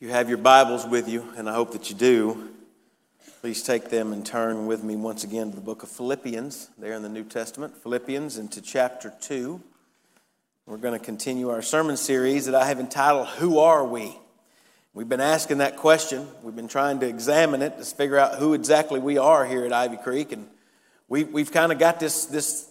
You 0.00 0.10
have 0.10 0.28
your 0.28 0.38
Bibles 0.38 0.86
with 0.86 1.08
you, 1.08 1.26
and 1.36 1.50
I 1.50 1.54
hope 1.54 1.72
that 1.72 1.90
you 1.90 1.96
do, 1.96 2.50
please 3.40 3.64
take 3.64 3.90
them 3.90 4.12
and 4.12 4.24
turn 4.24 4.68
with 4.68 4.84
me 4.84 4.94
once 4.94 5.24
again 5.24 5.50
to 5.50 5.56
the 5.56 5.60
book 5.60 5.82
of 5.82 5.88
Philippians, 5.88 6.70
there 6.78 6.92
in 6.92 7.02
the 7.02 7.08
New 7.08 7.24
Testament. 7.24 7.76
Philippians 7.76 8.38
into 8.38 8.62
chapter 8.62 9.12
2. 9.20 9.60
We're 10.66 10.76
going 10.76 10.96
to 10.96 11.04
continue 11.04 11.50
our 11.50 11.62
sermon 11.62 11.96
series 11.96 12.46
that 12.46 12.54
I 12.54 12.66
have 12.66 12.78
entitled, 12.78 13.26
Who 13.38 13.58
Are 13.58 13.84
We? 13.84 14.16
We've 14.94 15.08
been 15.08 15.20
asking 15.20 15.58
that 15.58 15.76
question. 15.76 16.28
We've 16.44 16.54
been 16.54 16.68
trying 16.68 17.00
to 17.00 17.08
examine 17.08 17.60
it 17.60 17.76
to 17.78 17.84
figure 17.84 18.18
out 18.18 18.36
who 18.38 18.54
exactly 18.54 19.00
we 19.00 19.18
are 19.18 19.44
here 19.44 19.64
at 19.64 19.72
Ivy 19.72 19.96
Creek. 19.96 20.30
And 20.30 20.46
we, 21.08 21.24
we've 21.24 21.50
kind 21.50 21.72
of 21.72 21.80
got 21.80 21.98
this, 21.98 22.26
this, 22.26 22.70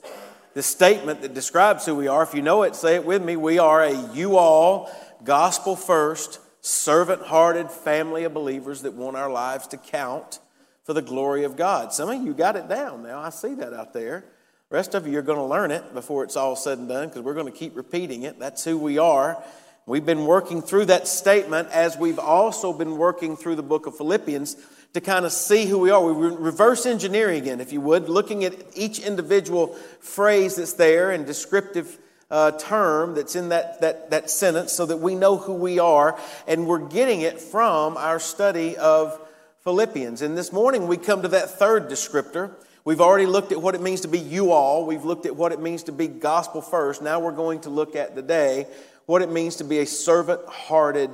this 0.53 0.65
statement 0.65 1.23
that 1.23 1.33
describes 1.33 1.85
who 1.85 1.93
we 1.93 2.07
are. 2.07 2.23
If 2.23 2.33
you 2.33 2.41
know 2.41 2.63
it, 2.63 2.73
say 2.73 2.95
it 2.95 3.03
with 3.03 3.21
me. 3.21 3.35
We 3.35 3.59
are 3.59 3.83
a 3.83 4.13
you 4.13 4.37
all, 4.37 4.89
gospel 5.25 5.75
first, 5.75 6.39
servant 6.61 7.21
hearted 7.23 7.71
family 7.71 8.23
of 8.23 8.33
believers 8.33 8.82
that 8.82 8.93
want 8.93 9.18
our 9.18 9.29
lives 9.29 9.68
to 9.68 9.77
count 9.77 10.39
for 10.83 10.93
the 10.93 11.01
glory 11.01 11.43
of 11.43 11.55
God. 11.55 11.93
Some 11.93 12.09
of 12.09 12.21
you 12.25 12.33
got 12.33 12.55
it 12.55 12.68
down 12.69 13.04
now. 13.04 13.19
I 13.19 13.29
see 13.29 13.54
that 13.55 13.73
out 13.73 13.93
there. 13.93 14.23
The 14.69 14.75
rest 14.75 14.96
of 14.96 15.07
you 15.07 15.18
are 15.19 15.21
going 15.21 15.37
to 15.37 15.43
learn 15.43 15.71
it 15.71 15.93
before 15.93 16.23
it's 16.23 16.35
all 16.35 16.55
said 16.55 16.77
and 16.77 16.89
done 16.89 17.07
because 17.07 17.21
we're 17.21 17.33
going 17.33 17.51
to 17.51 17.57
keep 17.57 17.75
repeating 17.75 18.23
it. 18.23 18.39
That's 18.39 18.63
who 18.63 18.77
we 18.77 18.97
are. 18.97 19.41
We've 19.85 20.05
been 20.05 20.25
working 20.25 20.61
through 20.61 20.85
that 20.85 21.07
statement 21.07 21.69
as 21.69 21.97
we've 21.97 22.19
also 22.19 22.74
been 22.74 22.97
working 22.97 23.37
through 23.37 23.55
the 23.55 23.63
book 23.63 23.85
of 23.85 23.96
Philippians 23.96 24.57
to 24.93 24.99
kind 24.99 25.25
of 25.25 25.32
see 25.32 25.65
who 25.65 25.79
we 25.79 25.91
are. 25.91 26.04
We 26.04 26.29
reverse 26.35 26.85
engineering 26.85 27.41
again, 27.41 27.61
if 27.61 27.71
you 27.71 27.79
would, 27.82 28.10
looking 28.10 28.43
at 28.43 28.54
each 28.75 28.99
individual 28.99 29.68
phrase 30.01 30.57
that's 30.57 30.74
there 30.74 31.11
and 31.11 31.25
descriptive 31.25 31.97
uh, 32.30 32.52
term 32.52 33.16
that's 33.16 33.36
in 33.36 33.49
that, 33.49 33.81
that, 33.81 34.11
that 34.11 34.30
sentence 34.30 34.73
so 34.73 34.85
that 34.85 34.97
we 34.97 35.16
know 35.16 35.38
who 35.38 35.53
we 35.53 35.80
are. 35.80 36.19
And 36.47 36.67
we're 36.67 36.88
getting 36.88 37.22
it 37.22 37.39
from 37.39 37.97
our 37.97 38.19
study 38.19 38.77
of 38.77 39.19
Philippians. 39.63 40.22
And 40.22 40.37
this 40.37 40.52
morning 40.52 40.87
we 40.87 40.97
come 40.97 41.21
to 41.21 41.27
that 41.29 41.52
third 41.52 41.89
descriptor. 41.89 42.52
We've 42.85 43.02
already 43.02 43.25
looked 43.25 43.52
at 43.52 43.61
what 43.61 43.75
it 43.75 43.81
means 43.81 44.02
to 44.02 44.07
be 44.07 44.19
you 44.19 44.52
all. 44.52 44.85
We've 44.85 45.03
looked 45.03 45.25
at 45.25 45.35
what 45.35 45.52
it 45.52 45.59
means 45.59 45.83
to 45.83 45.91
be 45.91 46.07
gospel 46.07 46.61
first. 46.61 47.02
Now 47.02 47.19
we're 47.19 47.33
going 47.33 47.61
to 47.61 47.69
look 47.69 47.95
at 47.95 48.15
today 48.15 48.67
what 49.05 49.21
it 49.21 49.31
means 49.31 49.57
to 49.57 49.63
be 49.63 49.80
a 49.80 49.85
servant 49.85 50.41
hearted 50.47 51.09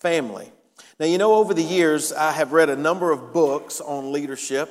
family. 0.00 0.50
Now, 1.00 1.06
you 1.06 1.18
know, 1.18 1.34
over 1.34 1.54
the 1.54 1.62
years, 1.62 2.12
I 2.12 2.32
have 2.32 2.52
read 2.52 2.70
a 2.70 2.76
number 2.76 3.10
of 3.10 3.32
books 3.32 3.80
on 3.80 4.12
leadership. 4.12 4.70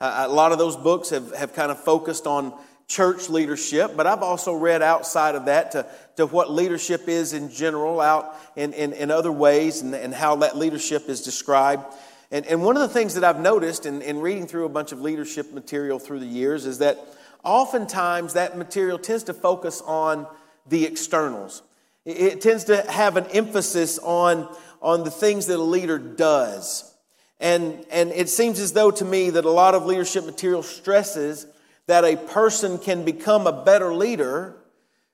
Uh, 0.00 0.26
a 0.28 0.32
lot 0.32 0.52
of 0.52 0.58
those 0.58 0.76
books 0.76 1.10
have, 1.10 1.34
have 1.34 1.52
kind 1.52 1.70
of 1.70 1.82
focused 1.82 2.26
on 2.26 2.52
church 2.88 3.28
leadership, 3.28 3.92
but 3.96 4.06
I've 4.06 4.22
also 4.22 4.54
read 4.54 4.80
outside 4.80 5.34
of 5.34 5.44
that 5.44 5.72
to, 5.72 5.86
to 6.16 6.26
what 6.26 6.50
leadership 6.50 7.06
is 7.06 7.34
in 7.34 7.50
general, 7.50 8.00
out 8.00 8.34
in, 8.56 8.72
in, 8.72 8.94
in 8.94 9.10
other 9.10 9.30
ways, 9.30 9.82
and, 9.82 9.94
and 9.94 10.14
how 10.14 10.36
that 10.36 10.56
leadership 10.56 11.08
is 11.08 11.22
described. 11.22 11.84
And, 12.30 12.46
and 12.46 12.62
one 12.62 12.76
of 12.76 12.82
the 12.82 12.88
things 12.88 13.14
that 13.14 13.24
I've 13.24 13.40
noticed 13.40 13.84
in, 13.84 14.00
in 14.00 14.20
reading 14.20 14.46
through 14.46 14.64
a 14.64 14.70
bunch 14.70 14.92
of 14.92 15.02
leadership 15.02 15.52
material 15.52 15.98
through 15.98 16.20
the 16.20 16.26
years 16.26 16.64
is 16.64 16.78
that 16.78 16.98
oftentimes 17.44 18.32
that 18.32 18.56
material 18.56 18.98
tends 18.98 19.24
to 19.24 19.34
focus 19.34 19.82
on 19.82 20.26
the 20.66 20.86
externals. 20.86 21.62
It, 22.06 22.16
it 22.16 22.40
tends 22.40 22.64
to 22.64 22.90
have 22.90 23.18
an 23.18 23.26
emphasis 23.26 23.98
on, 23.98 24.48
on 24.80 25.04
the 25.04 25.10
things 25.10 25.46
that 25.46 25.58
a 25.58 25.62
leader 25.62 25.98
does. 25.98 26.94
And, 27.38 27.84
and 27.90 28.10
it 28.12 28.30
seems 28.30 28.60
as 28.60 28.72
though 28.72 28.90
to 28.90 29.04
me 29.04 29.28
that 29.30 29.44
a 29.44 29.50
lot 29.50 29.74
of 29.74 29.84
leadership 29.84 30.24
material 30.24 30.62
stresses 30.62 31.46
that 31.88 32.04
a 32.04 32.16
person 32.16 32.78
can 32.78 33.04
become 33.04 33.46
a 33.46 33.64
better 33.64 33.92
leader 33.92 34.54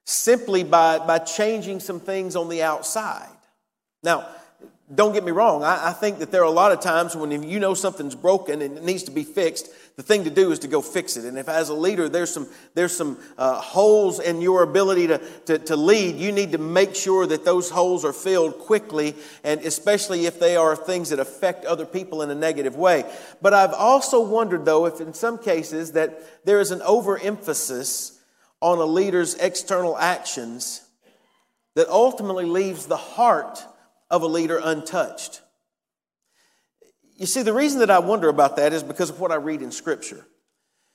simply 0.04 0.64
by, 0.64 0.98
by 0.98 1.18
changing 1.18 1.80
some 1.80 2.00
things 2.00 2.36
on 2.36 2.48
the 2.48 2.62
outside. 2.62 3.28
Now, 4.02 4.28
don't 4.94 5.12
get 5.12 5.24
me 5.24 5.32
wrong, 5.32 5.62
I, 5.62 5.88
I, 5.88 5.92
think 5.92 6.18
that 6.18 6.30
there 6.30 6.42
are 6.42 6.46
a 6.46 6.50
lot 6.50 6.72
of 6.72 6.80
times 6.80 7.16
when 7.16 7.42
you 7.42 7.58
know 7.58 7.74
something's 7.74 8.14
broken 8.14 8.60
and 8.60 8.76
it 8.76 8.84
needs 8.84 9.04
to 9.04 9.10
be 9.10 9.24
fixed, 9.24 9.68
the 9.96 10.02
thing 10.02 10.24
to 10.24 10.30
do 10.30 10.52
is 10.52 10.58
to 10.60 10.68
go 10.68 10.82
fix 10.82 11.16
it. 11.16 11.24
And 11.24 11.38
if 11.38 11.48
as 11.48 11.68
a 11.68 11.74
leader 11.74 12.08
there's 12.08 12.32
some, 12.32 12.48
there's 12.74 12.96
some 12.96 13.18
uh, 13.38 13.60
holes 13.60 14.20
in 14.20 14.40
your 14.40 14.62
ability 14.62 15.06
to, 15.06 15.18
to, 15.46 15.58
to 15.58 15.76
lead, 15.76 16.16
you 16.16 16.32
need 16.32 16.52
to 16.52 16.58
make 16.58 16.94
sure 16.94 17.26
that 17.26 17.44
those 17.44 17.70
holes 17.70 18.04
are 18.04 18.12
filled 18.12 18.58
quickly, 18.58 19.14
and 19.42 19.60
especially 19.60 20.26
if 20.26 20.38
they 20.38 20.56
are 20.56 20.76
things 20.76 21.10
that 21.10 21.18
affect 21.18 21.64
other 21.64 21.86
people 21.86 22.22
in 22.22 22.30
a 22.30 22.34
negative 22.34 22.76
way. 22.76 23.04
But 23.40 23.54
I've 23.54 23.74
also 23.74 24.20
wondered, 24.20 24.64
though, 24.64 24.86
if 24.86 25.00
in 25.00 25.14
some 25.14 25.38
cases 25.38 25.92
that 25.92 26.44
there 26.44 26.60
is 26.60 26.70
an 26.70 26.82
overemphasis 26.82 28.20
on 28.60 28.78
a 28.78 28.84
leader's 28.84 29.34
external 29.34 29.96
actions 29.96 30.82
that 31.74 31.88
ultimately 31.88 32.44
leaves 32.44 32.86
the 32.86 32.96
heart 32.96 33.64
of 34.14 34.22
a 34.22 34.28
leader 34.28 34.60
untouched. 34.62 35.42
You 37.16 37.26
see, 37.26 37.42
the 37.42 37.52
reason 37.52 37.80
that 37.80 37.90
I 37.90 37.98
wonder 37.98 38.28
about 38.28 38.56
that 38.56 38.72
is 38.72 38.84
because 38.84 39.10
of 39.10 39.18
what 39.18 39.32
I 39.32 39.36
read 39.36 39.60
in 39.60 39.72
Scripture. 39.72 40.24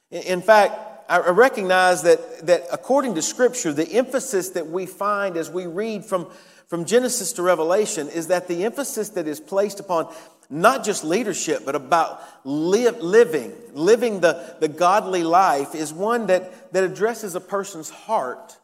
In 0.09 0.41
fact, 0.41 0.73
I 1.09 1.31
recognize 1.31 2.03
that, 2.03 2.47
that 2.47 2.63
according 2.71 3.15
to 3.15 3.21
Scripture, 3.21 3.73
the 3.73 3.91
emphasis 3.91 4.51
that 4.51 4.67
we 4.67 4.85
find 4.85 5.35
as 5.35 5.49
we 5.49 5.65
read 5.65 6.05
from, 6.05 6.27
from 6.67 6.85
Genesis 6.85 7.33
to 7.33 7.41
Revelation 7.41 8.07
is 8.07 8.27
that 8.27 8.47
the 8.47 8.63
emphasis 8.63 9.09
that 9.09 9.27
is 9.27 9.41
placed 9.41 9.81
upon 9.81 10.13
not 10.49 10.85
just 10.85 11.03
leadership, 11.03 11.63
but 11.65 11.75
about 11.75 12.23
living, 12.45 13.53
living 13.73 14.21
the, 14.21 14.55
the 14.61 14.69
godly 14.69 15.23
life 15.23 15.75
is 15.75 15.91
one 15.91 16.27
that, 16.27 16.71
that 16.71 16.85
addresses 16.85 17.35
a 17.35 17.41
person's 17.41 17.89
heart 17.89 18.57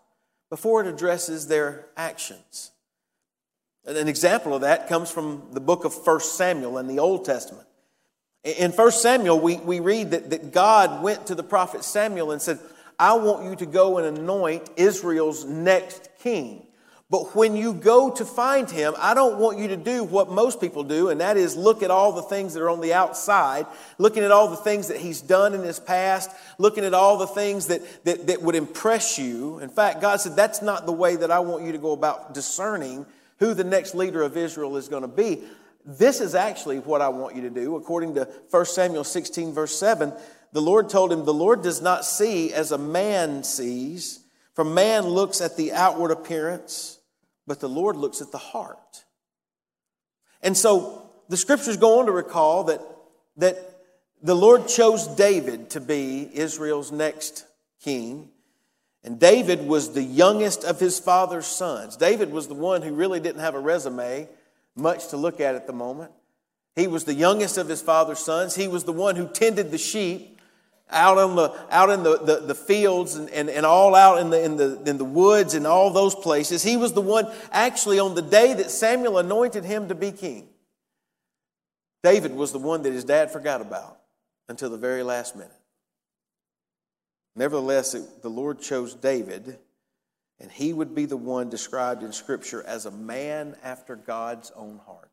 before 0.49 0.81
it 0.81 0.87
addresses 0.87 1.47
their 1.47 1.87
actions. 1.97 2.71
An 3.85 4.07
example 4.07 4.55
of 4.55 4.61
that 4.61 4.89
comes 4.89 5.11
from 5.11 5.43
the 5.51 5.59
book 5.59 5.85
of 5.85 5.93
1 5.93 6.19
Samuel 6.21 6.79
in 6.79 6.87
the 6.87 6.99
Old 6.99 7.23
Testament. 7.23 7.67
In 8.43 8.71
1 8.71 8.91
Samuel, 8.91 9.39
we, 9.39 9.57
we 9.57 9.79
read 9.79 10.11
that, 10.11 10.31
that 10.31 10.51
God 10.51 11.03
went 11.03 11.27
to 11.27 11.35
the 11.35 11.43
prophet 11.43 11.83
Samuel 11.83 12.31
and 12.31 12.41
said, 12.41 12.59
I 12.97 13.13
want 13.13 13.45
you 13.45 13.55
to 13.57 13.65
go 13.65 13.97
and 13.97 14.17
anoint 14.17 14.69
Israel's 14.75 15.45
next 15.45 16.09
king. 16.19 16.65
But 17.07 17.35
when 17.35 17.55
you 17.55 17.73
go 17.73 18.09
to 18.09 18.25
find 18.25 18.69
him, 18.69 18.95
I 18.97 19.13
don't 19.13 19.37
want 19.37 19.59
you 19.59 19.67
to 19.67 19.77
do 19.77 20.03
what 20.03 20.31
most 20.31 20.59
people 20.59 20.83
do, 20.83 21.09
and 21.09 21.21
that 21.21 21.37
is 21.37 21.55
look 21.55 21.83
at 21.83 21.91
all 21.91 22.13
the 22.13 22.23
things 22.23 22.55
that 22.55 22.63
are 22.63 22.69
on 22.69 22.81
the 22.81 22.95
outside, 22.95 23.67
looking 23.99 24.23
at 24.23 24.31
all 24.31 24.47
the 24.47 24.55
things 24.55 24.87
that 24.87 24.97
he's 24.97 25.21
done 25.21 25.53
in 25.53 25.61
his 25.61 25.79
past, 25.79 26.31
looking 26.57 26.83
at 26.83 26.95
all 26.95 27.17
the 27.17 27.27
things 27.27 27.67
that, 27.67 28.05
that, 28.05 28.25
that 28.25 28.41
would 28.41 28.55
impress 28.55 29.19
you. 29.19 29.59
In 29.59 29.69
fact, 29.69 30.01
God 30.01 30.19
said, 30.19 30.35
That's 30.35 30.63
not 30.63 30.87
the 30.87 30.91
way 30.91 31.15
that 31.15 31.29
I 31.29 31.39
want 31.39 31.63
you 31.63 31.71
to 31.73 31.77
go 31.77 31.91
about 31.91 32.33
discerning 32.33 33.05
who 33.39 33.53
the 33.53 33.63
next 33.63 33.95
leader 33.95 34.21
of 34.21 34.37
Israel 34.37 34.77
is 34.77 34.87
going 34.87 35.01
to 35.01 35.07
be. 35.07 35.43
This 35.85 36.19
is 36.19 36.33
actually 36.33 36.79
what 36.79 37.01
I 37.01 37.09
want 37.09 37.35
you 37.35 37.43
to 37.43 37.49
do. 37.49 37.75
According 37.75 38.15
to 38.15 38.27
1 38.49 38.65
Samuel 38.65 39.03
16, 39.03 39.53
verse 39.53 39.77
7, 39.77 40.13
the 40.51 40.61
Lord 40.61 40.89
told 40.89 41.11
him, 41.11 41.25
The 41.25 41.33
Lord 41.33 41.61
does 41.61 41.81
not 41.81 42.05
see 42.05 42.53
as 42.53 42.71
a 42.71 42.77
man 42.77 43.43
sees, 43.43 44.21
for 44.53 44.63
man 44.63 45.05
looks 45.05 45.41
at 45.41 45.57
the 45.57 45.73
outward 45.73 46.11
appearance, 46.11 46.99
but 47.45 47.59
the 47.59 47.69
Lord 47.69 47.97
looks 47.97 48.21
at 48.21 48.31
the 48.31 48.37
heart. 48.37 49.05
And 50.41 50.55
so 50.55 51.11
the 51.29 51.37
scriptures 51.37 51.77
go 51.77 51.99
on 51.99 52.05
to 52.05 52.11
recall 52.11 52.65
that, 52.65 52.81
that 53.37 53.57
the 54.21 54.35
Lord 54.35 54.67
chose 54.67 55.07
David 55.07 55.71
to 55.71 55.81
be 55.81 56.29
Israel's 56.33 56.91
next 56.91 57.45
king. 57.83 58.29
And 59.05 59.19
David 59.19 59.67
was 59.67 59.93
the 59.93 60.01
youngest 60.01 60.63
of 60.63 60.79
his 60.79 60.97
father's 60.97 61.45
sons. 61.45 61.95
David 61.95 62.31
was 62.31 62.47
the 62.47 62.55
one 62.55 62.81
who 62.81 62.91
really 62.95 63.19
didn't 63.19 63.41
have 63.41 63.53
a 63.53 63.59
resume, 63.59 64.27
much 64.75 65.09
to 65.09 65.17
look 65.17 65.39
at 65.39 65.53
at 65.53 65.67
the 65.67 65.73
moment. 65.73 66.11
He 66.75 66.87
was 66.87 67.03
the 67.03 67.13
youngest 67.13 67.59
of 67.59 67.69
his 67.69 67.83
father's 67.83 68.17
sons. 68.17 68.55
He 68.55 68.67
was 68.67 68.83
the 68.83 68.91
one 68.91 69.15
who 69.15 69.27
tended 69.27 69.69
the 69.69 69.77
sheep 69.77 70.39
out, 70.89 71.19
on 71.19 71.35
the, 71.35 71.53
out 71.69 71.91
in 71.91 72.01
the, 72.01 72.17
the, 72.17 72.35
the 72.47 72.55
fields 72.55 73.15
and, 73.15 73.29
and, 73.29 73.47
and 73.47 73.63
all 73.63 73.93
out 73.93 74.17
in 74.17 74.31
the, 74.31 74.43
in, 74.43 74.57
the, 74.57 74.81
in 74.87 74.97
the 74.97 75.05
woods 75.05 75.53
and 75.53 75.67
all 75.67 75.91
those 75.91 76.15
places. 76.15 76.63
He 76.63 76.75
was 76.75 76.93
the 76.93 77.01
one, 77.01 77.31
actually, 77.51 77.99
on 77.99 78.15
the 78.15 78.23
day 78.23 78.55
that 78.55 78.71
Samuel 78.71 79.19
anointed 79.19 79.65
him 79.65 79.87
to 79.89 79.95
be 79.95 80.11
king. 80.11 80.47
David 82.01 82.35
was 82.35 82.51
the 82.51 82.59
one 82.59 82.81
that 82.81 82.91
his 82.91 83.03
dad 83.03 83.29
forgot 83.29 83.61
about 83.61 83.99
until 84.49 84.71
the 84.71 84.77
very 84.77 85.03
last 85.03 85.35
minute. 85.35 85.51
Nevertheless, 87.35 87.93
it, 87.93 88.21
the 88.21 88.29
Lord 88.29 88.59
chose 88.59 88.93
David, 88.93 89.57
and 90.39 90.51
he 90.51 90.73
would 90.73 90.95
be 90.95 91.05
the 91.05 91.17
one 91.17 91.49
described 91.49 92.03
in 92.03 92.13
Scripture 92.13 92.63
as 92.63 92.85
a 92.85 92.91
man 92.91 93.55
after 93.63 93.95
God's 93.95 94.51
own 94.55 94.79
heart. 94.85 95.09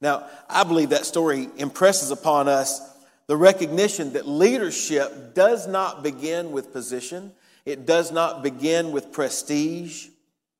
Now, 0.00 0.26
I 0.48 0.64
believe 0.64 0.90
that 0.90 1.06
story 1.06 1.48
impresses 1.56 2.10
upon 2.10 2.48
us 2.48 2.80
the 3.26 3.36
recognition 3.36 4.14
that 4.14 4.26
leadership 4.26 5.34
does 5.34 5.66
not 5.66 6.02
begin 6.02 6.52
with 6.52 6.72
position, 6.72 7.32
it 7.66 7.84
does 7.84 8.10
not 8.10 8.42
begin 8.42 8.92
with 8.92 9.12
prestige, 9.12 10.08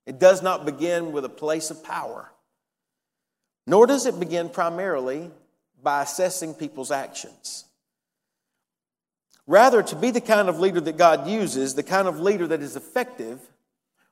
it 0.04 0.18
does 0.18 0.42
not 0.42 0.66
begin 0.66 1.12
with 1.12 1.24
a 1.24 1.30
place 1.30 1.70
of 1.70 1.82
power, 1.82 2.30
nor 3.66 3.86
does 3.86 4.06
it 4.06 4.20
begin 4.20 4.50
primarily 4.50 5.30
by 5.82 6.02
assessing 6.02 6.52
people's 6.52 6.90
actions. 6.90 7.64
Rather, 9.48 9.82
to 9.82 9.96
be 9.96 10.10
the 10.10 10.20
kind 10.20 10.50
of 10.50 10.60
leader 10.60 10.78
that 10.78 10.98
God 10.98 11.26
uses, 11.26 11.74
the 11.74 11.82
kind 11.82 12.06
of 12.06 12.20
leader 12.20 12.46
that 12.46 12.60
is 12.60 12.76
effective, 12.76 13.40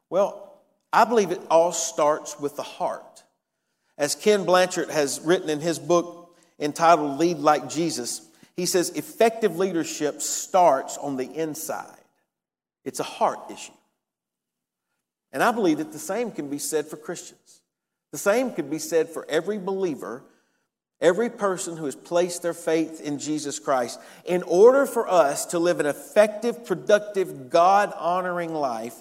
well, 0.09 0.63
I 0.91 1.05
believe 1.05 1.31
it 1.31 1.43
all 1.51 1.73
starts 1.73 2.41
with 2.41 2.57
the 2.57 2.63
heart. 2.63 3.23
As 3.99 4.15
Ken 4.15 4.45
Blanchard 4.45 4.89
has 4.89 5.21
written 5.21 5.51
in 5.51 5.61
his 5.61 5.79
book 5.79 6.35
entitled 6.59 7.19
Lead 7.19 7.37
Like 7.37 7.69
Jesus, 7.69 8.27
he 8.57 8.65
says 8.65 8.89
effective 8.91 9.59
leadership 9.59 10.23
starts 10.23 10.97
on 10.97 11.19
the 11.19 11.31
inside. 11.31 11.93
It's 12.87 13.01
a 13.01 13.05
heart 13.05 13.41
issue. 13.51 13.73
And 15.33 15.43
I 15.43 15.53
believe 15.53 15.79
that 15.79 15.93
the 15.93 15.99
same 15.99 16.31
can 16.31 16.49
be 16.49 16.59
said 16.59 16.87
for 16.87 16.97
Christians. 16.97 17.61
The 18.11 18.17
same 18.17 18.53
can 18.53 18.71
be 18.71 18.79
said 18.79 19.11
for 19.11 19.27
every 19.29 19.59
believer, 19.59 20.23
every 21.01 21.31
person 21.31 21.77
who 21.77 21.85
has 21.85 21.97
placed 21.97 22.43
their 22.43 22.55
faith 22.55 23.01
in 23.01 23.19
Jesus 23.19 23.59
Christ. 23.59 24.01
In 24.25 24.43
order 24.45 24.87
for 24.87 25.09
us 25.09 25.47
to 25.47 25.59
live 25.59 25.81
an 25.81 25.87
effective, 25.87 26.65
productive, 26.65 27.51
God 27.51 27.93
honoring 27.97 28.55
life, 28.55 28.95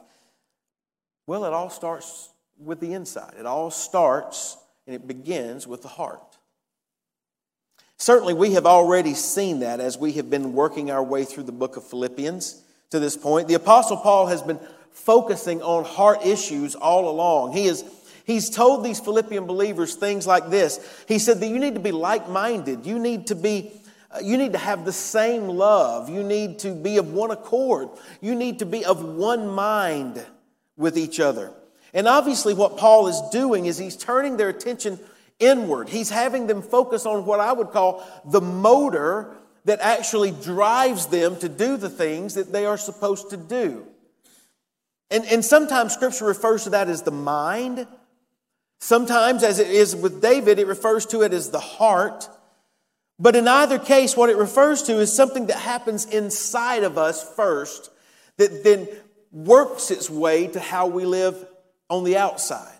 well, 1.28 1.46
it 1.46 1.54
all 1.54 1.70
starts 1.70 2.30
with 2.60 2.80
the 2.80 2.94
inside. 2.94 3.34
It 3.40 3.46
all 3.46 3.72
starts 3.72 4.58
and 4.86 4.96
it 4.96 5.08
begins 5.08 5.68
with 5.68 5.82
the 5.82 5.88
heart. 5.88 6.22
Certainly, 7.98 8.34
we 8.34 8.54
have 8.54 8.66
already 8.66 9.14
seen 9.14 9.62
that 9.62 9.80
as 9.80 9.98
we 9.98 10.14
have 10.14 10.30
been 10.30 10.54
working 10.54 10.92
our 10.92 11.04
way 11.04 11.24
through 11.24 11.44
the 11.44 11.52
book 11.52 11.78
of 11.78 11.88
Philippians 11.88 12.62
to 12.92 13.00
this 13.00 13.16
point. 13.16 13.48
The 13.48 13.54
Apostle 13.54 13.98
Paul 13.98 14.28
has 14.28 14.42
been 14.42 14.60
focusing 14.92 15.62
on 15.62 15.86
heart 15.86 16.26
issues 16.26 16.76
all 16.76 17.10
along. 17.10 17.54
He 17.54 17.66
is 17.66 17.84
He's 18.26 18.50
told 18.50 18.84
these 18.84 19.00
Philippian 19.00 19.46
believers 19.46 19.96
things 19.96 20.26
like 20.26 20.50
this. 20.50 20.80
He 21.08 21.20
said 21.20 21.40
that 21.40 21.48
you 21.48 21.60
need 21.60 21.76
to 21.76 21.80
be 21.80 21.92
like-minded. 21.92 22.86
You 22.86 23.00
need 23.00 23.28
to 23.28 23.36
be 23.36 23.72
uh, 24.12 24.20
you 24.22 24.38
need 24.38 24.54
to 24.54 24.60
have 24.60 24.86
the 24.86 24.94
same 24.94 25.48
love. 25.48 26.10
You 26.10 26.24
need 26.24 26.60
to 26.60 26.74
be 26.74 26.98
of 26.98 27.12
one 27.12 27.32
accord. 27.32 27.90
You 28.22 28.36
need 28.36 28.60
to 28.60 28.66
be 28.66 28.86
of 28.86 29.04
one 29.04 29.48
mind 29.48 30.24
with 30.78 30.98
each 30.98 31.20
other. 31.20 31.52
And 31.94 32.08
obviously 32.08 32.54
what 32.54 32.78
Paul 32.78 33.08
is 33.08 33.22
doing 33.32 33.66
is 33.66 33.78
he's 33.78 33.96
turning 33.96 34.38
their 34.38 34.50
attention 34.50 35.00
inward. 35.40 35.90
He's 35.90 36.10
having 36.10 36.48
them 36.48 36.62
focus 36.62 37.06
on 37.06 37.26
what 37.26 37.40
I 37.40 37.52
would 37.52 37.70
call 37.70 38.06
the 38.26 38.42
motor 38.42 39.36
that 39.66 39.80
actually 39.82 40.32
drives 40.32 41.08
them 41.08 41.38
to 41.38 41.50
do 41.50 41.78
the 41.78 41.90
things 41.90 42.36
that 42.36 42.52
they 42.52 42.66
are 42.66 42.78
supposed 42.78 43.32
to 43.32 43.38
do. 43.38 43.86
And, 45.10 45.26
and 45.26 45.44
sometimes 45.44 45.94
scripture 45.94 46.26
refers 46.26 46.64
to 46.66 46.72
that 46.72 46.90
as 46.90 47.02
the 47.02 47.12
mind. 47.12 47.88
Sometimes, 48.80 49.44
as 49.44 49.60
it 49.60 49.70
is 49.70 49.96
with 49.96 50.22
David, 50.22 50.60
it 50.60 50.68
refers 50.68 51.06
to 51.08 51.22
it 51.22 51.34
as 51.34 51.50
the 51.50 51.60
heart. 51.60 52.30
But 53.18 53.36
in 53.36 53.48
either 53.48 53.80
case, 53.80 54.16
what 54.16 54.30
it 54.30 54.38
refers 54.38 54.84
to 54.84 55.00
is 55.00 55.16
something 55.16 55.48
that 55.48 55.58
happens 55.58 56.06
inside 56.06 56.84
of 56.84 56.98
us 56.98 57.24
first 57.36 57.90
that 58.38 58.64
then 58.64 58.88
works 59.32 59.92
its 59.92 60.10
way 60.10 60.48
to 60.48 60.60
how 60.60 60.88
we 60.88 61.06
live 61.06 61.46
on 61.90 62.04
the 62.04 62.18
outside. 62.18 62.80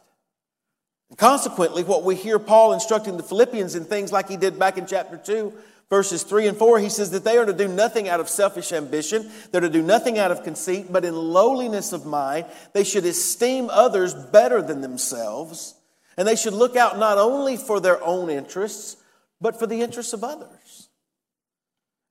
And 1.10 1.18
consequently, 1.18 1.84
what 1.84 2.04
we 2.04 2.16
hear 2.16 2.40
Paul 2.40 2.74
instructing 2.74 3.18
the 3.18 3.24
Philippians 3.24 3.76
in 3.76 3.86
things 3.86 4.12
like 4.12 4.30
he 4.30 4.38
did 4.38 4.58
back 4.58 4.78
in 4.78 4.88
chapter 4.88 5.18
2, 5.18 5.54
verses 5.90 6.24
3 6.24 6.48
and 6.48 6.58
4, 6.58 6.80
he 6.80 6.90
says 6.90 7.12
that 7.12 7.24
they 7.24 7.38
are 7.38 7.46
to 7.46 7.54
do 7.54 7.68
nothing 7.68 8.10
out 8.10 8.20
of 8.20 8.28
selfish 8.28 8.72
ambition, 8.72 9.30
they're 9.52 9.62
to 9.62 9.70
do 9.70 9.84
nothing 9.84 10.18
out 10.18 10.32
of 10.32 10.44
conceit, 10.44 10.92
but 10.92 11.06
in 11.06 11.16
lowliness 11.16 11.94
of 11.94 12.06
mind, 12.06 12.46
they 12.74 12.84
should 12.84 13.06
esteem 13.06 13.70
others 13.70 14.14
better 14.14 14.62
than 14.62 14.82
themselves, 14.82 15.76
and 16.18 16.28
they 16.28 16.36
should 16.36 16.54
look 16.54 16.76
out 16.76 16.98
not 16.98 17.18
only 17.18 17.58
for 17.58 17.80
their 17.80 18.04
own 18.04 18.30
interests, 18.30 18.98
but 19.42 19.60
for 19.60 19.68
the 19.68 19.82
interests 19.82 20.14
of 20.14 20.24
others. 20.24 20.90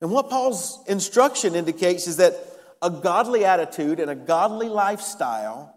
And 0.01 0.11
what 0.11 0.29
Paul's 0.29 0.83
instruction 0.87 1.55
indicates 1.55 2.07
is 2.07 2.17
that 2.17 2.35
a 2.81 2.89
godly 2.89 3.45
attitude 3.45 3.99
and 3.99 4.11
a 4.11 4.15
godly 4.15 4.69
lifestyle 4.69 5.75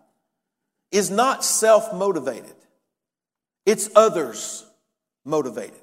is 0.90 1.10
not 1.10 1.44
self 1.44 1.94
motivated. 1.94 2.54
It's 3.64 3.90
others 3.94 4.66
motivated. 5.24 5.80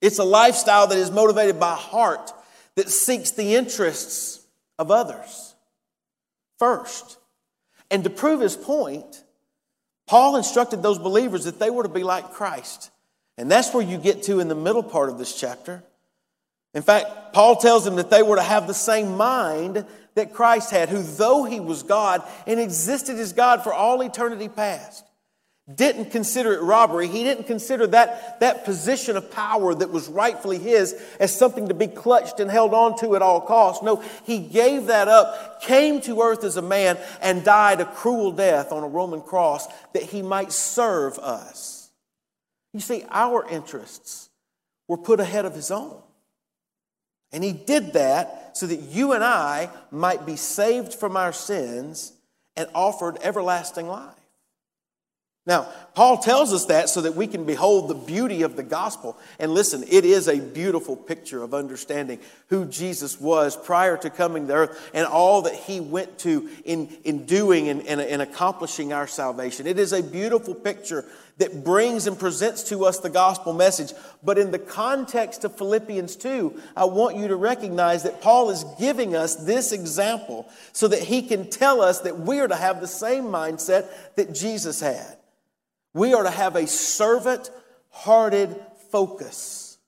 It's 0.00 0.18
a 0.18 0.24
lifestyle 0.24 0.86
that 0.86 0.98
is 0.98 1.10
motivated 1.10 1.58
by 1.58 1.74
heart 1.74 2.32
that 2.76 2.88
seeks 2.88 3.32
the 3.32 3.54
interests 3.54 4.46
of 4.78 4.90
others 4.90 5.54
first. 6.58 7.18
And 7.90 8.04
to 8.04 8.10
prove 8.10 8.40
his 8.40 8.56
point, 8.56 9.24
Paul 10.08 10.36
instructed 10.36 10.82
those 10.82 10.98
believers 10.98 11.44
that 11.44 11.58
they 11.58 11.70
were 11.70 11.84
to 11.84 11.88
be 11.88 12.02
like 12.02 12.32
Christ. 12.32 12.90
And 13.36 13.50
that's 13.50 13.72
where 13.72 13.84
you 13.84 13.98
get 13.98 14.24
to 14.24 14.40
in 14.40 14.48
the 14.48 14.54
middle 14.54 14.82
part 14.82 15.10
of 15.10 15.18
this 15.18 15.38
chapter. 15.38 15.84
In 16.74 16.82
fact, 16.82 17.32
Paul 17.32 17.56
tells 17.56 17.84
them 17.84 17.96
that 17.96 18.10
they 18.10 18.22
were 18.22 18.36
to 18.36 18.42
have 18.42 18.66
the 18.66 18.74
same 18.74 19.16
mind 19.16 19.86
that 20.14 20.34
Christ 20.34 20.70
had, 20.70 20.88
who, 20.88 21.02
though 21.02 21.44
he 21.44 21.60
was 21.60 21.82
God 21.82 22.22
and 22.46 22.58
existed 22.58 23.16
as 23.18 23.32
God 23.32 23.62
for 23.62 23.72
all 23.72 24.02
eternity 24.02 24.48
past, 24.48 25.04
didn't 25.72 26.06
consider 26.06 26.54
it 26.54 26.62
robbery. 26.62 27.08
He 27.08 27.24
didn't 27.24 27.44
consider 27.44 27.86
that, 27.88 28.40
that 28.40 28.64
position 28.64 29.16
of 29.18 29.30
power 29.30 29.74
that 29.74 29.90
was 29.90 30.08
rightfully 30.08 30.58
his 30.58 30.94
as 31.20 31.34
something 31.34 31.68
to 31.68 31.74
be 31.74 31.88
clutched 31.88 32.40
and 32.40 32.50
held 32.50 32.72
on 32.72 32.98
to 33.00 33.14
at 33.14 33.22
all 33.22 33.40
costs. 33.40 33.82
No, 33.82 34.02
he 34.24 34.38
gave 34.38 34.86
that 34.86 35.08
up, 35.08 35.60
came 35.60 36.00
to 36.02 36.22
earth 36.22 36.42
as 36.42 36.56
a 36.56 36.62
man, 36.62 36.98
and 37.20 37.44
died 37.44 37.80
a 37.80 37.84
cruel 37.84 38.32
death 38.32 38.72
on 38.72 38.82
a 38.82 38.88
Roman 38.88 39.20
cross 39.20 39.66
that 39.92 40.04
he 40.04 40.22
might 40.22 40.52
serve 40.52 41.18
us. 41.18 41.90
You 42.72 42.80
see, 42.80 43.04
our 43.10 43.46
interests 43.48 44.30
were 44.86 44.98
put 44.98 45.20
ahead 45.20 45.44
of 45.44 45.54
his 45.54 45.70
own. 45.70 46.00
And 47.30 47.44
he 47.44 47.52
did 47.52 47.92
that 47.92 48.56
so 48.56 48.66
that 48.66 48.80
you 48.80 49.12
and 49.12 49.22
I 49.22 49.68
might 49.90 50.24
be 50.24 50.36
saved 50.36 50.94
from 50.94 51.14
our 51.14 51.32
sins 51.32 52.14
and 52.56 52.68
offered 52.74 53.18
everlasting 53.22 53.86
life. 53.86 54.17
Now, 55.48 55.66
Paul 55.94 56.18
tells 56.18 56.52
us 56.52 56.66
that 56.66 56.90
so 56.90 57.00
that 57.00 57.16
we 57.16 57.26
can 57.26 57.44
behold 57.44 57.88
the 57.88 57.94
beauty 57.94 58.42
of 58.42 58.54
the 58.54 58.62
gospel. 58.62 59.18
And 59.38 59.50
listen, 59.50 59.82
it 59.88 60.04
is 60.04 60.28
a 60.28 60.38
beautiful 60.38 60.94
picture 60.94 61.42
of 61.42 61.54
understanding 61.54 62.20
who 62.48 62.66
Jesus 62.66 63.18
was 63.18 63.56
prior 63.56 63.96
to 63.96 64.10
coming 64.10 64.46
to 64.48 64.52
earth 64.52 64.90
and 64.92 65.06
all 65.06 65.42
that 65.42 65.54
he 65.54 65.80
went 65.80 66.18
to 66.20 66.50
in, 66.66 66.94
in 67.02 67.24
doing 67.24 67.70
and, 67.70 67.80
and, 67.86 67.98
and 67.98 68.20
accomplishing 68.20 68.92
our 68.92 69.06
salvation. 69.06 69.66
It 69.66 69.78
is 69.78 69.94
a 69.94 70.02
beautiful 70.02 70.54
picture 70.54 71.06
that 71.38 71.64
brings 71.64 72.06
and 72.06 72.18
presents 72.18 72.64
to 72.64 72.84
us 72.84 72.98
the 72.98 73.08
gospel 73.08 73.54
message. 73.54 73.94
But 74.22 74.36
in 74.36 74.50
the 74.50 74.58
context 74.58 75.44
of 75.44 75.56
Philippians 75.56 76.16
2, 76.16 76.60
I 76.76 76.84
want 76.84 77.16
you 77.16 77.26
to 77.28 77.36
recognize 77.36 78.02
that 78.02 78.20
Paul 78.20 78.50
is 78.50 78.66
giving 78.78 79.16
us 79.16 79.34
this 79.34 79.72
example 79.72 80.46
so 80.74 80.88
that 80.88 81.00
he 81.00 81.22
can 81.22 81.48
tell 81.48 81.80
us 81.80 82.00
that 82.00 82.18
we 82.20 82.38
are 82.40 82.48
to 82.48 82.54
have 82.54 82.82
the 82.82 82.86
same 82.86 83.24
mindset 83.24 83.86
that 84.16 84.34
Jesus 84.34 84.80
had. 84.80 85.17
We 85.98 86.14
are 86.14 86.22
to 86.22 86.30
have 86.30 86.54
a 86.54 86.68
servant 86.68 87.50
hearted 87.90 88.54
focus. 88.92 89.78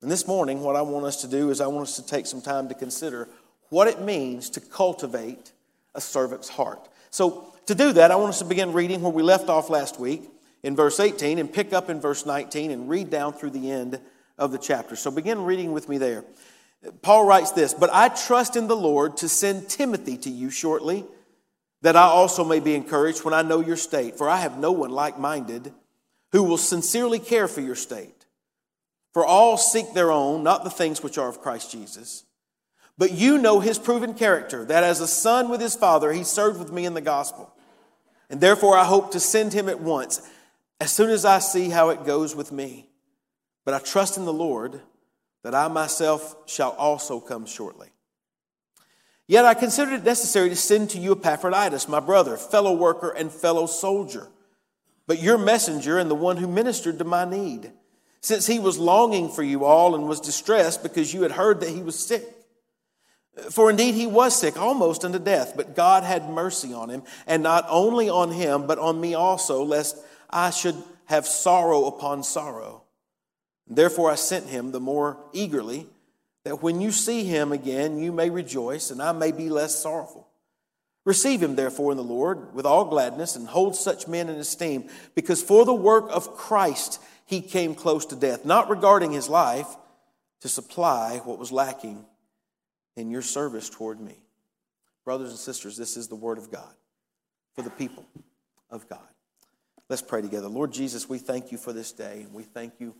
And 0.00 0.10
this 0.10 0.26
morning, 0.26 0.62
what 0.62 0.76
I 0.76 0.80
want 0.80 1.04
us 1.04 1.20
to 1.20 1.28
do 1.28 1.50
is 1.50 1.60
I 1.60 1.66
want 1.66 1.88
us 1.88 1.96
to 1.96 2.06
take 2.06 2.24
some 2.24 2.40
time 2.40 2.68
to 2.68 2.74
consider 2.74 3.28
what 3.68 3.86
it 3.86 4.00
means 4.00 4.48
to 4.50 4.62
cultivate 4.62 5.52
a 5.94 6.00
servant's 6.00 6.48
heart. 6.48 6.88
So, 7.10 7.52
to 7.66 7.74
do 7.74 7.92
that, 7.92 8.10
I 8.10 8.16
want 8.16 8.30
us 8.30 8.38
to 8.38 8.46
begin 8.46 8.72
reading 8.72 9.02
where 9.02 9.12
we 9.12 9.22
left 9.22 9.50
off 9.50 9.68
last 9.68 10.00
week 10.00 10.22
in 10.62 10.74
verse 10.74 10.98
18 10.98 11.38
and 11.38 11.52
pick 11.52 11.74
up 11.74 11.90
in 11.90 12.00
verse 12.00 12.24
19 12.24 12.70
and 12.70 12.88
read 12.88 13.10
down 13.10 13.34
through 13.34 13.50
the 13.50 13.70
end 13.70 14.00
of 14.38 14.52
the 14.52 14.58
chapter. 14.58 14.96
So, 14.96 15.10
begin 15.10 15.44
reading 15.44 15.72
with 15.72 15.86
me 15.86 15.98
there. 15.98 16.24
Paul 17.02 17.26
writes 17.26 17.50
this 17.50 17.74
But 17.74 17.90
I 17.92 18.08
trust 18.08 18.56
in 18.56 18.68
the 18.68 18.76
Lord 18.76 19.18
to 19.18 19.28
send 19.28 19.68
Timothy 19.68 20.16
to 20.16 20.30
you 20.30 20.48
shortly 20.48 21.04
that 21.82 21.96
I 21.96 22.04
also 22.04 22.44
may 22.44 22.60
be 22.60 22.74
encouraged 22.74 23.24
when 23.24 23.34
I 23.34 23.42
know 23.42 23.60
your 23.60 23.76
state, 23.76 24.16
for 24.16 24.28
I 24.28 24.36
have 24.36 24.58
no 24.58 24.72
one 24.72 24.90
like 24.90 25.18
minded 25.18 25.72
who 26.30 26.42
will 26.42 26.56
sincerely 26.56 27.18
care 27.18 27.46
for 27.46 27.60
your 27.60 27.74
state. 27.74 28.24
For 29.12 29.26
all 29.26 29.58
seek 29.58 29.92
their 29.92 30.10
own, 30.10 30.42
not 30.42 30.64
the 30.64 30.70
things 30.70 31.02
which 31.02 31.18
are 31.18 31.28
of 31.28 31.42
Christ 31.42 31.70
Jesus. 31.70 32.24
But 32.96 33.12
you 33.12 33.36
know 33.36 33.60
his 33.60 33.78
proven 33.78 34.14
character, 34.14 34.64
that 34.64 34.84
as 34.84 35.00
a 35.00 35.08
son 35.08 35.48
with 35.48 35.60
his 35.60 35.74
father, 35.74 36.12
he 36.12 36.24
served 36.24 36.58
with 36.58 36.72
me 36.72 36.86
in 36.86 36.94
the 36.94 37.00
gospel. 37.00 37.52
And 38.30 38.40
therefore 38.40 38.76
I 38.76 38.84
hope 38.84 39.12
to 39.12 39.20
send 39.20 39.52
him 39.52 39.68
at 39.68 39.80
once, 39.80 40.22
as 40.80 40.90
soon 40.90 41.10
as 41.10 41.24
I 41.24 41.38
see 41.38 41.68
how 41.68 41.90
it 41.90 42.06
goes 42.06 42.34
with 42.34 42.52
me. 42.52 42.88
But 43.64 43.74
I 43.74 43.78
trust 43.78 44.16
in 44.16 44.24
the 44.24 44.32
Lord 44.32 44.80
that 45.42 45.54
I 45.54 45.68
myself 45.68 46.34
shall 46.46 46.70
also 46.70 47.20
come 47.20 47.44
shortly. 47.44 47.91
Yet 49.32 49.46
I 49.46 49.54
considered 49.54 49.94
it 49.94 50.04
necessary 50.04 50.50
to 50.50 50.56
send 50.56 50.90
to 50.90 50.98
you 50.98 51.12
Epaphroditus, 51.12 51.88
my 51.88 52.00
brother, 52.00 52.36
fellow 52.36 52.74
worker, 52.74 53.08
and 53.08 53.32
fellow 53.32 53.64
soldier, 53.64 54.28
but 55.06 55.22
your 55.22 55.38
messenger 55.38 55.98
and 55.98 56.10
the 56.10 56.14
one 56.14 56.36
who 56.36 56.46
ministered 56.46 56.98
to 56.98 57.04
my 57.04 57.24
need, 57.24 57.72
since 58.20 58.46
he 58.46 58.58
was 58.58 58.76
longing 58.76 59.30
for 59.30 59.42
you 59.42 59.64
all 59.64 59.94
and 59.94 60.06
was 60.06 60.20
distressed 60.20 60.82
because 60.82 61.14
you 61.14 61.22
had 61.22 61.32
heard 61.32 61.60
that 61.60 61.70
he 61.70 61.80
was 61.80 61.98
sick. 61.98 62.24
For 63.50 63.70
indeed 63.70 63.94
he 63.94 64.06
was 64.06 64.38
sick, 64.38 64.58
almost 64.58 65.02
unto 65.02 65.18
death, 65.18 65.54
but 65.56 65.74
God 65.74 66.04
had 66.04 66.28
mercy 66.28 66.74
on 66.74 66.90
him, 66.90 67.02
and 67.26 67.42
not 67.42 67.64
only 67.70 68.10
on 68.10 68.32
him, 68.32 68.66
but 68.66 68.78
on 68.78 69.00
me 69.00 69.14
also, 69.14 69.64
lest 69.64 69.96
I 70.28 70.50
should 70.50 70.76
have 71.06 71.24
sorrow 71.26 71.86
upon 71.86 72.22
sorrow. 72.22 72.82
Therefore 73.66 74.10
I 74.10 74.16
sent 74.16 74.48
him 74.48 74.72
the 74.72 74.78
more 74.80 75.16
eagerly 75.32 75.86
that 76.44 76.62
when 76.62 76.80
you 76.80 76.90
see 76.90 77.24
him 77.24 77.52
again, 77.52 77.98
you 77.98 78.12
may 78.12 78.30
rejoice, 78.30 78.90
and 78.90 79.00
I 79.00 79.12
may 79.12 79.32
be 79.32 79.48
less 79.48 79.76
sorrowful. 79.76 80.28
Receive 81.04 81.42
him, 81.42 81.56
therefore, 81.56 81.90
in 81.90 81.96
the 81.96 82.04
Lord 82.04 82.54
with 82.54 82.66
all 82.66 82.84
gladness 82.84 83.36
and 83.36 83.46
hold 83.48 83.76
such 83.76 84.08
men 84.08 84.28
in 84.28 84.36
esteem, 84.36 84.88
because 85.14 85.42
for 85.42 85.64
the 85.64 85.74
work 85.74 86.06
of 86.10 86.36
Christ 86.36 87.00
he 87.26 87.40
came 87.40 87.74
close 87.74 88.06
to 88.06 88.16
death, 88.16 88.44
not 88.44 88.70
regarding 88.70 89.12
his 89.12 89.28
life, 89.28 89.66
to 90.40 90.48
supply 90.48 91.20
what 91.24 91.38
was 91.38 91.52
lacking 91.52 92.04
in 92.96 93.10
your 93.10 93.22
service 93.22 93.70
toward 93.70 94.00
me. 94.00 94.16
Brothers 95.04 95.30
and 95.30 95.38
sisters, 95.38 95.76
this 95.76 95.96
is 95.96 96.08
the 96.08 96.16
word 96.16 96.38
of 96.38 96.50
God 96.50 96.74
for 97.54 97.62
the 97.62 97.70
people 97.70 98.04
of 98.70 98.88
God. 98.88 99.00
Let's 99.88 100.02
pray 100.02 100.22
together. 100.22 100.48
Lord 100.48 100.72
Jesus, 100.72 101.08
we 101.08 101.18
thank 101.18 101.52
you 101.52 101.58
for 101.58 101.72
this 101.72 101.92
day, 101.92 102.22
and 102.22 102.32
we 102.32 102.42
thank 102.42 102.74
you 102.80 102.94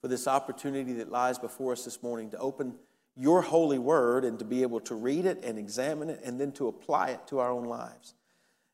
for 0.00 0.08
this 0.08 0.28
opportunity 0.28 0.94
that 0.94 1.10
lies 1.10 1.38
before 1.38 1.72
us 1.72 1.84
this 1.84 2.02
morning 2.02 2.30
to 2.30 2.38
open 2.38 2.74
your 3.18 3.42
holy 3.42 3.78
word 3.78 4.24
and 4.24 4.38
to 4.38 4.44
be 4.44 4.62
able 4.62 4.80
to 4.80 4.94
read 4.94 5.26
it 5.26 5.42
and 5.42 5.58
examine 5.58 6.08
it 6.08 6.20
and 6.24 6.40
then 6.40 6.52
to 6.52 6.68
apply 6.68 7.08
it 7.08 7.26
to 7.26 7.40
our 7.40 7.50
own 7.50 7.64
lives. 7.64 8.14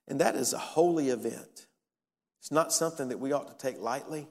And 0.07 0.21
that 0.21 0.37
is 0.37 0.53
a 0.53 0.59
holy 0.59 1.09
event. 1.09 1.67
It's 2.41 2.53
not 2.53 2.71
something 2.71 3.09
that 3.09 3.19
we 3.19 3.33
ought 3.33 3.49
to 3.49 3.67
take 3.67 3.81
lightly. 3.81 4.29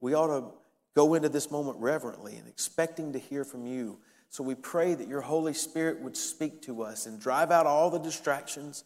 We 0.00 0.14
ought 0.14 0.28
to 0.28 0.52
go 0.94 1.14
into 1.14 1.28
this 1.28 1.50
moment 1.50 1.78
reverently 1.78 2.36
and 2.36 2.46
expecting 2.46 3.12
to 3.14 3.18
hear 3.18 3.44
from 3.44 3.66
you. 3.66 3.98
So 4.28 4.44
we 4.44 4.54
pray 4.54 4.94
that 4.94 5.08
your 5.08 5.22
Holy 5.22 5.54
Spirit 5.54 6.00
would 6.02 6.16
speak 6.16 6.62
to 6.62 6.82
us 6.82 7.06
and 7.06 7.18
drive 7.20 7.50
out 7.50 7.66
all 7.66 7.90
the 7.90 7.98
distractions 7.98 8.84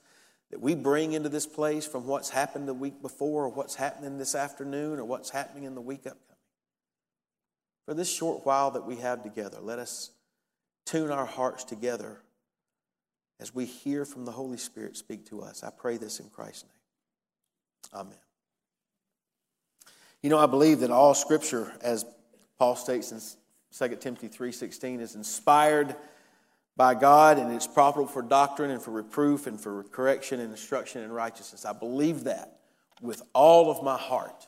that 0.50 0.60
we 0.60 0.74
bring 0.74 1.12
into 1.12 1.28
this 1.28 1.46
place 1.46 1.86
from 1.86 2.06
what's 2.06 2.30
happened 2.30 2.66
the 2.66 2.72
week 2.72 3.02
before 3.02 3.44
or 3.44 3.48
what's 3.50 3.74
happening 3.74 4.16
this 4.16 4.34
afternoon 4.34 4.98
or 4.98 5.04
what's 5.04 5.28
happening 5.28 5.64
in 5.64 5.74
the 5.74 5.82
week 5.82 6.06
upcoming. 6.06 6.20
For 7.84 7.92
this 7.92 8.10
short 8.10 8.46
while 8.46 8.70
that 8.70 8.86
we 8.86 8.96
have 8.96 9.22
together, 9.22 9.58
let 9.60 9.78
us 9.78 10.10
tune 10.84 11.10
our 11.10 11.26
hearts 11.26 11.64
together 11.64 12.20
as 13.40 13.54
we 13.54 13.64
hear 13.64 14.04
from 14.04 14.24
the 14.24 14.32
Holy 14.32 14.58
Spirit 14.58 14.96
speak 14.96 15.26
to 15.26 15.42
us. 15.42 15.62
I 15.62 15.70
pray 15.70 15.96
this 15.96 16.20
in 16.20 16.28
Christ's 16.30 16.64
name. 16.64 18.00
Amen. 18.00 18.18
You 20.22 20.30
know, 20.30 20.38
I 20.38 20.46
believe 20.46 20.80
that 20.80 20.90
all 20.90 21.14
scripture, 21.14 21.72
as 21.82 22.06
Paul 22.58 22.76
states 22.76 23.12
in 23.12 23.20
2 23.72 23.96
Timothy 23.96 24.28
3:16, 24.28 25.00
is 25.00 25.14
inspired 25.14 25.96
by 26.76 26.94
God 26.94 27.38
and 27.38 27.52
it's 27.52 27.66
profitable 27.66 28.08
for 28.08 28.22
doctrine 28.22 28.70
and 28.70 28.82
for 28.82 28.90
reproof 28.90 29.46
and 29.46 29.60
for 29.60 29.84
correction 29.84 30.40
and 30.40 30.50
instruction 30.50 31.02
in 31.02 31.12
righteousness. 31.12 31.64
I 31.64 31.72
believe 31.72 32.24
that 32.24 32.60
with 33.00 33.22
all 33.32 33.70
of 33.70 33.82
my 33.82 33.98
heart. 33.98 34.46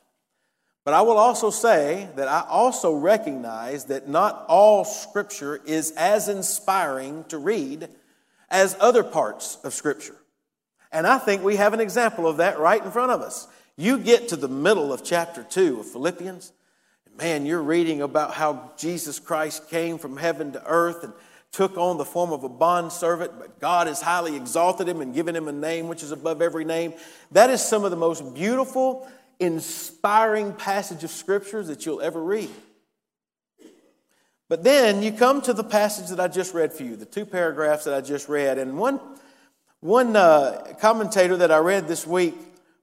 But 0.87 0.95
I 0.95 1.03
will 1.03 1.19
also 1.19 1.51
say 1.51 2.09
that 2.15 2.29
I 2.29 2.45
also 2.49 2.95
recognize 2.95 3.87
that 3.87 4.09
not 4.09 4.45
all 4.47 4.85
Scripture 4.85 5.61
is 5.67 5.91
as 5.91 6.29
inspiring 6.29 7.25
to 7.25 7.39
read 7.39 7.89
as 8.49 8.77
other 8.79 9.03
parts 9.03 9.59
of 9.65 9.75
Scripture. 9.75 10.15
And 10.93 11.05
I 11.05 11.19
think 11.19 11.43
we 11.43 11.57
have 11.57 11.75
an 11.75 11.81
example 11.81 12.29
of 12.29 12.37
that 12.37 12.61
right 12.61 12.81
in 12.81 12.93
front 12.93 13.11
of 13.11 13.21
us. 13.21 13.49
You 13.77 13.99
get 13.99 14.29
to 14.29 14.37
the 14.37 14.47
middle 14.47 14.93
of 14.93 15.03
chapter 15.03 15.43
2 15.43 15.81
of 15.81 15.91
Philippians, 15.91 16.53
and 17.07 17.17
man, 17.17 17.47
you're 17.47 17.65
reading 17.65 18.01
about 18.01 18.35
how 18.35 18.71
Jesus 18.79 19.19
Christ 19.19 19.69
came 19.69 19.99
from 19.99 20.17
heaven 20.17 20.53
to 20.53 20.65
earth 20.67 21.03
and 21.03 21.13
took 21.51 21.77
on 21.77 21.99
the 21.99 22.05
form 22.05 22.31
of 22.31 22.45
a 22.45 22.49
bondservant, 22.49 23.33
but 23.41 23.59
God 23.59 23.89
has 23.89 24.01
highly 24.01 24.37
exalted 24.37 24.89
him 24.89 25.01
and 25.01 25.13
given 25.13 25.35
him 25.35 25.49
a 25.49 25.53
name 25.53 25.89
which 25.89 26.05
is 26.05 26.13
above 26.13 26.41
every 26.41 26.65
name. 26.65 26.95
That 27.33 27.51
is 27.51 27.61
some 27.61 27.85
of 27.85 27.91
the 27.91 27.97
most 27.97 28.35
beautiful 28.35 29.09
inspiring 29.39 30.53
passage 30.53 31.05
of 31.05 31.11
scriptures 31.11 31.69
that 31.69 31.85
you'll 31.87 32.01
ever 32.01 32.23
read. 32.23 32.51
But 34.49 34.63
then 34.63 35.03
you 35.03 35.13
come 35.13 35.43
to 35.43 35.53
the 35.53 35.65
passage 35.65 36.09
that 36.09 36.21
I 36.21 36.29
just 36.29 36.55
read 36.55 36.73
for 36.73 36.85
you, 36.85 36.97
the 36.97 37.05
two 37.05 37.27
paragraphs 37.27 37.85
that 37.85 37.95
I 37.95 38.01
just 38.01 38.29
read. 38.29 38.59
And 38.59 38.79
one, 38.79 39.01
one 39.81 40.15
uh, 40.15 40.75
commentator 40.81 41.37
that 41.39 41.51
I 41.51 41.59
read 41.59 41.89
this 41.89 42.07
week 42.07 42.35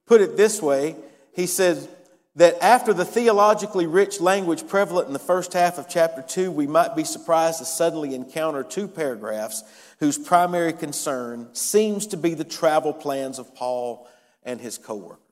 put 0.05 0.19
it 0.19 0.35
this 0.35 0.61
way 0.61 0.95
he 1.33 1.47
said 1.47 1.87
that 2.35 2.61
after 2.63 2.93
the 2.93 3.05
theologically 3.05 3.85
rich 3.85 4.19
language 4.19 4.67
prevalent 4.67 5.07
in 5.07 5.13
the 5.13 5.19
first 5.19 5.53
half 5.53 5.77
of 5.77 5.87
chapter 5.87 6.21
2, 6.21 6.51
we 6.51 6.67
might 6.67 6.95
be 6.95 7.03
surprised 7.03 7.59
to 7.59 7.65
suddenly 7.65 8.15
encounter 8.15 8.63
two 8.63 8.87
paragraphs 8.87 9.63
whose 9.99 10.17
primary 10.17 10.73
concern 10.73 11.47
seems 11.53 12.07
to 12.07 12.17
be 12.17 12.33
the 12.33 12.43
travel 12.43 12.93
plans 12.93 13.37
of 13.39 13.53
Paul 13.55 14.07
and 14.43 14.59
his 14.59 14.77
co 14.77 14.95
workers. 14.95 15.22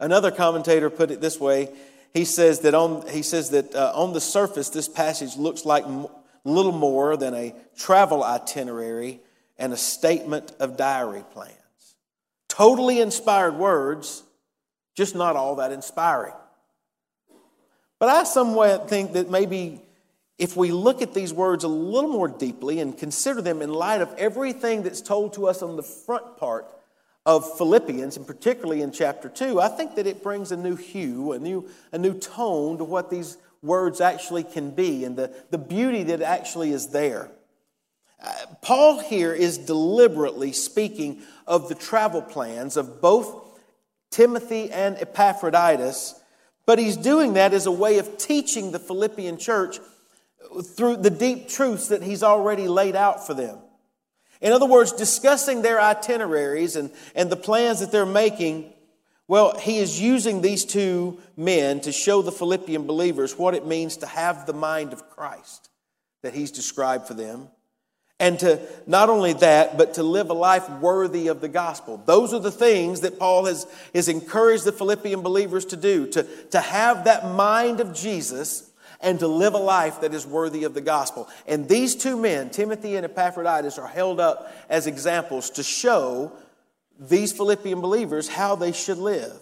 Another 0.00 0.30
commentator 0.30 0.88
put 0.88 1.10
it 1.10 1.20
this 1.20 1.38
way. 1.38 1.68
He 2.14 2.24
says 2.24 2.60
that 2.60 2.74
on, 2.74 3.06
he 3.06 3.22
says 3.22 3.50
that, 3.50 3.74
uh, 3.74 3.92
on 3.94 4.12
the 4.12 4.20
surface, 4.20 4.70
this 4.70 4.88
passage 4.88 5.36
looks 5.36 5.64
like 5.64 5.84
m- 5.84 6.06
little 6.42 6.72
more 6.72 7.16
than 7.16 7.34
a 7.34 7.54
travel 7.76 8.24
itinerary 8.24 9.20
and 9.58 9.72
a 9.72 9.76
statement 9.76 10.52
of 10.58 10.76
diary 10.76 11.22
plans. 11.32 11.54
Totally 12.48 13.00
inspired 13.00 13.56
words, 13.56 14.22
just 14.96 15.14
not 15.14 15.36
all 15.36 15.56
that 15.56 15.70
inspiring. 15.70 16.32
But 17.98 18.08
I 18.08 18.24
somewhat 18.24 18.88
think 18.88 19.12
that 19.12 19.30
maybe 19.30 19.82
if 20.38 20.56
we 20.56 20.72
look 20.72 21.02
at 21.02 21.12
these 21.12 21.34
words 21.34 21.64
a 21.64 21.68
little 21.68 22.10
more 22.10 22.26
deeply 22.26 22.80
and 22.80 22.96
consider 22.96 23.42
them 23.42 23.60
in 23.60 23.70
light 23.70 24.00
of 24.00 24.12
everything 24.16 24.82
that's 24.82 25.02
told 25.02 25.34
to 25.34 25.46
us 25.46 25.60
on 25.62 25.76
the 25.76 25.82
front 25.82 26.38
part 26.38 26.66
of 27.26 27.58
Philippians, 27.58 28.16
and 28.16 28.26
particularly 28.26 28.82
in 28.82 28.92
chapter 28.92 29.28
2, 29.28 29.60
I 29.60 29.68
think 29.68 29.96
that 29.96 30.06
it 30.06 30.22
brings 30.22 30.52
a 30.52 30.56
new 30.56 30.76
hue, 30.76 31.32
a 31.32 31.38
new, 31.38 31.68
a 31.92 31.98
new 31.98 32.14
tone 32.14 32.78
to 32.78 32.84
what 32.84 33.10
these 33.10 33.36
words 33.62 34.00
actually 34.00 34.42
can 34.42 34.70
be 34.70 35.04
and 35.04 35.16
the, 35.16 35.34
the 35.50 35.58
beauty 35.58 36.04
that 36.04 36.22
actually 36.22 36.72
is 36.72 36.88
there. 36.88 37.30
Uh, 38.22 38.32
Paul 38.62 39.00
here 39.00 39.32
is 39.32 39.58
deliberately 39.58 40.52
speaking 40.52 41.22
of 41.46 41.68
the 41.68 41.74
travel 41.74 42.22
plans 42.22 42.76
of 42.76 43.00
both 43.00 43.58
Timothy 44.10 44.70
and 44.70 44.96
Epaphroditus, 44.98 46.14
but 46.66 46.78
he's 46.78 46.96
doing 46.96 47.34
that 47.34 47.52
as 47.52 47.66
a 47.66 47.72
way 47.72 47.98
of 47.98 48.18
teaching 48.18 48.72
the 48.72 48.78
Philippian 48.78 49.36
church 49.36 49.78
through 50.64 50.96
the 50.96 51.10
deep 51.10 51.48
truths 51.48 51.88
that 51.88 52.02
he's 52.02 52.22
already 52.22 52.66
laid 52.66 52.96
out 52.96 53.26
for 53.26 53.34
them. 53.34 53.58
In 54.40 54.52
other 54.52 54.66
words, 54.66 54.92
discussing 54.92 55.62
their 55.62 55.80
itineraries 55.80 56.76
and, 56.76 56.90
and 57.14 57.30
the 57.30 57.36
plans 57.36 57.80
that 57.80 57.92
they're 57.92 58.06
making, 58.06 58.72
well, 59.28 59.56
he 59.58 59.78
is 59.78 60.00
using 60.00 60.40
these 60.40 60.64
two 60.64 61.20
men 61.36 61.80
to 61.80 61.92
show 61.92 62.22
the 62.22 62.32
Philippian 62.32 62.86
believers 62.86 63.38
what 63.38 63.54
it 63.54 63.66
means 63.66 63.98
to 63.98 64.06
have 64.06 64.46
the 64.46 64.52
mind 64.52 64.92
of 64.92 65.08
Christ 65.10 65.68
that 66.22 66.34
he's 66.34 66.50
described 66.50 67.06
for 67.06 67.14
them. 67.14 67.48
And 68.18 68.38
to 68.40 68.60
not 68.86 69.08
only 69.08 69.32
that, 69.34 69.78
but 69.78 69.94
to 69.94 70.02
live 70.02 70.28
a 70.28 70.34
life 70.34 70.68
worthy 70.68 71.28
of 71.28 71.40
the 71.40 71.48
gospel. 71.48 72.02
Those 72.04 72.34
are 72.34 72.40
the 72.40 72.50
things 72.50 73.00
that 73.00 73.18
Paul 73.18 73.46
has, 73.46 73.66
has 73.94 74.08
encouraged 74.08 74.64
the 74.64 74.72
Philippian 74.72 75.22
believers 75.22 75.64
to 75.66 75.76
do, 75.76 76.06
to, 76.08 76.24
to 76.50 76.60
have 76.60 77.04
that 77.04 77.30
mind 77.30 77.80
of 77.80 77.94
Jesus 77.94 78.69
and 79.00 79.18
to 79.20 79.28
live 79.28 79.54
a 79.54 79.58
life 79.58 80.00
that 80.00 80.14
is 80.14 80.26
worthy 80.26 80.64
of 80.64 80.74
the 80.74 80.80
gospel. 80.80 81.28
And 81.46 81.68
these 81.68 81.94
two 81.94 82.16
men, 82.16 82.50
Timothy 82.50 82.96
and 82.96 83.04
Epaphroditus, 83.04 83.78
are 83.78 83.86
held 83.86 84.20
up 84.20 84.52
as 84.68 84.86
examples 84.86 85.50
to 85.50 85.62
show 85.62 86.32
these 86.98 87.32
Philippian 87.32 87.80
believers 87.80 88.28
how 88.28 88.56
they 88.56 88.72
should 88.72 88.98
live. 88.98 89.40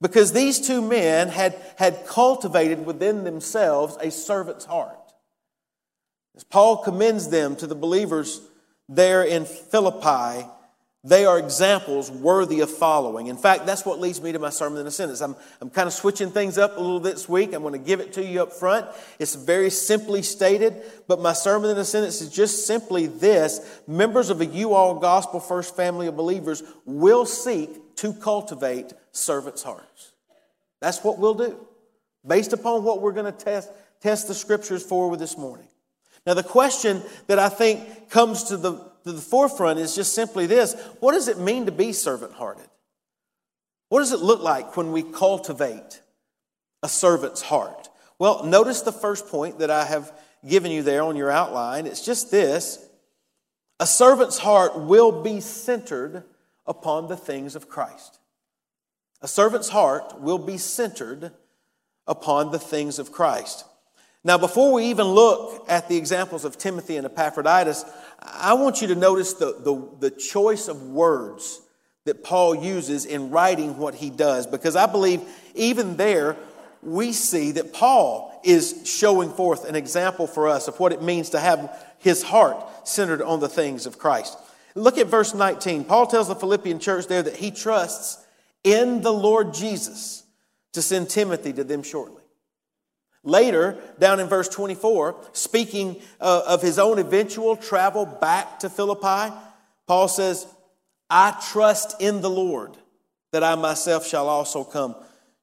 Because 0.00 0.32
these 0.32 0.58
two 0.66 0.80
men 0.80 1.28
had, 1.28 1.60
had 1.76 2.06
cultivated 2.06 2.86
within 2.86 3.24
themselves 3.24 3.96
a 4.00 4.10
servant's 4.10 4.64
heart. 4.64 4.96
As 6.34 6.44
Paul 6.44 6.78
commends 6.78 7.28
them 7.28 7.54
to 7.56 7.66
the 7.66 7.74
believers 7.74 8.40
there 8.88 9.22
in 9.22 9.44
Philippi, 9.44 10.48
they 11.02 11.24
are 11.24 11.38
examples 11.38 12.10
worthy 12.10 12.60
of 12.60 12.70
following. 12.70 13.28
In 13.28 13.38
fact, 13.38 13.64
that's 13.64 13.86
what 13.86 14.00
leads 14.00 14.20
me 14.20 14.32
to 14.32 14.38
my 14.38 14.50
sermon 14.50 14.80
in 14.80 14.86
a 14.86 14.90
sentence. 14.90 15.22
I'm, 15.22 15.34
I'm 15.62 15.70
kind 15.70 15.86
of 15.86 15.94
switching 15.94 16.30
things 16.30 16.58
up 16.58 16.76
a 16.76 16.80
little 16.80 17.00
this 17.00 17.26
week. 17.26 17.54
I'm 17.54 17.62
going 17.62 17.72
to 17.72 17.78
give 17.78 18.00
it 18.00 18.12
to 18.14 18.24
you 18.24 18.42
up 18.42 18.52
front. 18.52 18.86
It's 19.18 19.34
very 19.34 19.70
simply 19.70 20.20
stated, 20.20 20.82
but 21.08 21.18
my 21.18 21.32
sermon 21.32 21.70
in 21.70 21.78
a 21.78 21.86
sentence 21.86 22.20
is 22.20 22.30
just 22.30 22.66
simply 22.66 23.06
this 23.06 23.80
members 23.86 24.28
of 24.28 24.42
a 24.42 24.46
you 24.46 24.74
all 24.74 24.94
gospel 24.94 25.40
first 25.40 25.74
family 25.74 26.06
of 26.06 26.16
believers 26.16 26.62
will 26.84 27.24
seek 27.24 27.96
to 27.96 28.12
cultivate 28.12 28.92
servants' 29.12 29.62
hearts. 29.62 30.12
That's 30.80 31.02
what 31.02 31.18
we'll 31.18 31.34
do, 31.34 31.66
based 32.26 32.52
upon 32.52 32.84
what 32.84 33.00
we're 33.00 33.12
going 33.12 33.32
to 33.32 33.44
test, 33.44 33.70
test 34.02 34.28
the 34.28 34.34
scriptures 34.34 34.82
for 34.82 35.08
with 35.08 35.20
this 35.20 35.38
morning. 35.38 35.68
Now, 36.26 36.34
the 36.34 36.42
question 36.42 37.02
that 37.26 37.38
I 37.38 37.48
think 37.48 38.10
comes 38.10 38.44
to 38.44 38.58
the 38.58 38.89
to 39.04 39.12
the 39.12 39.20
forefront 39.20 39.78
is 39.78 39.94
just 39.94 40.14
simply 40.14 40.46
this 40.46 40.74
what 41.00 41.12
does 41.12 41.28
it 41.28 41.38
mean 41.38 41.66
to 41.66 41.72
be 41.72 41.92
servant 41.92 42.32
hearted? 42.32 42.68
What 43.88 44.00
does 44.00 44.12
it 44.12 44.20
look 44.20 44.40
like 44.40 44.76
when 44.76 44.92
we 44.92 45.02
cultivate 45.02 46.00
a 46.82 46.88
servant's 46.88 47.42
heart? 47.42 47.88
Well, 48.18 48.44
notice 48.44 48.82
the 48.82 48.92
first 48.92 49.28
point 49.28 49.58
that 49.58 49.70
I 49.70 49.84
have 49.84 50.12
given 50.46 50.70
you 50.70 50.82
there 50.82 51.02
on 51.02 51.16
your 51.16 51.30
outline. 51.30 51.86
It's 51.86 52.04
just 52.04 52.30
this 52.30 52.86
a 53.78 53.86
servant's 53.86 54.38
heart 54.38 54.78
will 54.78 55.22
be 55.22 55.40
centered 55.40 56.22
upon 56.66 57.08
the 57.08 57.16
things 57.16 57.56
of 57.56 57.68
Christ. 57.68 58.18
A 59.22 59.28
servant's 59.28 59.70
heart 59.70 60.20
will 60.20 60.38
be 60.38 60.58
centered 60.58 61.32
upon 62.06 62.52
the 62.52 62.58
things 62.58 62.98
of 62.98 63.12
Christ. 63.12 63.64
Now, 64.22 64.36
before 64.36 64.72
we 64.72 64.86
even 64.86 65.06
look 65.06 65.64
at 65.68 65.88
the 65.88 65.96
examples 65.96 66.44
of 66.44 66.58
Timothy 66.58 66.96
and 66.96 67.06
Epaphroditus, 67.06 67.84
I 68.20 68.52
want 68.52 68.82
you 68.82 68.88
to 68.88 68.94
notice 68.94 69.32
the, 69.34 69.56
the, 69.58 70.10
the 70.10 70.10
choice 70.10 70.68
of 70.68 70.82
words 70.82 71.60
that 72.04 72.22
Paul 72.22 72.54
uses 72.54 73.06
in 73.06 73.30
writing 73.30 73.78
what 73.78 73.94
he 73.94 74.10
does, 74.10 74.46
because 74.46 74.76
I 74.76 74.86
believe 74.86 75.22
even 75.54 75.96
there 75.96 76.36
we 76.82 77.12
see 77.12 77.52
that 77.52 77.72
Paul 77.72 78.40
is 78.44 78.82
showing 78.84 79.30
forth 79.30 79.68
an 79.68 79.74
example 79.74 80.26
for 80.26 80.48
us 80.48 80.68
of 80.68 80.78
what 80.80 80.92
it 80.92 81.02
means 81.02 81.30
to 81.30 81.40
have 81.40 81.86
his 81.98 82.22
heart 82.22 82.88
centered 82.88 83.22
on 83.22 83.40
the 83.40 83.48
things 83.48 83.86
of 83.86 83.98
Christ. 83.98 84.36
Look 84.74 84.98
at 84.98 85.08
verse 85.08 85.34
19. 85.34 85.84
Paul 85.84 86.06
tells 86.06 86.28
the 86.28 86.34
Philippian 86.34 86.78
church 86.78 87.06
there 87.06 87.22
that 87.22 87.36
he 87.36 87.50
trusts 87.50 88.24
in 88.64 89.02
the 89.02 89.12
Lord 89.12 89.52
Jesus 89.52 90.24
to 90.72 90.80
send 90.80 91.10
Timothy 91.10 91.52
to 91.52 91.64
them 91.64 91.82
shortly. 91.82 92.19
Later, 93.22 93.76
down 93.98 94.18
in 94.18 94.28
verse 94.28 94.48
24, 94.48 95.16
speaking 95.32 96.00
uh, 96.20 96.42
of 96.46 96.62
his 96.62 96.78
own 96.78 96.98
eventual 96.98 97.56
travel 97.56 98.06
back 98.06 98.60
to 98.60 98.70
Philippi, 98.70 99.34
Paul 99.86 100.08
says, 100.08 100.46
I 101.10 101.38
trust 101.50 102.00
in 102.00 102.22
the 102.22 102.30
Lord 102.30 102.76
that 103.32 103.44
I 103.44 103.54
myself 103.56 104.06
shall 104.06 104.28
also 104.28 104.64
come 104.64 104.94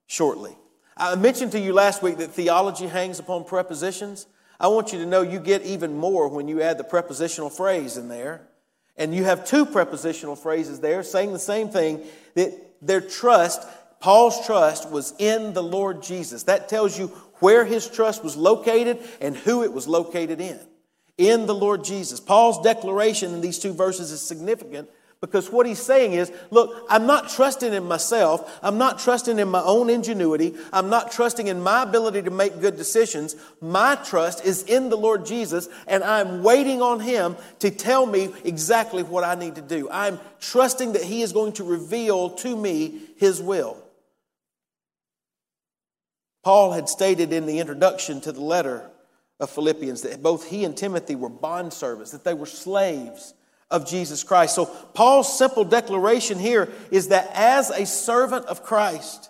shortly. 0.08 0.56
I 0.96 1.16
mentioned 1.16 1.52
to 1.52 1.60
you 1.60 1.74
last 1.74 2.02
week 2.02 2.18
that 2.18 2.32
theology 2.32 2.88
hangs 2.88 3.20
upon 3.20 3.44
prepositions. 3.44 4.26
I 4.60 4.68
want 4.70 4.92
you 4.92 5.00
to 5.00 5.06
know 5.06 5.22
you 5.22 5.40
get 5.40 5.62
even 5.64 5.96
more 5.96 6.28
when 6.28 6.48
you 6.48 6.62
add 6.62 6.80
the 6.80 6.84
prepositional 6.84 7.50
phrase 7.50 7.98
in 7.98 8.08
there. 8.08 8.48
And 8.98 9.14
you 9.14 9.26
have 9.26 9.46
two 9.46 9.66
prepositional 9.66 10.36
phrases 10.36 10.80
there 10.80 11.04
saying 11.04 11.32
the 11.32 11.40
same 11.40 11.70
thing 11.70 12.02
that 12.34 12.54
their 12.82 13.02
trust, 13.02 13.68
Paul's 14.00 14.44
trust, 14.46 14.90
was 14.90 15.14
in 15.20 15.54
the 15.54 15.62
Lord 15.62 16.02
Jesus. 16.02 16.44
That 16.44 16.68
tells 16.68 16.98
you 16.98 17.12
where 17.40 17.66
his 17.66 17.88
trust 17.88 18.24
was 18.24 18.36
located 18.36 19.00
and 19.22 19.36
who 19.36 19.64
it 19.64 19.74
was 19.74 19.88
located 19.88 20.42
in. 20.42 20.60
In 21.18 21.46
the 21.46 21.56
Lord 21.56 21.84
Jesus. 21.84 22.20
Paul's 22.20 22.62
declaration 22.62 23.34
in 23.34 23.42
these 23.42 23.60
two 23.60 23.74
verses 23.74 24.12
is 24.12 24.22
significant 24.22 24.90
because 25.20 25.52
what 25.52 25.66
he's 25.66 25.82
saying 25.82 26.14
is, 26.14 26.32
look, 26.52 26.86
I'm 26.90 27.08
not 27.08 27.30
trusting 27.30 27.74
in 27.74 27.86
myself. 27.86 28.60
I'm 28.62 28.78
not 28.78 29.00
trusting 29.00 29.40
in 29.40 29.48
my 29.48 29.62
own 29.64 29.90
ingenuity. 29.90 30.54
I'm 30.72 30.90
not 30.90 31.12
trusting 31.12 31.48
in 31.48 31.62
my 31.62 31.84
ability 31.84 32.22
to 32.24 32.30
make 32.30 32.62
good 32.62 32.78
decisions. 32.78 33.36
My 33.60 33.96
trust 33.96 34.46
is 34.46 34.62
in 34.64 34.90
the 34.90 34.98
Lord 34.98 35.26
Jesus, 35.26 35.70
and 35.88 36.04
I'm 36.04 36.44
waiting 36.44 36.84
on 36.84 37.00
him 37.00 37.36
to 37.60 37.72
tell 37.72 38.06
me 38.06 38.32
exactly 38.44 39.02
what 39.02 39.24
I 39.24 39.34
need 39.34 39.56
to 39.56 39.62
do. 39.62 39.90
I'm 39.90 40.20
trusting 40.40 40.94
that 40.94 41.04
he 41.04 41.24
is 41.24 41.34
going 41.34 41.54
to 41.54 41.64
reveal 41.64 42.30
to 42.32 42.56
me 42.56 43.02
his 43.18 43.42
will. 43.42 43.84
Paul 46.48 46.72
had 46.72 46.88
stated 46.88 47.34
in 47.34 47.46
the 47.46 47.60
introduction 47.60 48.22
to 48.22 48.32
the 48.32 48.40
letter 48.40 48.90
of 49.38 49.50
Philippians 49.50 50.04
that 50.04 50.24
both 50.24 50.48
he 50.48 50.64
and 50.64 50.78
Timothy 50.78 51.14
were 51.14 51.30
bondservants, 51.30 52.12
that 52.12 52.24
they 52.24 52.34
were 52.34 52.46
slaves 52.46 53.34
of 53.70 53.86
Jesus 53.86 54.24
Christ. 54.24 54.56
So, 54.56 54.66
Paul's 54.66 55.38
simple 55.38 55.66
declaration 55.66 56.40
here 56.40 56.72
is 56.90 57.10
that 57.10 57.30
as 57.34 57.70
a 57.70 57.86
servant 57.86 58.46
of 58.46 58.64
Christ, 58.64 59.30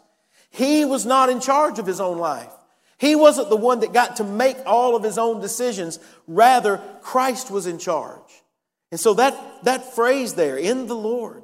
he 0.52 0.86
was 0.86 1.08
not 1.08 1.30
in 1.30 1.40
charge 1.40 1.80
of 1.80 1.88
his 1.88 2.00
own 2.00 2.20
life. 2.20 2.52
He 3.00 3.16
wasn't 3.16 3.50
the 3.50 3.58
one 3.58 3.80
that 3.80 3.94
got 3.94 4.18
to 4.18 4.24
make 4.24 4.58
all 4.68 4.96
of 4.96 5.02
his 5.02 5.18
own 5.18 5.42
decisions. 5.42 5.98
Rather, 6.28 6.80
Christ 7.02 7.50
was 7.50 7.66
in 7.66 7.80
charge. 7.80 8.44
And 8.92 9.00
so 9.00 9.16
that, 9.16 9.64
that 9.64 9.96
phrase 9.96 10.36
there, 10.36 10.56
in 10.56 10.86
the 10.86 10.96
Lord, 10.96 11.42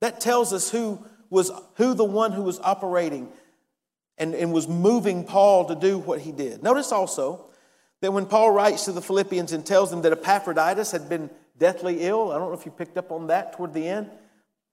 that 0.00 0.20
tells 0.20 0.52
us 0.52 0.68
who 0.70 1.02
was 1.30 1.50
who 1.76 1.94
the 1.94 2.04
one 2.04 2.32
who 2.32 2.42
was 2.42 2.60
operating 2.60 3.32
and, 4.18 4.34
and 4.34 4.52
was 4.52 4.68
moving 4.68 5.24
Paul 5.24 5.66
to 5.66 5.74
do 5.74 5.98
what 5.98 6.20
he 6.20 6.32
did. 6.32 6.62
Notice 6.62 6.92
also 6.92 7.46
that 8.00 8.12
when 8.12 8.26
Paul 8.26 8.50
writes 8.50 8.84
to 8.86 8.92
the 8.92 9.02
Philippians 9.02 9.52
and 9.52 9.64
tells 9.64 9.90
them 9.90 10.02
that 10.02 10.12
Epaphroditus 10.12 10.92
had 10.92 11.08
been 11.08 11.30
deathly 11.58 12.00
ill, 12.02 12.32
I 12.32 12.38
don't 12.38 12.48
know 12.48 12.58
if 12.58 12.66
you 12.66 12.72
picked 12.72 12.96
up 12.96 13.10
on 13.12 13.28
that 13.28 13.54
toward 13.54 13.74
the 13.74 13.86
end. 13.86 14.10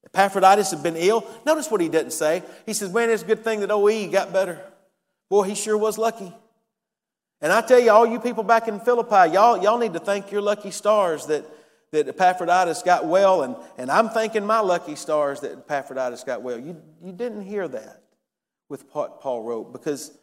Epaphroditus 0.06 0.70
had 0.70 0.82
been 0.82 0.96
ill. 0.96 1.26
Notice 1.46 1.70
what 1.70 1.80
he 1.80 1.88
didn't 1.88 2.12
say. 2.12 2.42
He 2.66 2.74
says, 2.74 2.92
Man, 2.92 3.10
it's 3.10 3.22
a 3.22 3.26
good 3.26 3.42
thing 3.42 3.60
that 3.60 3.70
OE 3.70 4.10
got 4.10 4.32
better. 4.32 4.60
Boy, 5.30 5.44
he 5.44 5.54
sure 5.54 5.78
was 5.78 5.96
lucky. 5.96 6.32
And 7.40 7.52
I 7.52 7.60
tell 7.62 7.80
you, 7.80 7.90
all 7.90 8.06
you 8.06 8.20
people 8.20 8.44
back 8.44 8.68
in 8.68 8.80
Philippi, 8.80 9.32
y'all, 9.32 9.62
y'all 9.62 9.78
need 9.78 9.94
to 9.94 9.98
thank 9.98 10.30
your 10.30 10.40
lucky 10.40 10.70
stars 10.70 11.26
that, 11.26 11.44
that 11.90 12.08
Epaphroditus 12.08 12.82
got 12.82 13.06
well, 13.06 13.42
and, 13.42 13.56
and 13.76 13.90
I'm 13.90 14.08
thanking 14.10 14.46
my 14.46 14.60
lucky 14.60 14.94
stars 14.94 15.40
that 15.40 15.52
Epaphroditus 15.52 16.24
got 16.24 16.42
well. 16.42 16.58
You, 16.58 16.80
you 17.02 17.12
didn't 17.12 17.42
hear 17.42 17.66
that 17.68 18.03
with 18.68 18.84
what 18.92 19.20
Paul 19.20 19.42
wrote 19.42 19.72
because 19.72 20.16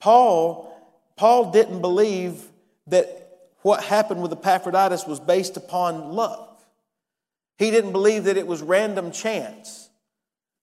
Paul, 0.00 0.74
Paul 1.16 1.52
didn't 1.52 1.80
believe 1.80 2.42
that 2.86 3.28
what 3.62 3.84
happened 3.84 4.22
with 4.22 4.32
Epaphroditus 4.32 5.06
was 5.06 5.20
based 5.20 5.56
upon 5.56 6.12
love. 6.12 6.48
He 7.58 7.70
didn't 7.70 7.92
believe 7.92 8.24
that 8.24 8.38
it 8.38 8.46
was 8.46 8.62
random 8.62 9.12
chance 9.12 9.90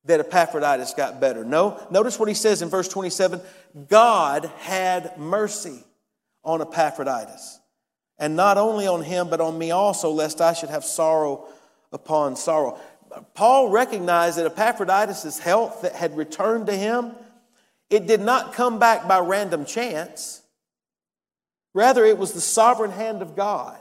that 0.05 0.19
Epaphroditus 0.19 0.93
got 0.95 1.21
better. 1.21 1.45
No, 1.45 1.85
notice 1.91 2.17
what 2.17 2.27
he 2.27 2.33
says 2.33 2.61
in 2.61 2.69
verse 2.69 2.87
27 2.87 3.39
God 3.87 4.45
had 4.59 5.17
mercy 5.17 5.83
on 6.43 6.61
Epaphroditus, 6.61 7.59
and 8.17 8.35
not 8.35 8.57
only 8.57 8.87
on 8.87 9.03
him, 9.03 9.29
but 9.29 9.41
on 9.41 9.57
me 9.57 9.69
also, 9.69 10.09
lest 10.09 10.41
I 10.41 10.53
should 10.53 10.69
have 10.69 10.83
sorrow 10.83 11.47
upon 11.91 12.35
sorrow. 12.35 12.79
Paul 13.33 13.69
recognized 13.69 14.37
that 14.37 14.45
Epaphroditus' 14.45 15.39
health 15.39 15.81
that 15.81 15.95
had 15.95 16.17
returned 16.17 16.67
to 16.67 16.73
him, 16.73 17.11
it 17.89 18.07
did 18.07 18.21
not 18.21 18.53
come 18.53 18.79
back 18.79 19.07
by 19.07 19.19
random 19.19 19.65
chance. 19.65 20.41
Rather, 21.73 22.03
it 22.03 22.17
was 22.17 22.33
the 22.33 22.41
sovereign 22.41 22.91
hand 22.91 23.21
of 23.21 23.35
God 23.35 23.79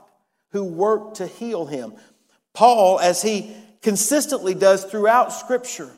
who 0.50 0.64
worked 0.64 1.16
to 1.16 1.26
heal 1.26 1.66
him. 1.66 1.94
Paul, 2.54 3.00
as 3.00 3.22
he 3.22 3.54
consistently 3.82 4.54
does 4.54 4.84
throughout 4.84 5.32
Scripture, 5.32 5.90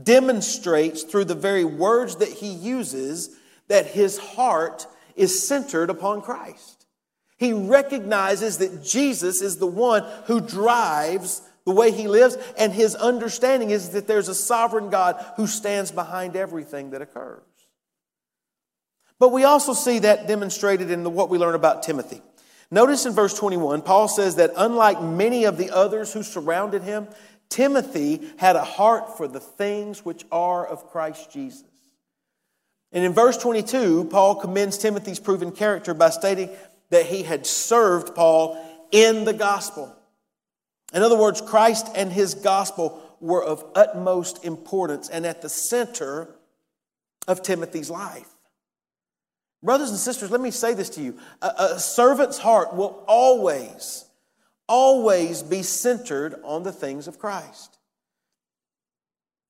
demonstrates 0.00 1.02
through 1.02 1.26
the 1.26 1.34
very 1.34 1.64
words 1.64 2.16
that 2.16 2.28
he 2.28 2.48
uses 2.48 3.36
that 3.68 3.86
his 3.86 4.18
heart 4.18 4.86
is 5.16 5.46
centered 5.46 5.90
upon 5.90 6.22
Christ. 6.22 6.86
He 7.36 7.52
recognizes 7.52 8.58
that 8.58 8.82
Jesus 8.84 9.42
is 9.42 9.58
the 9.58 9.66
one 9.66 10.04
who 10.26 10.40
drives 10.40 11.42
the 11.64 11.72
way 11.72 11.90
he 11.92 12.08
lives, 12.08 12.36
and 12.58 12.72
his 12.72 12.94
understanding 12.94 13.70
is 13.70 13.90
that 13.90 14.06
there's 14.06 14.28
a 14.28 14.34
sovereign 14.34 14.90
God 14.90 15.24
who 15.36 15.46
stands 15.46 15.92
behind 15.92 16.36
everything 16.36 16.90
that 16.90 17.02
occurs. 17.02 17.42
But 19.18 19.30
we 19.30 19.44
also 19.44 19.72
see 19.72 20.00
that 20.00 20.26
demonstrated 20.26 20.90
in 20.90 21.04
the, 21.04 21.10
what 21.10 21.30
we 21.30 21.38
learn 21.38 21.54
about 21.54 21.84
Timothy. 21.84 22.20
Notice 22.72 23.06
in 23.06 23.12
verse 23.12 23.38
21, 23.38 23.82
Paul 23.82 24.08
says 24.08 24.36
that 24.36 24.50
unlike 24.56 25.00
many 25.00 25.44
of 25.44 25.58
the 25.58 25.70
others 25.70 26.12
who 26.12 26.22
surrounded 26.22 26.82
him, 26.82 27.06
Timothy 27.48 28.32
had 28.38 28.56
a 28.56 28.64
heart 28.64 29.16
for 29.16 29.28
the 29.28 29.38
things 29.38 30.04
which 30.04 30.24
are 30.32 30.66
of 30.66 30.90
Christ 30.90 31.30
Jesus. 31.30 31.64
And 32.90 33.04
in 33.04 33.12
verse 33.12 33.36
22, 33.38 34.08
Paul 34.10 34.36
commends 34.36 34.78
Timothy's 34.78 35.20
proven 35.20 35.52
character 35.52 35.94
by 35.94 36.10
stating 36.10 36.50
that 36.90 37.06
he 37.06 37.22
had 37.22 37.46
served 37.46 38.14
Paul 38.14 38.58
in 38.90 39.24
the 39.24 39.32
gospel. 39.32 39.94
In 40.92 41.02
other 41.02 41.16
words, 41.16 41.40
Christ 41.40 41.88
and 41.94 42.12
his 42.12 42.34
gospel 42.34 43.02
were 43.20 43.42
of 43.42 43.64
utmost 43.74 44.44
importance 44.44 45.08
and 45.08 45.24
at 45.24 45.42
the 45.42 45.48
center 45.48 46.28
of 47.26 47.42
Timothy's 47.42 47.90
life. 47.90 48.28
Brothers 49.62 49.90
and 49.90 49.98
sisters, 49.98 50.30
let 50.30 50.40
me 50.40 50.50
say 50.50 50.74
this 50.74 50.90
to 50.90 51.02
you. 51.02 51.18
A, 51.40 51.46
a, 51.46 51.78
servant's 51.78 52.36
heart 52.36 52.74
will 52.74 53.04
always, 53.06 54.04
always 54.66 55.42
be 55.42 55.62
centered 55.62 56.34
on 56.42 56.64
the 56.64 56.72
things 56.72 57.06
of 57.06 57.20
Christ. 57.20 57.78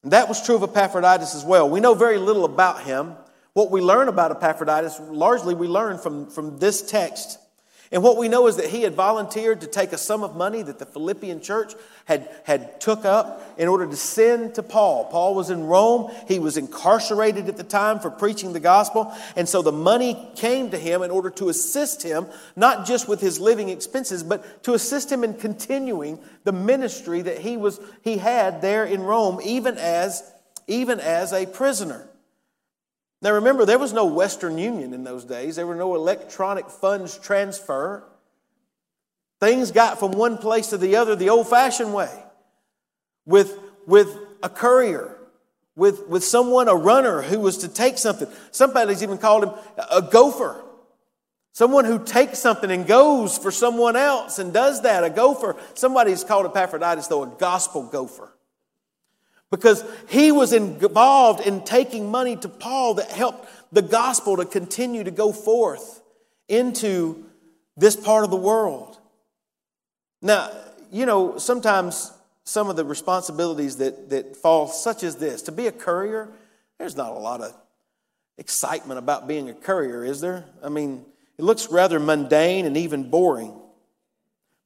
And 0.02 0.12
that 0.12 0.28
was 0.28 0.44
true 0.44 0.56
of 0.56 0.62
Epaphroditus 0.62 1.34
as 1.34 1.44
well. 1.44 1.68
We 1.68 1.80
know 1.80 1.94
very 1.94 2.18
little 2.18 2.44
about 2.44 2.82
him. 2.82 3.14
What 3.54 3.70
we 3.70 3.80
learn 3.80 4.08
about 4.08 4.30
Epaphroditus, 4.32 5.00
largely 5.00 5.54
we 5.54 5.66
learn 5.66 5.96
from, 5.98 6.28
from 6.28 6.58
this 6.58 6.82
text 6.82 7.38
and 7.92 8.02
what 8.02 8.16
we 8.16 8.28
know 8.28 8.46
is 8.46 8.56
that 8.56 8.70
he 8.70 8.82
had 8.82 8.94
volunteered 8.94 9.60
to 9.60 9.66
take 9.66 9.92
a 9.92 9.98
sum 9.98 10.24
of 10.24 10.34
money 10.34 10.62
that 10.62 10.78
the 10.78 10.86
Philippian 10.86 11.42
church 11.42 11.74
had, 12.06 12.26
had 12.44 12.80
took 12.80 13.04
up 13.04 13.54
in 13.58 13.68
order 13.68 13.86
to 13.86 13.96
send 13.96 14.54
to 14.54 14.62
Paul. 14.62 15.04
Paul 15.04 15.34
was 15.34 15.50
in 15.50 15.64
Rome. 15.64 16.10
He 16.26 16.38
was 16.38 16.56
incarcerated 16.56 17.50
at 17.50 17.58
the 17.58 17.64
time 17.64 18.00
for 18.00 18.10
preaching 18.10 18.54
the 18.54 18.60
gospel. 18.60 19.14
And 19.36 19.46
so 19.46 19.60
the 19.60 19.72
money 19.72 20.16
came 20.36 20.70
to 20.70 20.78
him 20.78 21.02
in 21.02 21.10
order 21.10 21.28
to 21.30 21.50
assist 21.50 22.02
him, 22.02 22.28
not 22.56 22.86
just 22.86 23.08
with 23.08 23.20
his 23.20 23.38
living 23.38 23.68
expenses, 23.68 24.22
but 24.22 24.64
to 24.64 24.72
assist 24.72 25.12
him 25.12 25.22
in 25.22 25.34
continuing 25.34 26.18
the 26.44 26.52
ministry 26.52 27.20
that 27.20 27.40
he 27.40 27.58
was, 27.58 27.78
he 28.02 28.16
had 28.16 28.62
there 28.62 28.86
in 28.86 29.02
Rome, 29.02 29.38
even 29.44 29.76
as, 29.76 30.22
even 30.66 30.98
as 30.98 31.34
a 31.34 31.44
prisoner. 31.44 32.08
Now 33.22 33.34
remember, 33.34 33.64
there 33.64 33.78
was 33.78 33.92
no 33.92 34.04
Western 34.06 34.58
Union 34.58 34.92
in 34.92 35.04
those 35.04 35.24
days, 35.24 35.56
there 35.56 35.66
were 35.66 35.76
no 35.76 35.94
electronic 35.94 36.68
funds 36.68 37.16
transfer. 37.16 38.04
Things 39.40 39.70
got 39.70 39.98
from 39.98 40.12
one 40.12 40.38
place 40.38 40.68
to 40.68 40.78
the 40.78 40.96
other 40.96 41.16
the 41.16 41.30
old 41.30 41.48
fashioned 41.48 41.94
way 41.94 42.10
with, 43.24 43.58
with 43.86 44.16
a 44.42 44.48
courier, 44.48 45.16
with, 45.74 46.06
with 46.08 46.24
someone, 46.24 46.68
a 46.68 46.74
runner 46.74 47.22
who 47.22 47.40
was 47.40 47.58
to 47.58 47.68
take 47.68 47.98
something. 47.98 48.28
Somebody's 48.50 49.02
even 49.02 49.18
called 49.18 49.44
him 49.44 49.54
a 49.90 50.02
gopher. 50.02 50.62
Someone 51.52 51.84
who 51.84 52.04
takes 52.04 52.38
something 52.38 52.70
and 52.70 52.86
goes 52.86 53.36
for 53.36 53.50
someone 53.50 53.94
else 53.94 54.38
and 54.38 54.52
does 54.52 54.82
that. 54.82 55.04
A 55.04 55.10
gopher. 55.10 55.56
Somebody's 55.74 56.24
called 56.24 56.46
Epaphroditus, 56.46 57.08
though, 57.08 57.24
a 57.24 57.26
gospel 57.26 57.84
gopher. 57.84 58.32
Because 59.52 59.84
he 60.08 60.32
was 60.32 60.54
involved 60.54 61.46
in 61.46 61.62
taking 61.62 62.10
money 62.10 62.36
to 62.36 62.48
Paul 62.48 62.94
that 62.94 63.10
helped 63.10 63.46
the 63.70 63.82
gospel 63.82 64.38
to 64.38 64.46
continue 64.46 65.04
to 65.04 65.10
go 65.10 65.30
forth 65.30 66.00
into 66.48 67.26
this 67.76 67.94
part 67.94 68.24
of 68.24 68.30
the 68.30 68.36
world. 68.36 68.98
Now, 70.22 70.50
you 70.90 71.04
know, 71.04 71.36
sometimes 71.36 72.12
some 72.44 72.70
of 72.70 72.76
the 72.76 72.84
responsibilities 72.86 73.76
that, 73.76 74.08
that 74.08 74.38
fall, 74.38 74.68
such 74.68 75.02
as 75.02 75.16
this, 75.16 75.42
to 75.42 75.52
be 75.52 75.66
a 75.66 75.72
courier, 75.72 76.30
there's 76.78 76.96
not 76.96 77.10
a 77.10 77.18
lot 77.18 77.42
of 77.42 77.54
excitement 78.38 78.98
about 78.98 79.28
being 79.28 79.50
a 79.50 79.54
courier, 79.54 80.02
is 80.02 80.22
there? 80.22 80.46
I 80.64 80.70
mean, 80.70 81.04
it 81.36 81.44
looks 81.44 81.70
rather 81.70 82.00
mundane 82.00 82.64
and 82.64 82.78
even 82.78 83.10
boring. 83.10 83.54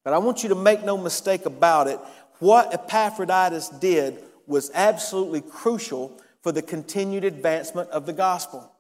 But 0.05 0.15
I 0.15 0.19
want 0.19 0.45
you 0.45 0.51
to 0.51 0.55
make 0.55 0.85
no 0.85 0.97
mistake 0.97 1.45
about 1.45 1.89
it. 1.89 1.99
What 2.39 2.73
Epaphroditus 2.73 3.69
did 3.69 4.23
was 4.47 4.71
absolutely 4.75 5.41
crucial 5.41 6.21
for 6.43 6.53
the 6.53 6.63
continued 6.63 7.25
advancement 7.25 7.91
of 7.91 8.07
the 8.07 8.13
gospel. 8.13 8.73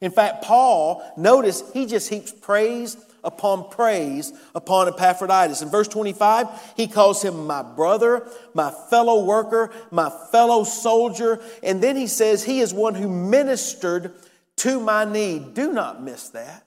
In 0.00 0.10
fact, 0.10 0.42
Paul, 0.42 1.02
notice 1.16 1.62
he 1.72 1.86
just 1.86 2.10
heaps 2.10 2.32
praise 2.32 2.96
upon 3.24 3.70
praise 3.70 4.32
upon 4.54 4.88
Epaphroditus. 4.88 5.62
In 5.62 5.68
verse 5.68 5.88
25, 5.88 6.48
he 6.76 6.88
calls 6.88 7.22
him 7.22 7.46
my 7.46 7.62
brother, 7.62 8.26
my 8.54 8.72
fellow 8.90 9.24
worker, 9.24 9.70
my 9.90 10.10
fellow 10.32 10.64
soldier. 10.64 11.40
And 11.62 11.80
then 11.80 11.96
he 11.96 12.08
says 12.08 12.42
he 12.42 12.60
is 12.60 12.74
one 12.74 12.94
who 12.94 13.08
ministered 13.08 14.12
to 14.56 14.80
my 14.80 15.04
need. 15.04 15.54
Do 15.54 15.72
not 15.72 16.02
miss 16.02 16.30
that. 16.30 16.66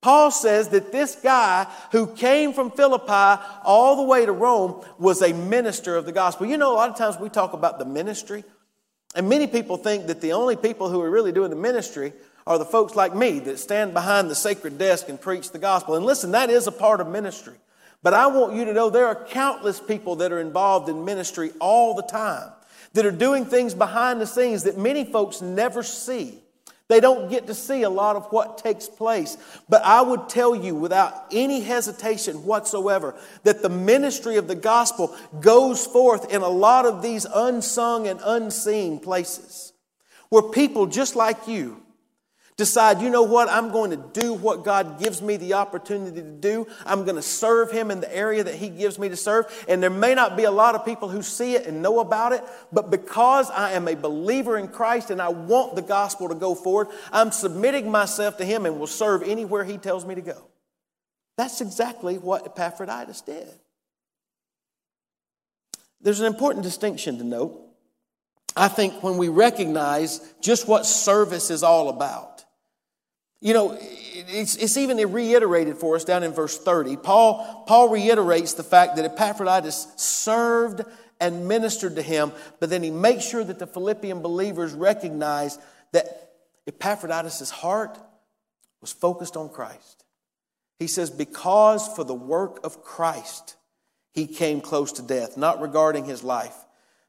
Paul 0.00 0.30
says 0.30 0.68
that 0.68 0.92
this 0.92 1.16
guy 1.16 1.66
who 1.90 2.06
came 2.06 2.52
from 2.52 2.70
Philippi 2.70 3.42
all 3.64 3.96
the 3.96 4.04
way 4.04 4.24
to 4.24 4.32
Rome 4.32 4.84
was 4.98 5.22
a 5.22 5.32
minister 5.32 5.96
of 5.96 6.06
the 6.06 6.12
gospel. 6.12 6.46
You 6.46 6.56
know, 6.56 6.72
a 6.72 6.76
lot 6.76 6.90
of 6.90 6.96
times 6.96 7.18
we 7.18 7.28
talk 7.28 7.52
about 7.52 7.78
the 7.78 7.84
ministry, 7.84 8.44
and 9.16 9.28
many 9.28 9.46
people 9.46 9.76
think 9.76 10.06
that 10.06 10.20
the 10.20 10.32
only 10.32 10.54
people 10.54 10.88
who 10.88 11.00
are 11.00 11.10
really 11.10 11.32
doing 11.32 11.50
the 11.50 11.56
ministry 11.56 12.12
are 12.46 12.58
the 12.58 12.64
folks 12.64 12.94
like 12.94 13.14
me 13.14 13.40
that 13.40 13.58
stand 13.58 13.92
behind 13.92 14.30
the 14.30 14.34
sacred 14.34 14.78
desk 14.78 15.08
and 15.08 15.20
preach 15.20 15.50
the 15.50 15.58
gospel. 15.58 15.96
And 15.96 16.06
listen, 16.06 16.30
that 16.30 16.48
is 16.48 16.66
a 16.66 16.72
part 16.72 17.00
of 17.00 17.08
ministry. 17.08 17.54
But 18.02 18.14
I 18.14 18.28
want 18.28 18.54
you 18.54 18.64
to 18.64 18.72
know 18.72 18.90
there 18.90 19.06
are 19.06 19.24
countless 19.26 19.80
people 19.80 20.16
that 20.16 20.32
are 20.32 20.40
involved 20.40 20.88
in 20.88 21.04
ministry 21.04 21.50
all 21.60 21.94
the 21.94 22.02
time, 22.02 22.50
that 22.92 23.04
are 23.04 23.10
doing 23.10 23.44
things 23.44 23.74
behind 23.74 24.20
the 24.20 24.26
scenes 24.26 24.62
that 24.62 24.78
many 24.78 25.04
folks 25.04 25.42
never 25.42 25.82
see. 25.82 26.38
They 26.88 27.00
don't 27.00 27.28
get 27.28 27.46
to 27.46 27.54
see 27.54 27.82
a 27.82 27.90
lot 27.90 28.16
of 28.16 28.26
what 28.32 28.58
takes 28.58 28.88
place. 28.88 29.36
But 29.68 29.84
I 29.84 30.00
would 30.00 30.28
tell 30.30 30.54
you 30.54 30.74
without 30.74 31.26
any 31.30 31.60
hesitation 31.60 32.44
whatsoever 32.46 33.14
that 33.42 33.60
the 33.60 33.68
ministry 33.68 34.36
of 34.36 34.48
the 34.48 34.54
gospel 34.54 35.14
goes 35.40 35.86
forth 35.86 36.32
in 36.32 36.40
a 36.40 36.48
lot 36.48 36.86
of 36.86 37.02
these 37.02 37.26
unsung 37.26 38.08
and 38.08 38.20
unseen 38.24 39.00
places 39.00 39.74
where 40.30 40.42
people 40.42 40.86
just 40.86 41.14
like 41.14 41.46
you 41.46 41.82
Decide, 42.58 43.00
you 43.00 43.08
know 43.08 43.22
what, 43.22 43.48
I'm 43.48 43.70
going 43.70 43.92
to 43.92 44.20
do 44.20 44.34
what 44.34 44.64
God 44.64 44.98
gives 44.98 45.22
me 45.22 45.36
the 45.36 45.54
opportunity 45.54 46.20
to 46.20 46.30
do. 46.32 46.66
I'm 46.84 47.04
going 47.04 47.14
to 47.14 47.22
serve 47.22 47.70
Him 47.70 47.92
in 47.92 48.00
the 48.00 48.12
area 48.14 48.42
that 48.42 48.56
He 48.56 48.68
gives 48.68 48.98
me 48.98 49.08
to 49.08 49.16
serve. 49.16 49.46
And 49.68 49.80
there 49.80 49.90
may 49.90 50.12
not 50.12 50.36
be 50.36 50.42
a 50.42 50.50
lot 50.50 50.74
of 50.74 50.84
people 50.84 51.08
who 51.08 51.22
see 51.22 51.54
it 51.54 51.68
and 51.68 51.80
know 51.80 52.00
about 52.00 52.32
it, 52.32 52.42
but 52.72 52.90
because 52.90 53.48
I 53.48 53.72
am 53.72 53.86
a 53.86 53.94
believer 53.94 54.58
in 54.58 54.66
Christ 54.66 55.10
and 55.10 55.22
I 55.22 55.28
want 55.28 55.76
the 55.76 55.82
gospel 55.82 56.30
to 56.30 56.34
go 56.34 56.56
forward, 56.56 56.88
I'm 57.12 57.30
submitting 57.30 57.92
myself 57.92 58.38
to 58.38 58.44
Him 58.44 58.66
and 58.66 58.80
will 58.80 58.88
serve 58.88 59.22
anywhere 59.22 59.62
He 59.62 59.78
tells 59.78 60.04
me 60.04 60.16
to 60.16 60.20
go. 60.20 60.42
That's 61.36 61.60
exactly 61.60 62.18
what 62.18 62.44
Epaphroditus 62.44 63.20
did. 63.20 63.48
There's 66.00 66.18
an 66.18 66.26
important 66.26 66.64
distinction 66.64 67.18
to 67.18 67.24
note. 67.24 67.60
I 68.56 68.66
think 68.66 69.04
when 69.04 69.16
we 69.16 69.28
recognize 69.28 70.34
just 70.40 70.66
what 70.66 70.86
service 70.86 71.52
is 71.52 71.62
all 71.62 71.88
about. 71.88 72.37
You 73.40 73.54
know, 73.54 73.78
it's, 73.80 74.56
it's 74.56 74.76
even 74.76 74.96
reiterated 75.12 75.76
for 75.76 75.94
us 75.94 76.04
down 76.04 76.22
in 76.22 76.32
verse 76.32 76.58
30. 76.58 76.96
Paul, 76.96 77.64
Paul 77.66 77.88
reiterates 77.88 78.54
the 78.54 78.64
fact 78.64 78.96
that 78.96 79.04
Epaphroditus 79.04 79.92
served 79.96 80.82
and 81.20 81.46
ministered 81.46 81.96
to 81.96 82.02
him, 82.02 82.32
but 82.60 82.70
then 82.70 82.82
he 82.82 82.90
makes 82.90 83.24
sure 83.28 83.44
that 83.44 83.58
the 83.58 83.66
Philippian 83.66 84.22
believers 84.22 84.72
recognize 84.72 85.58
that 85.92 86.32
Epaphroditus' 86.66 87.50
heart 87.50 87.98
was 88.80 88.92
focused 88.92 89.36
on 89.36 89.48
Christ. 89.48 90.04
He 90.78 90.86
says, 90.86 91.10
Because 91.10 91.88
for 91.88 92.04
the 92.04 92.14
work 92.14 92.60
of 92.64 92.82
Christ, 92.82 93.56
he 94.12 94.26
came 94.26 94.60
close 94.60 94.92
to 94.92 95.02
death, 95.02 95.36
not 95.36 95.60
regarding 95.60 96.04
his 96.04 96.22
life 96.22 96.56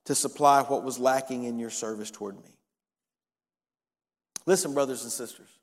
to 0.06 0.16
supply 0.16 0.62
what 0.62 0.84
was 0.84 0.98
lacking 0.98 1.44
in 1.44 1.60
your 1.60 1.70
service 1.70 2.10
toward 2.10 2.38
me. 2.38 2.52
Listen, 4.46 4.74
brothers 4.74 5.04
and 5.04 5.12
sisters. 5.12 5.59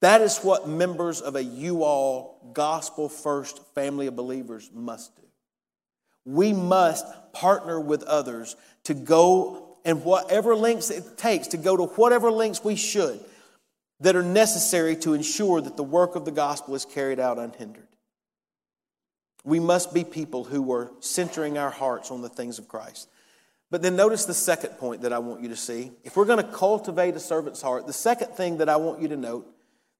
That 0.00 0.20
is 0.20 0.38
what 0.38 0.68
members 0.68 1.20
of 1.20 1.36
a 1.36 1.42
you 1.42 1.82
all 1.82 2.50
gospel 2.52 3.08
first 3.08 3.60
family 3.74 4.06
of 4.06 4.16
believers 4.16 4.70
must 4.74 5.16
do. 5.16 5.22
We 6.24 6.52
must 6.52 7.06
partner 7.32 7.80
with 7.80 8.02
others 8.02 8.56
to 8.84 8.94
go 8.94 9.78
and 9.84 10.04
whatever 10.04 10.54
lengths 10.56 10.90
it 10.90 11.16
takes 11.16 11.48
to 11.48 11.56
go 11.56 11.76
to 11.76 11.84
whatever 11.84 12.30
lengths 12.30 12.64
we 12.64 12.76
should 12.76 13.20
that 14.00 14.16
are 14.16 14.22
necessary 14.22 14.96
to 14.96 15.14
ensure 15.14 15.60
that 15.60 15.76
the 15.76 15.84
work 15.84 16.16
of 16.16 16.24
the 16.24 16.30
gospel 16.32 16.74
is 16.74 16.84
carried 16.84 17.20
out 17.20 17.38
unhindered. 17.38 17.86
We 19.44 19.60
must 19.60 19.94
be 19.94 20.04
people 20.04 20.44
who 20.44 20.72
are 20.72 20.90
centering 21.00 21.56
our 21.56 21.70
hearts 21.70 22.10
on 22.10 22.20
the 22.20 22.28
things 22.28 22.58
of 22.58 22.66
Christ. 22.66 23.08
But 23.70 23.82
then 23.82 23.96
notice 23.96 24.24
the 24.24 24.34
second 24.34 24.70
point 24.70 25.02
that 25.02 25.12
I 25.12 25.20
want 25.20 25.42
you 25.42 25.48
to 25.48 25.56
see. 25.56 25.92
If 26.04 26.16
we're 26.16 26.24
going 26.24 26.44
to 26.44 26.52
cultivate 26.52 27.14
a 27.14 27.20
servant's 27.20 27.62
heart, 27.62 27.86
the 27.86 27.92
second 27.92 28.32
thing 28.32 28.58
that 28.58 28.68
I 28.68 28.76
want 28.76 29.00
you 29.00 29.08
to 29.08 29.16
note 29.16 29.46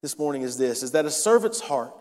this 0.03 0.19
morning 0.19 0.43
is 0.43 0.59
this 0.59 0.83
is 0.83 0.93
that 0.93 1.05
a 1.05 1.11
servant's 1.11 1.61
heart 1.61 1.95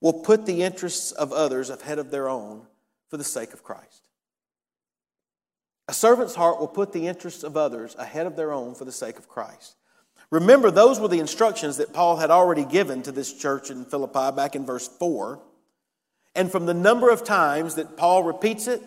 will 0.00 0.12
put 0.12 0.46
the 0.46 0.62
interests 0.62 1.12
of 1.12 1.32
others 1.32 1.70
ahead 1.70 1.98
of 1.98 2.10
their 2.10 2.28
own 2.28 2.66
for 3.08 3.16
the 3.16 3.24
sake 3.24 3.52
of 3.52 3.62
Christ. 3.62 4.02
A 5.88 5.94
servant's 5.94 6.34
heart 6.34 6.58
will 6.58 6.68
put 6.68 6.92
the 6.92 7.06
interests 7.06 7.44
of 7.44 7.56
others 7.56 7.94
ahead 7.98 8.26
of 8.26 8.36
their 8.36 8.52
own 8.52 8.74
for 8.74 8.84
the 8.84 8.92
sake 8.92 9.18
of 9.18 9.28
Christ. 9.28 9.76
Remember, 10.30 10.70
those 10.70 10.98
were 10.98 11.08
the 11.08 11.20
instructions 11.20 11.76
that 11.76 11.92
Paul 11.92 12.16
had 12.16 12.30
already 12.30 12.64
given 12.64 13.02
to 13.02 13.12
this 13.12 13.32
church 13.32 13.70
in 13.70 13.84
Philippi 13.84 14.34
back 14.34 14.56
in 14.56 14.66
verse 14.66 14.88
4. 14.88 15.40
And 16.34 16.50
from 16.50 16.66
the 16.66 16.74
number 16.74 17.10
of 17.10 17.24
times 17.24 17.76
that 17.76 17.96
Paul 17.96 18.24
repeats 18.24 18.66
it, 18.66 18.82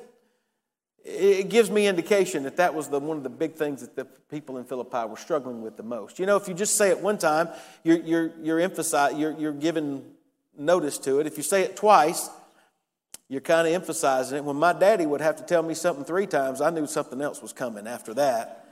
it 1.03 1.49
gives 1.49 1.69
me 1.69 1.87
indication 1.87 2.43
that 2.43 2.57
that 2.57 2.73
was 2.73 2.89
the, 2.89 2.99
one 2.99 3.17
of 3.17 3.23
the 3.23 3.29
big 3.29 3.55
things 3.55 3.81
that 3.81 3.95
the 3.95 4.05
people 4.05 4.57
in 4.57 4.65
Philippi 4.65 5.07
were 5.07 5.17
struggling 5.17 5.61
with 5.61 5.77
the 5.77 5.83
most. 5.83 6.19
You 6.19 6.25
know, 6.25 6.35
if 6.35 6.47
you 6.47 6.53
just 6.53 6.75
say 6.75 6.89
it 6.89 6.99
one 6.99 7.17
time, 7.17 7.49
you're, 7.83 7.99
you're, 7.99 8.31
you're 8.41 8.59
emphasizing, 8.59 9.19
you're, 9.19 9.31
you're 9.39 9.53
giving 9.53 10.03
notice 10.57 10.97
to 10.99 11.19
it. 11.19 11.27
If 11.27 11.37
you 11.37 11.43
say 11.43 11.63
it 11.63 11.75
twice, 11.75 12.29
you're 13.29 13.41
kind 13.41 13.67
of 13.67 13.73
emphasizing 13.73 14.39
it. 14.39 14.43
When 14.43 14.57
my 14.57 14.73
daddy 14.73 15.05
would 15.05 15.21
have 15.21 15.37
to 15.37 15.43
tell 15.43 15.63
me 15.63 15.73
something 15.73 16.03
three 16.03 16.27
times, 16.27 16.61
I 16.61 16.69
knew 16.69 16.87
something 16.87 17.21
else 17.21 17.41
was 17.41 17.53
coming 17.53 17.87
after 17.87 18.13
that. 18.15 18.65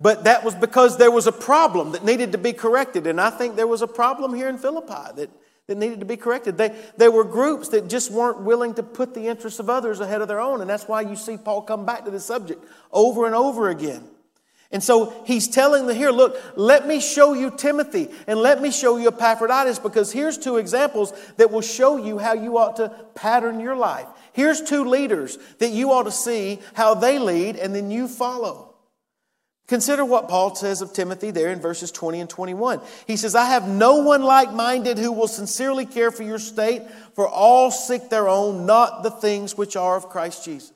But 0.00 0.24
that 0.24 0.44
was 0.44 0.54
because 0.54 0.96
there 0.96 1.10
was 1.10 1.26
a 1.26 1.32
problem 1.32 1.92
that 1.92 2.04
needed 2.04 2.32
to 2.32 2.38
be 2.38 2.52
corrected. 2.52 3.06
And 3.06 3.20
I 3.20 3.30
think 3.30 3.56
there 3.56 3.66
was 3.66 3.82
a 3.82 3.88
problem 3.88 4.32
here 4.32 4.48
in 4.48 4.56
Philippi 4.56 5.12
that 5.16 5.30
that 5.68 5.76
needed 5.76 6.00
to 6.00 6.06
be 6.06 6.16
corrected. 6.16 6.56
They, 6.56 6.74
they 6.96 7.10
were 7.10 7.24
groups 7.24 7.68
that 7.68 7.88
just 7.88 8.10
weren't 8.10 8.40
willing 8.40 8.72
to 8.74 8.82
put 8.82 9.12
the 9.12 9.28
interests 9.28 9.60
of 9.60 9.68
others 9.68 10.00
ahead 10.00 10.22
of 10.22 10.28
their 10.28 10.40
own. 10.40 10.62
And 10.62 10.68
that's 10.68 10.88
why 10.88 11.02
you 11.02 11.14
see 11.14 11.36
Paul 11.36 11.60
come 11.60 11.84
back 11.84 12.06
to 12.06 12.10
the 12.10 12.20
subject 12.20 12.64
over 12.90 13.26
and 13.26 13.34
over 13.34 13.68
again. 13.68 14.02
And 14.72 14.82
so 14.82 15.22
he's 15.26 15.46
telling 15.46 15.86
the 15.86 15.94
here, 15.94 16.10
look, 16.10 16.40
let 16.56 16.86
me 16.86 17.00
show 17.00 17.34
you 17.34 17.50
Timothy 17.50 18.08
and 18.26 18.38
let 18.38 18.62
me 18.62 18.70
show 18.70 18.96
you 18.96 19.08
Epaphroditus 19.08 19.78
because 19.78 20.10
here's 20.10 20.38
two 20.38 20.56
examples 20.56 21.12
that 21.36 21.50
will 21.50 21.60
show 21.60 21.98
you 21.98 22.16
how 22.18 22.32
you 22.32 22.56
ought 22.56 22.76
to 22.76 22.88
pattern 23.14 23.60
your 23.60 23.76
life. 23.76 24.06
Here's 24.32 24.62
two 24.62 24.84
leaders 24.84 25.38
that 25.58 25.70
you 25.70 25.92
ought 25.92 26.04
to 26.04 26.10
see 26.10 26.60
how 26.74 26.94
they 26.94 27.18
lead 27.18 27.56
and 27.56 27.74
then 27.74 27.90
you 27.90 28.08
follow. 28.08 28.67
Consider 29.68 30.02
what 30.02 30.28
Paul 30.28 30.54
says 30.54 30.80
of 30.80 30.94
Timothy 30.94 31.30
there 31.30 31.50
in 31.50 31.60
verses 31.60 31.92
20 31.92 32.20
and 32.20 32.30
21. 32.30 32.80
He 33.06 33.18
says, 33.18 33.34
I 33.34 33.44
have 33.50 33.68
no 33.68 33.96
one 33.96 34.22
like 34.22 34.50
minded 34.50 34.96
who 34.96 35.12
will 35.12 35.28
sincerely 35.28 35.84
care 35.84 36.10
for 36.10 36.22
your 36.22 36.38
state, 36.38 36.82
for 37.14 37.28
all 37.28 37.70
seek 37.70 38.08
their 38.08 38.30
own, 38.30 38.64
not 38.64 39.02
the 39.02 39.10
things 39.10 39.58
which 39.58 39.76
are 39.76 39.96
of 39.96 40.08
Christ 40.08 40.42
Jesus. 40.42 40.72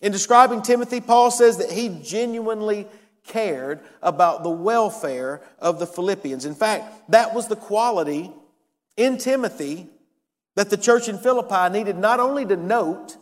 In 0.00 0.10
describing 0.10 0.62
Timothy, 0.62 1.02
Paul 1.02 1.30
says 1.30 1.58
that 1.58 1.70
he 1.70 2.00
genuinely 2.02 2.86
cared 3.26 3.80
about 4.02 4.42
the 4.42 4.50
welfare 4.50 5.42
of 5.58 5.78
the 5.78 5.86
Philippians. 5.86 6.46
In 6.46 6.54
fact, 6.54 7.10
that 7.10 7.34
was 7.34 7.48
the 7.48 7.56
quality 7.56 8.32
in 8.96 9.18
Timothy 9.18 9.86
that 10.56 10.70
the 10.70 10.78
church 10.78 11.10
in 11.10 11.18
Philippi 11.18 11.70
needed 11.70 11.98
not 11.98 12.20
only 12.20 12.46
to 12.46 12.56
note, 12.56 13.18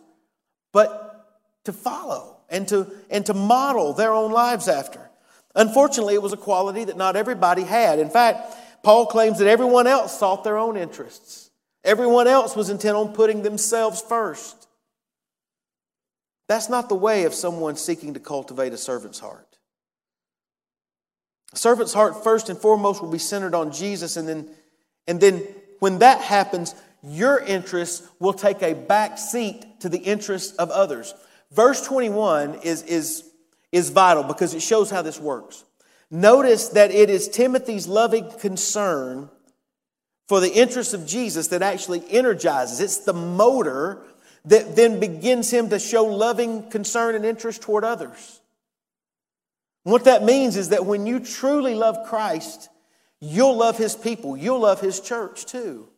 but 0.73 1.27
to 1.65 1.73
follow 1.73 2.38
and 2.49 2.67
to, 2.69 2.91
and 3.11 3.25
to 3.27 3.35
model 3.35 3.93
their 3.93 4.13
own 4.13 4.33
lives 4.33 4.69
after. 4.69 5.11
Unfortunately, 5.55 6.15
it 6.15 6.23
was 6.23 6.33
a 6.33 6.39
quality 6.39 6.85
that 6.85 6.97
not 6.97 7.17
everybody 7.17 7.63
had. 7.63 7.99
In 7.99 8.11
fact, 8.11 8.57
Paul 8.83 9.07
claims 9.07 9.39
that 9.39 9.49
everyone 9.49 9.87
else 9.87 10.19
sought 10.19 10.45
their 10.45 10.57
own 10.57 10.77
interests. 10.77 11.51
Everyone 11.85 12.27
else 12.27 12.55
was 12.55 12.71
intent 12.71 12.97
on 12.97 13.13
putting 13.13 13.43
themselves 13.43 14.01
first. 14.01 14.69
That's 16.49 16.69
not 16.69 16.89
the 16.89 16.95
way 16.95 17.25
of 17.25 17.35
someone 17.35 17.77
seeking 17.77 18.15
to 18.15 18.21
cultivate 18.21 18.73
a 18.73 18.79
servant's 18.79 19.19
heart. 19.19 19.59
A 21.53 21.57
servant's 21.57 21.93
heart, 21.93 22.25
first 22.25 22.49
and 22.49 22.59
foremost, 22.59 23.03
will 23.03 23.11
be 23.11 23.19
centered 23.19 23.55
on 23.55 23.73
Jesus, 23.73 24.17
and 24.17 24.29
then, 24.29 24.49
and 25.07 25.21
then 25.21 25.43
when 25.79 25.99
that 26.01 26.21
happens, 26.21 26.75
your 27.03 27.39
interests 27.39 28.07
will 28.19 28.33
take 28.33 28.63
a 28.63 28.75
back 28.75 29.19
seat 29.19 29.81
to 29.81 29.89
the 29.89 29.99
interests 29.99 30.55
of 30.57 30.71
others. 30.71 31.15
Verse 31.53 31.85
21 31.87 32.61
is, 32.63 32.83
is, 32.83 33.25
is 33.73 33.91
vital 33.91 34.23
because 34.23 34.55
it 34.55 34.61
shows 34.61 34.91
how 34.91 35.03
this 35.03 35.19
works. 35.19 35.65
Notice 36.11 36.69
that 36.71 36.91
it 36.91 37.11
is 37.11 37.29
Timothy's 37.29 37.87
loving 37.87 38.31
concern 38.39 39.29
for 40.27 40.41
the 40.41 40.53
interests 40.53 40.95
of 40.95 41.07
Jesus 41.07 41.49
that 41.49 41.63
actually 41.63 42.03
energizes. 42.11 42.81
It's 42.81 42.99
the 42.99 43.13
motor 43.13 44.03
that 44.45 44.77
then 44.77 45.01
begins 45.01 45.51
him 45.51 45.71
to 45.71 45.79
show 45.79 46.05
loving 46.05 46.71
concern 46.71 47.15
and 47.15 47.25
interest 47.25 47.63
toward 47.63 47.85
others. 47.85 48.41
what 49.85 50.05
that 50.05 50.23
means 50.23 50.57
is 50.57 50.69
that 50.69 50.85
when 50.85 51.07
you 51.07 51.19
truly 51.19 51.75
love 51.75 52.07
Christ, 52.07 52.69
you'll 53.21 53.57
love 53.57 53.79
his 53.79 53.95
people, 53.95 54.37
you'll 54.37 54.61
love 54.61 54.81
his 54.81 55.01
church 55.01 55.47
too. 55.47 55.89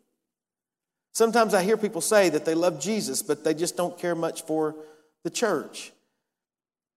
Sometimes 1.13 1.55
I 1.55 1.63
hear 1.65 1.77
people 1.77 2.01
say 2.01 2.29
that 2.29 2.45
they 2.45 2.55
love 2.55 2.81
Jesus, 2.81 3.21
but 3.21 3.43
they 3.43 3.53
just 3.53 3.77
don't 3.77 3.99
care 3.99 4.15
much 4.15 4.43
for 4.43 4.77
the 5.25 5.31
church. 5.31 5.93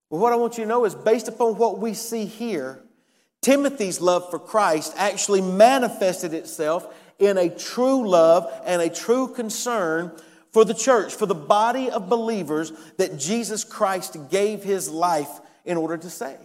Well, 0.09 0.21
what 0.21 0.33
I 0.33 0.35
want 0.35 0.57
you 0.57 0.63
to 0.63 0.69
know 0.69 0.85
is 0.85 0.95
based 0.95 1.27
upon 1.27 1.57
what 1.57 1.79
we 1.79 1.93
see 1.93 2.25
here, 2.25 2.83
Timothy's 3.41 3.99
love 3.99 4.29
for 4.29 4.39
Christ 4.39 4.93
actually 4.95 5.41
manifested 5.41 6.33
itself 6.33 6.87
in 7.19 7.37
a 7.37 7.49
true 7.49 8.07
love 8.07 8.51
and 8.65 8.81
a 8.81 8.89
true 8.89 9.27
concern 9.27 10.11
for 10.51 10.63
the 10.63 10.73
church, 10.73 11.15
for 11.15 11.25
the 11.25 11.35
body 11.35 11.89
of 11.89 12.09
believers 12.09 12.71
that 12.97 13.17
Jesus 13.17 13.63
Christ 13.63 14.17
gave 14.29 14.63
his 14.63 14.89
life 14.89 15.41
in 15.65 15.77
order 15.77 15.97
to 15.97 16.09
save. 16.09 16.37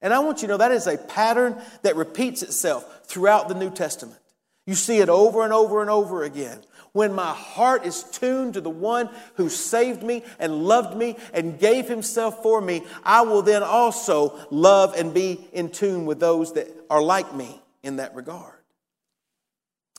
And 0.00 0.14
I 0.14 0.20
want 0.20 0.40
you 0.40 0.48
to 0.48 0.54
know 0.54 0.58
that 0.58 0.72
is 0.72 0.86
a 0.86 0.96
pattern 0.96 1.60
that 1.82 1.96
repeats 1.96 2.42
itself 2.42 3.02
throughout 3.04 3.48
the 3.48 3.54
New 3.54 3.70
Testament. 3.70 4.18
You 4.66 4.74
see 4.74 4.98
it 4.98 5.08
over 5.08 5.42
and 5.42 5.52
over 5.52 5.80
and 5.80 5.90
over 5.90 6.22
again. 6.22 6.62
When 6.92 7.12
my 7.12 7.32
heart 7.32 7.86
is 7.86 8.02
tuned 8.02 8.54
to 8.54 8.60
the 8.60 8.70
one 8.70 9.08
who 9.34 9.48
saved 9.48 10.02
me 10.02 10.24
and 10.38 10.64
loved 10.64 10.96
me 10.96 11.16
and 11.32 11.58
gave 11.58 11.88
himself 11.88 12.42
for 12.42 12.60
me, 12.60 12.82
I 13.04 13.22
will 13.22 13.42
then 13.42 13.62
also 13.62 14.38
love 14.50 14.94
and 14.96 15.14
be 15.14 15.46
in 15.52 15.70
tune 15.70 16.06
with 16.06 16.18
those 16.18 16.54
that 16.54 16.68
are 16.88 17.02
like 17.02 17.34
me 17.34 17.60
in 17.82 17.96
that 17.96 18.14
regard. 18.14 18.54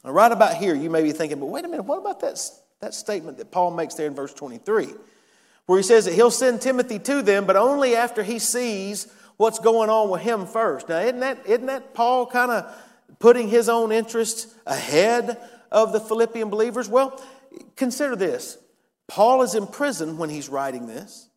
Now, 0.03 0.11
right 0.11 0.31
about 0.31 0.55
here, 0.55 0.75
you 0.75 0.89
may 0.89 1.03
be 1.03 1.11
thinking, 1.11 1.39
but 1.39 1.45
wait 1.45 1.63
a 1.63 1.67
minute, 1.67 1.83
what 1.83 1.99
about 1.99 2.19
that, 2.21 2.39
that 2.79 2.93
statement 2.93 3.37
that 3.37 3.51
Paul 3.51 3.71
makes 3.71 3.95
there 3.95 4.07
in 4.07 4.15
verse 4.15 4.33
23, 4.33 4.89
where 5.67 5.77
he 5.77 5.83
says 5.83 6.05
that 6.05 6.13
he'll 6.13 6.31
send 6.31 6.61
Timothy 6.61 6.99
to 6.99 7.21
them, 7.21 7.45
but 7.45 7.55
only 7.55 7.95
after 7.95 8.23
he 8.23 8.39
sees 8.39 9.07
what's 9.37 9.59
going 9.59 9.89
on 9.89 10.09
with 10.09 10.21
him 10.21 10.45
first. 10.45 10.89
Now, 10.89 10.99
isn't 10.99 11.19
that, 11.21 11.45
isn't 11.45 11.67
that 11.67 11.93
Paul 11.93 12.25
kind 12.25 12.51
of 12.51 12.75
putting 13.19 13.47
his 13.47 13.69
own 13.69 13.91
interests 13.91 14.53
ahead 14.65 15.37
of 15.71 15.93
the 15.93 15.99
Philippian 15.99 16.49
believers? 16.49 16.89
Well, 16.89 17.21
consider 17.75 18.15
this 18.15 18.57
Paul 19.07 19.41
is 19.41 19.55
in 19.55 19.67
prison 19.67 20.17
when 20.17 20.29
he's 20.29 20.49
writing 20.49 20.87
this, 20.87 21.29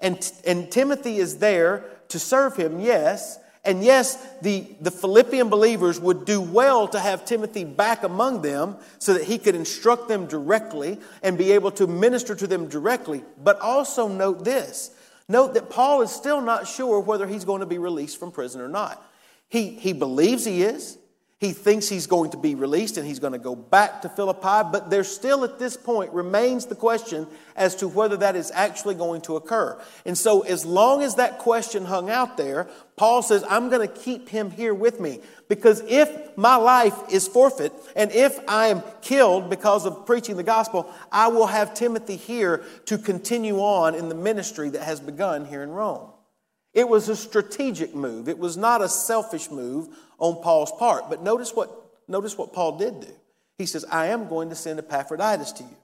and, 0.00 0.32
and 0.46 0.70
Timothy 0.70 1.18
is 1.18 1.38
there 1.38 1.84
to 2.08 2.18
serve 2.18 2.56
him, 2.56 2.80
yes. 2.80 3.38
And 3.64 3.84
yes, 3.84 4.16
the, 4.40 4.66
the 4.80 4.90
Philippian 4.90 5.48
believers 5.48 6.00
would 6.00 6.24
do 6.24 6.40
well 6.40 6.88
to 6.88 6.98
have 6.98 7.24
Timothy 7.24 7.62
back 7.64 8.02
among 8.02 8.42
them 8.42 8.76
so 8.98 9.14
that 9.14 9.22
he 9.22 9.38
could 9.38 9.54
instruct 9.54 10.08
them 10.08 10.26
directly 10.26 10.98
and 11.22 11.38
be 11.38 11.52
able 11.52 11.70
to 11.72 11.86
minister 11.86 12.34
to 12.34 12.48
them 12.48 12.68
directly. 12.68 13.22
But 13.42 13.60
also 13.60 14.08
note 14.08 14.44
this 14.44 14.90
note 15.28 15.54
that 15.54 15.70
Paul 15.70 16.02
is 16.02 16.10
still 16.10 16.40
not 16.40 16.66
sure 16.66 16.98
whether 16.98 17.26
he's 17.26 17.44
going 17.44 17.60
to 17.60 17.66
be 17.66 17.78
released 17.78 18.18
from 18.18 18.32
prison 18.32 18.60
or 18.60 18.68
not. 18.68 19.02
He, 19.48 19.70
he 19.70 19.92
believes 19.92 20.44
he 20.44 20.62
is, 20.62 20.98
he 21.42 21.52
thinks 21.52 21.88
he's 21.88 22.06
going 22.06 22.30
to 22.30 22.36
be 22.36 22.54
released 22.54 22.96
and 22.96 23.04
he's 23.04 23.18
going 23.18 23.32
to 23.32 23.38
go 23.38 23.56
back 23.56 24.02
to 24.02 24.08
Philippi, 24.08 24.68
but 24.70 24.90
there 24.90 25.02
still 25.02 25.42
at 25.42 25.58
this 25.58 25.76
point 25.76 26.12
remains 26.12 26.66
the 26.66 26.76
question 26.76 27.26
as 27.56 27.74
to 27.74 27.88
whether 27.88 28.16
that 28.18 28.36
is 28.36 28.52
actually 28.54 28.94
going 28.94 29.22
to 29.22 29.34
occur. 29.34 29.76
And 30.06 30.16
so, 30.16 30.42
as 30.42 30.64
long 30.64 31.02
as 31.02 31.16
that 31.16 31.40
question 31.40 31.84
hung 31.84 32.10
out 32.10 32.36
there, 32.36 32.68
Paul 32.94 33.22
says, 33.22 33.42
I'm 33.50 33.70
going 33.70 33.84
to 33.86 33.92
keep 33.92 34.28
him 34.28 34.52
here 34.52 34.72
with 34.72 35.00
me. 35.00 35.18
Because 35.48 35.82
if 35.88 36.38
my 36.38 36.54
life 36.54 36.94
is 37.10 37.26
forfeit 37.26 37.72
and 37.96 38.12
if 38.12 38.38
I 38.48 38.68
am 38.68 38.84
killed 39.00 39.50
because 39.50 39.84
of 39.84 40.06
preaching 40.06 40.36
the 40.36 40.44
gospel, 40.44 40.94
I 41.10 41.26
will 41.26 41.48
have 41.48 41.74
Timothy 41.74 42.14
here 42.14 42.62
to 42.86 42.98
continue 42.98 43.58
on 43.58 43.96
in 43.96 44.08
the 44.08 44.14
ministry 44.14 44.70
that 44.70 44.82
has 44.82 45.00
begun 45.00 45.46
here 45.46 45.64
in 45.64 45.70
Rome. 45.70 46.11
It 46.74 46.88
was 46.88 47.08
a 47.08 47.16
strategic 47.16 47.94
move. 47.94 48.28
It 48.28 48.38
was 48.38 48.56
not 48.56 48.82
a 48.82 48.88
selfish 48.88 49.50
move 49.50 49.88
on 50.18 50.42
Paul's 50.42 50.72
part. 50.72 51.10
But 51.10 51.22
notice 51.22 51.54
what, 51.54 51.70
notice 52.08 52.38
what 52.38 52.52
Paul 52.52 52.78
did 52.78 53.00
do. 53.00 53.12
He 53.58 53.66
says, 53.66 53.84
I 53.90 54.06
am 54.06 54.28
going 54.28 54.48
to 54.48 54.54
send 54.54 54.78
Epaphroditus 54.78 55.52
to 55.52 55.64
you. 55.64 55.76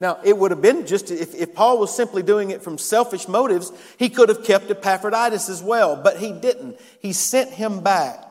Now, 0.00 0.18
it 0.24 0.36
would 0.36 0.50
have 0.50 0.62
been 0.62 0.86
just, 0.86 1.10
if, 1.10 1.34
if 1.34 1.54
Paul 1.54 1.78
was 1.78 1.94
simply 1.94 2.22
doing 2.22 2.50
it 2.50 2.62
from 2.62 2.78
selfish 2.78 3.28
motives, 3.28 3.70
he 3.98 4.08
could 4.08 4.30
have 4.30 4.44
kept 4.44 4.70
Epaphroditus 4.70 5.48
as 5.48 5.62
well, 5.62 5.94
but 5.94 6.16
he 6.16 6.32
didn't. 6.32 6.80
He 7.00 7.12
sent 7.12 7.50
him 7.50 7.80
back 7.80 8.24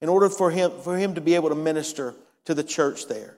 in 0.00 0.08
order 0.08 0.28
for 0.28 0.50
him, 0.50 0.70
for 0.84 0.96
him 0.96 1.14
to 1.14 1.20
be 1.20 1.34
able 1.34 1.48
to 1.48 1.54
minister 1.54 2.14
to 2.44 2.54
the 2.54 2.62
church 2.62 3.08
there. 3.08 3.36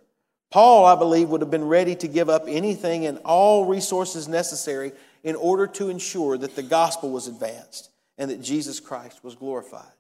Paul, 0.50 0.85
I 0.85 0.96
believe, 0.96 1.29
would 1.29 1.40
have 1.40 1.50
been 1.50 1.68
ready 1.68 1.94
to 1.96 2.09
give 2.09 2.29
up 2.29 2.44
anything 2.48 3.07
and 3.07 3.18
all 3.24 3.64
resources 3.64 4.26
necessary 4.26 4.90
in 5.22 5.37
order 5.37 5.66
to 5.66 5.88
ensure 5.90 6.38
that 6.38 6.56
the 6.56 6.62
gospel 6.62 7.11
was 7.11 7.26
advanced 7.26 7.90
and 8.18 8.30
that 8.30 8.42
Jesus 8.42 8.80
Christ 8.80 9.22
was 9.22 9.35
glorified. 9.35 9.92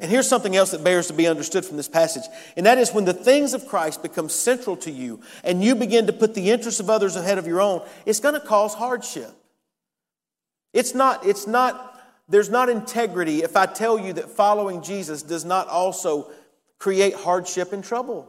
And 0.00 0.10
here's 0.10 0.28
something 0.28 0.56
else 0.56 0.72
that 0.72 0.82
bears 0.82 1.06
to 1.06 1.12
be 1.12 1.28
understood 1.28 1.64
from 1.64 1.76
this 1.76 1.88
passage, 1.88 2.24
and 2.56 2.66
that 2.66 2.78
is 2.78 2.92
when 2.92 3.04
the 3.04 3.12
things 3.12 3.54
of 3.54 3.68
Christ 3.68 4.02
become 4.02 4.28
central 4.28 4.76
to 4.78 4.90
you 4.90 5.20
and 5.44 5.62
you 5.62 5.76
begin 5.76 6.08
to 6.08 6.12
put 6.12 6.34
the 6.34 6.50
interests 6.50 6.80
of 6.80 6.90
others 6.90 7.14
ahead 7.14 7.38
of 7.38 7.46
your 7.46 7.60
own, 7.60 7.86
it's 8.04 8.18
going 8.18 8.34
to 8.34 8.40
cause 8.40 8.74
hardship. 8.74 9.30
It's 10.72 10.94
not, 10.94 11.24
it's 11.24 11.46
not, 11.46 12.00
there's 12.28 12.50
not 12.50 12.68
integrity 12.68 13.44
if 13.44 13.56
I 13.56 13.66
tell 13.66 13.98
you 13.98 14.14
that 14.14 14.30
following 14.30 14.82
Jesus 14.82 15.22
does 15.22 15.44
not 15.44 15.68
also 15.68 16.30
create 16.78 17.14
hardship 17.14 17.72
and 17.72 17.84
trouble, 17.84 18.28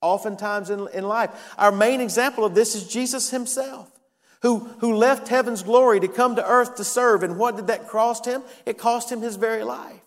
oftentimes 0.00 0.70
in, 0.70 0.88
in 0.94 1.06
life. 1.06 1.30
Our 1.58 1.72
main 1.72 2.00
example 2.00 2.44
of 2.44 2.54
this 2.54 2.74
is 2.74 2.88
Jesus 2.88 3.28
himself 3.30 3.90
who, 4.42 4.60
who 4.80 4.94
left 4.94 5.28
heaven's 5.28 5.62
glory 5.62 6.00
to 6.00 6.08
come 6.08 6.36
to 6.36 6.46
earth 6.46 6.76
to 6.76 6.84
serve. 6.84 7.22
And 7.22 7.38
what 7.38 7.56
did 7.56 7.68
that 7.68 7.88
cost 7.88 8.26
him? 8.26 8.42
It 8.64 8.78
cost 8.78 9.10
him 9.10 9.20
his 9.20 9.36
very 9.36 9.64
life. 9.64 10.00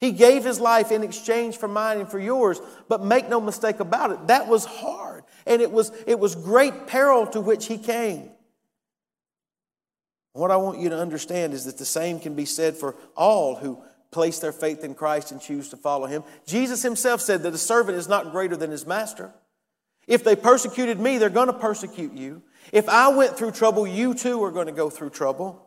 He 0.00 0.12
gave 0.12 0.44
his 0.44 0.58
life 0.58 0.90
in 0.90 1.02
exchange 1.02 1.58
for 1.58 1.68
mine 1.68 1.98
and 2.00 2.08
for 2.08 2.18
yours. 2.18 2.60
But 2.88 3.04
make 3.04 3.28
no 3.28 3.40
mistake 3.40 3.80
about 3.80 4.10
it, 4.12 4.26
that 4.28 4.48
was 4.48 4.64
hard. 4.64 5.24
And 5.46 5.60
it 5.62 5.70
was, 5.70 5.92
it 6.06 6.18
was 6.18 6.34
great 6.34 6.86
peril 6.86 7.26
to 7.28 7.40
which 7.40 7.66
he 7.66 7.78
came. 7.78 8.30
What 10.32 10.50
I 10.50 10.56
want 10.56 10.78
you 10.78 10.90
to 10.90 10.98
understand 10.98 11.54
is 11.54 11.64
that 11.64 11.76
the 11.76 11.84
same 11.84 12.20
can 12.20 12.34
be 12.34 12.44
said 12.44 12.76
for 12.76 12.94
all 13.16 13.56
who 13.56 13.82
place 14.10 14.38
their 14.38 14.52
faith 14.52 14.84
in 14.84 14.94
Christ 14.94 15.32
and 15.32 15.40
choose 15.40 15.68
to 15.70 15.76
follow 15.76 16.06
him. 16.06 16.24
Jesus 16.46 16.82
himself 16.82 17.20
said 17.20 17.42
that 17.42 17.54
a 17.54 17.58
servant 17.58 17.98
is 17.98 18.08
not 18.08 18.32
greater 18.32 18.56
than 18.56 18.70
his 18.70 18.86
master. 18.86 19.32
If 20.06 20.24
they 20.24 20.34
persecuted 20.34 20.98
me, 20.98 21.18
they're 21.18 21.30
going 21.30 21.48
to 21.48 21.52
persecute 21.52 22.12
you. 22.12 22.42
If 22.72 22.88
I 22.88 23.08
went 23.08 23.36
through 23.36 23.52
trouble, 23.52 23.86
you 23.86 24.14
too 24.14 24.42
are 24.44 24.50
going 24.50 24.66
to 24.66 24.72
go 24.72 24.90
through 24.90 25.10
trouble. 25.10 25.66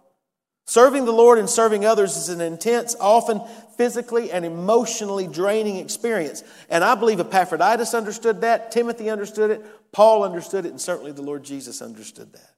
Serving 0.65 1.03
the 1.03 1.11
Lord 1.11 1.39
and 1.39 1.49
serving 1.49 1.85
others 1.85 2.15
is 2.15 2.29
an 2.29 2.39
intense, 2.39 2.95
often 2.99 3.41
physically 3.77 4.31
and 4.31 4.45
emotionally 4.45 5.27
draining 5.27 5.77
experience. 5.77 6.43
And 6.69 6.83
I 6.83 6.95
believe 6.95 7.19
Epaphroditus 7.19 7.93
understood 7.93 8.41
that, 8.41 8.71
Timothy 8.71 9.09
understood 9.09 9.51
it, 9.51 9.91
Paul 9.91 10.23
understood 10.23 10.65
it, 10.65 10.69
and 10.69 10.79
certainly 10.79 11.11
the 11.11 11.21
Lord 11.21 11.43
Jesus 11.43 11.81
understood 11.81 12.31
that. 12.33 12.49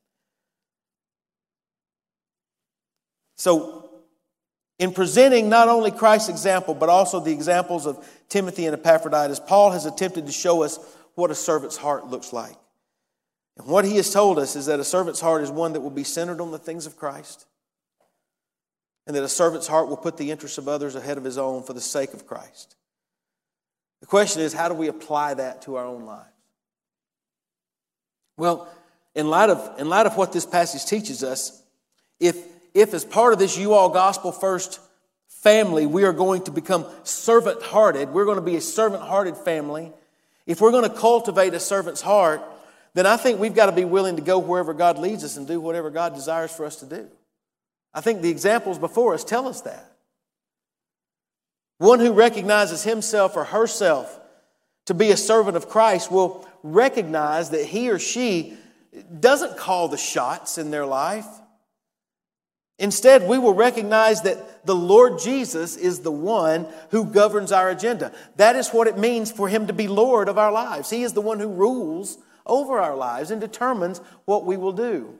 So, 3.37 3.89
in 4.77 4.93
presenting 4.93 5.49
not 5.49 5.67
only 5.67 5.89
Christ's 5.89 6.29
example, 6.29 6.73
but 6.73 6.89
also 6.89 7.19
the 7.19 7.31
examples 7.31 7.85
of 7.85 8.05
Timothy 8.29 8.65
and 8.65 8.75
Epaphroditus, 8.75 9.39
Paul 9.39 9.71
has 9.71 9.85
attempted 9.85 10.27
to 10.27 10.31
show 10.31 10.63
us 10.63 10.79
what 11.15 11.31
a 11.31 11.35
servant's 11.35 11.77
heart 11.77 12.07
looks 12.07 12.33
like. 12.33 12.55
And 13.57 13.67
what 13.67 13.85
he 13.85 13.95
has 13.95 14.11
told 14.11 14.37
us 14.37 14.55
is 14.55 14.65
that 14.65 14.79
a 14.79 14.83
servant's 14.83 15.21
heart 15.21 15.41
is 15.41 15.49
one 15.49 15.73
that 15.73 15.81
will 15.81 15.89
be 15.89 16.03
centered 16.03 16.41
on 16.41 16.51
the 16.51 16.57
things 16.57 16.85
of 16.85 16.97
Christ, 16.97 17.45
and 19.07 19.15
that 19.15 19.23
a 19.23 19.29
servant's 19.29 19.67
heart 19.67 19.87
will 19.87 19.97
put 19.97 20.17
the 20.17 20.31
interests 20.31 20.57
of 20.57 20.67
others 20.67 20.95
ahead 20.95 21.17
of 21.17 21.23
his 21.23 21.37
own 21.37 21.63
for 21.63 21.73
the 21.73 21.81
sake 21.81 22.13
of 22.13 22.27
Christ. 22.27 22.75
The 24.01 24.07
question 24.07 24.41
is, 24.41 24.53
how 24.53 24.67
do 24.67 24.73
we 24.73 24.87
apply 24.87 25.35
that 25.35 25.63
to 25.63 25.75
our 25.75 25.85
own 25.85 26.05
lives? 26.05 26.29
Well, 28.37 28.67
in 29.13 29.29
light 29.29 29.49
of, 29.49 29.79
in 29.79 29.87
light 29.87 30.05
of 30.05 30.17
what 30.17 30.33
this 30.33 30.45
passage 30.45 30.85
teaches 30.85 31.23
us, 31.23 31.63
if, 32.19 32.37
if 32.73 32.93
as 32.93 33.05
part 33.05 33.31
of 33.31 33.39
this 33.39 33.57
you 33.57 33.73
all 33.73 33.89
gospel 33.89 34.31
first 34.33 34.81
family, 35.27 35.85
we 35.85 36.03
are 36.03 36.11
going 36.11 36.41
to 36.43 36.51
become 36.51 36.85
servant 37.03 37.61
hearted. 37.61 38.09
We're 38.09 38.25
going 38.25 38.37
to 38.37 38.41
be 38.41 38.57
a 38.57 38.61
servant 38.61 39.03
hearted 39.03 39.37
family. 39.37 39.93
If 40.45 40.59
we're 40.59 40.71
going 40.71 40.89
to 40.89 40.95
cultivate 40.95 41.53
a 41.53 41.59
servant's 41.59 42.01
heart, 42.01 42.41
then 42.95 43.05
I 43.05 43.17
think 43.17 43.39
we've 43.39 43.53
got 43.53 43.67
to 43.67 43.73
be 43.73 43.85
willing 43.85 44.15
to 44.15 44.21
go 44.21 44.39
wherever 44.39 44.73
God 44.73 44.97
leads 44.97 45.23
us 45.23 45.35
and 45.35 45.45
do 45.45 45.59
whatever 45.59 45.91
God 45.91 46.15
desires 46.15 46.51
for 46.51 46.65
us 46.65 46.77
to 46.77 46.85
do. 46.85 47.07
I 47.93 48.01
think 48.01 48.21
the 48.21 48.29
examples 48.29 48.79
before 48.79 49.13
us 49.13 49.23
tell 49.23 49.47
us 49.47 49.61
that. 49.61 49.91
One 51.77 51.99
who 51.99 52.13
recognizes 52.13 52.83
himself 52.83 53.35
or 53.35 53.43
herself 53.43 54.17
to 54.85 54.93
be 54.93 55.11
a 55.11 55.17
servant 55.17 55.57
of 55.57 55.67
Christ 55.67 56.09
will 56.09 56.47
recognize 56.63 57.49
that 57.49 57.65
he 57.65 57.89
or 57.89 57.99
she 57.99 58.57
doesn't 59.19 59.57
call 59.57 59.89
the 59.89 59.97
shots 59.97 60.57
in 60.57 60.71
their 60.71 60.85
life. 60.85 61.27
Instead, 62.79 63.27
we 63.27 63.37
will 63.37 63.53
recognize 63.53 64.21
that 64.21 64.65
the 64.65 64.75
Lord 64.75 65.19
Jesus 65.19 65.75
is 65.75 65.99
the 65.99 66.11
one 66.11 66.67
who 66.91 67.05
governs 67.05 67.51
our 67.51 67.69
agenda. 67.69 68.13
That 68.37 68.55
is 68.55 68.69
what 68.69 68.87
it 68.87 68.97
means 68.97 69.31
for 69.31 69.47
Him 69.47 69.67
to 69.67 69.73
be 69.73 69.87
Lord 69.87 70.27
of 70.27 70.37
our 70.37 70.51
lives. 70.51 70.89
He 70.89 71.03
is 71.03 71.13
the 71.13 71.21
one 71.21 71.39
who 71.39 71.47
rules 71.47 72.17
over 72.45 72.79
our 72.79 72.95
lives 72.95 73.31
and 73.31 73.41
determines 73.41 73.99
what 74.25 74.45
we 74.45 74.57
will 74.57 74.73
do. 74.73 75.17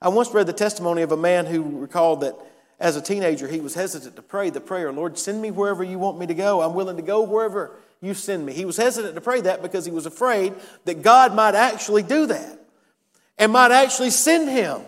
I 0.00 0.08
once 0.08 0.32
read 0.32 0.46
the 0.46 0.52
testimony 0.52 1.02
of 1.02 1.12
a 1.12 1.16
man 1.16 1.46
who 1.46 1.62
recalled 1.78 2.22
that 2.22 2.34
as 2.80 2.96
a 2.96 3.00
teenager, 3.00 3.46
he 3.46 3.60
was 3.60 3.74
hesitant 3.74 4.16
to 4.16 4.22
pray 4.22 4.50
the 4.50 4.60
prayer, 4.60 4.92
Lord, 4.92 5.16
send 5.16 5.40
me 5.40 5.52
wherever 5.52 5.84
you 5.84 6.00
want 6.00 6.18
me 6.18 6.26
to 6.26 6.34
go. 6.34 6.60
I'm 6.60 6.74
willing 6.74 6.96
to 6.96 7.02
go 7.02 7.22
wherever 7.22 7.76
you 8.00 8.12
send 8.12 8.44
me. 8.44 8.52
He 8.52 8.64
was 8.64 8.76
hesitant 8.76 9.14
to 9.14 9.20
pray 9.20 9.40
that 9.42 9.62
because 9.62 9.84
he 9.84 9.92
was 9.92 10.04
afraid 10.04 10.54
that 10.84 11.02
God 11.02 11.34
might 11.34 11.54
actually 11.54 12.02
do 12.02 12.26
that 12.26 12.58
and 13.38 13.52
might 13.52 13.70
actually 13.70 14.10
send 14.10 14.50
him 14.50 14.80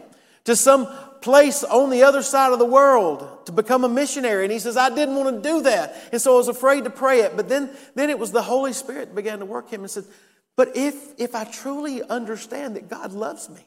to 0.42 0.56
some 0.56 0.88
place 1.20 1.62
on 1.62 1.88
the 1.88 2.02
other 2.02 2.22
side 2.22 2.52
of 2.52 2.58
the 2.58 2.64
world 2.64 3.46
to 3.46 3.52
become 3.52 3.84
a 3.84 3.88
missionary. 3.88 4.44
And 4.44 4.52
he 4.52 4.58
says, 4.58 4.76
I 4.76 4.90
didn't 4.90 5.14
want 5.14 5.42
to 5.42 5.48
do 5.48 5.62
that. 5.62 5.96
And 6.10 6.20
so 6.20 6.34
I 6.34 6.36
was 6.36 6.48
afraid 6.48 6.84
to 6.84 6.90
pray 6.90 7.20
it. 7.20 7.36
But 7.36 7.48
then, 7.48 7.70
then 7.94 8.10
it 8.10 8.18
was 8.18 8.32
the 8.32 8.42
Holy 8.42 8.72
Spirit 8.72 9.10
that 9.10 9.14
began 9.14 9.38
to 9.38 9.46
work 9.46 9.70
him 9.70 9.82
and 9.82 9.90
said, 9.90 10.04
But 10.56 10.76
if, 10.76 10.94
if 11.18 11.34
I 11.34 11.44
truly 11.44 12.02
understand 12.02 12.76
that 12.76 12.88
God 12.88 13.12
loves 13.12 13.48
me, 13.48 13.66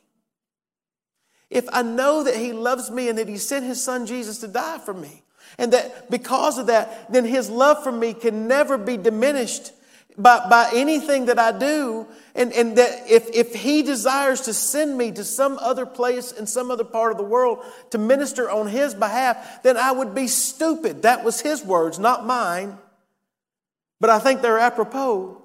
if 1.50 1.68
I 1.72 1.82
know 1.82 2.24
that 2.24 2.36
He 2.36 2.54
loves 2.54 2.90
me 2.90 3.10
and 3.10 3.18
that 3.18 3.28
He 3.28 3.38
sent 3.38 3.66
His 3.66 3.84
Son 3.84 4.06
Jesus 4.06 4.40
to 4.40 4.48
die 4.48 4.80
for 4.80 4.94
me, 4.94 5.24
and 5.58 5.74
that 5.74 6.10
because 6.10 6.58
of 6.58 6.68
that, 6.68 7.12
then 7.12 7.26
His 7.26 7.50
love 7.50 7.84
for 7.84 7.92
me 7.92 8.14
can 8.14 8.48
never 8.48 8.78
be 8.78 8.98
diminished 8.98 9.72
by, 10.18 10.48
by 10.50 10.72
anything 10.74 11.26
that 11.26 11.38
I 11.38 11.52
do, 11.52 12.08
and, 12.34 12.52
and 12.54 12.78
that 12.78 13.10
if, 13.10 13.30
if 13.34 13.54
He 13.54 13.84
desires 13.84 14.42
to 14.42 14.54
send 14.54 14.98
me 14.98 15.12
to 15.12 15.24
some 15.24 15.60
other 15.60 15.86
place 15.86 16.32
in 16.32 16.48
some 16.48 16.72
other 16.72 16.84
part 16.84 17.12
of 17.12 17.18
the 17.18 17.24
world 17.24 17.60
to 17.92 17.98
minister 17.98 18.50
on 18.50 18.68
His 18.68 18.94
behalf, 18.94 19.62
then 19.64 19.78
I 19.78 19.92
would 19.92 20.16
be 20.16 20.28
stupid. 20.28 21.04
That 21.04 21.24
was 21.24 21.42
His 21.42 21.64
words, 21.64 22.00
not 22.00 22.26
mine. 22.26 22.78
But 24.00 24.10
I 24.10 24.20
think 24.20 24.42
they're 24.42 24.60
apropos. 24.60 25.42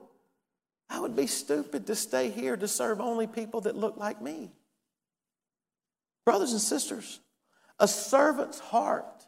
I 0.93 1.01
would 1.01 1.17
be 1.17 1.27
stupid 1.27 1.87
to 1.87 1.97
stay 1.97 2.29
here 2.29 2.55
to 2.55 2.69
serve 2.69 3.01
only 3.01 3.27
people 3.27 3.63
that 3.63 3.75
look 3.75 3.97
like 3.97 4.21
me. 4.21 4.53
Brothers 6.27 6.53
and 6.53 6.61
sisters, 6.61 7.19
a 7.81 7.89
servant's 7.89 8.61
heart 8.61 9.27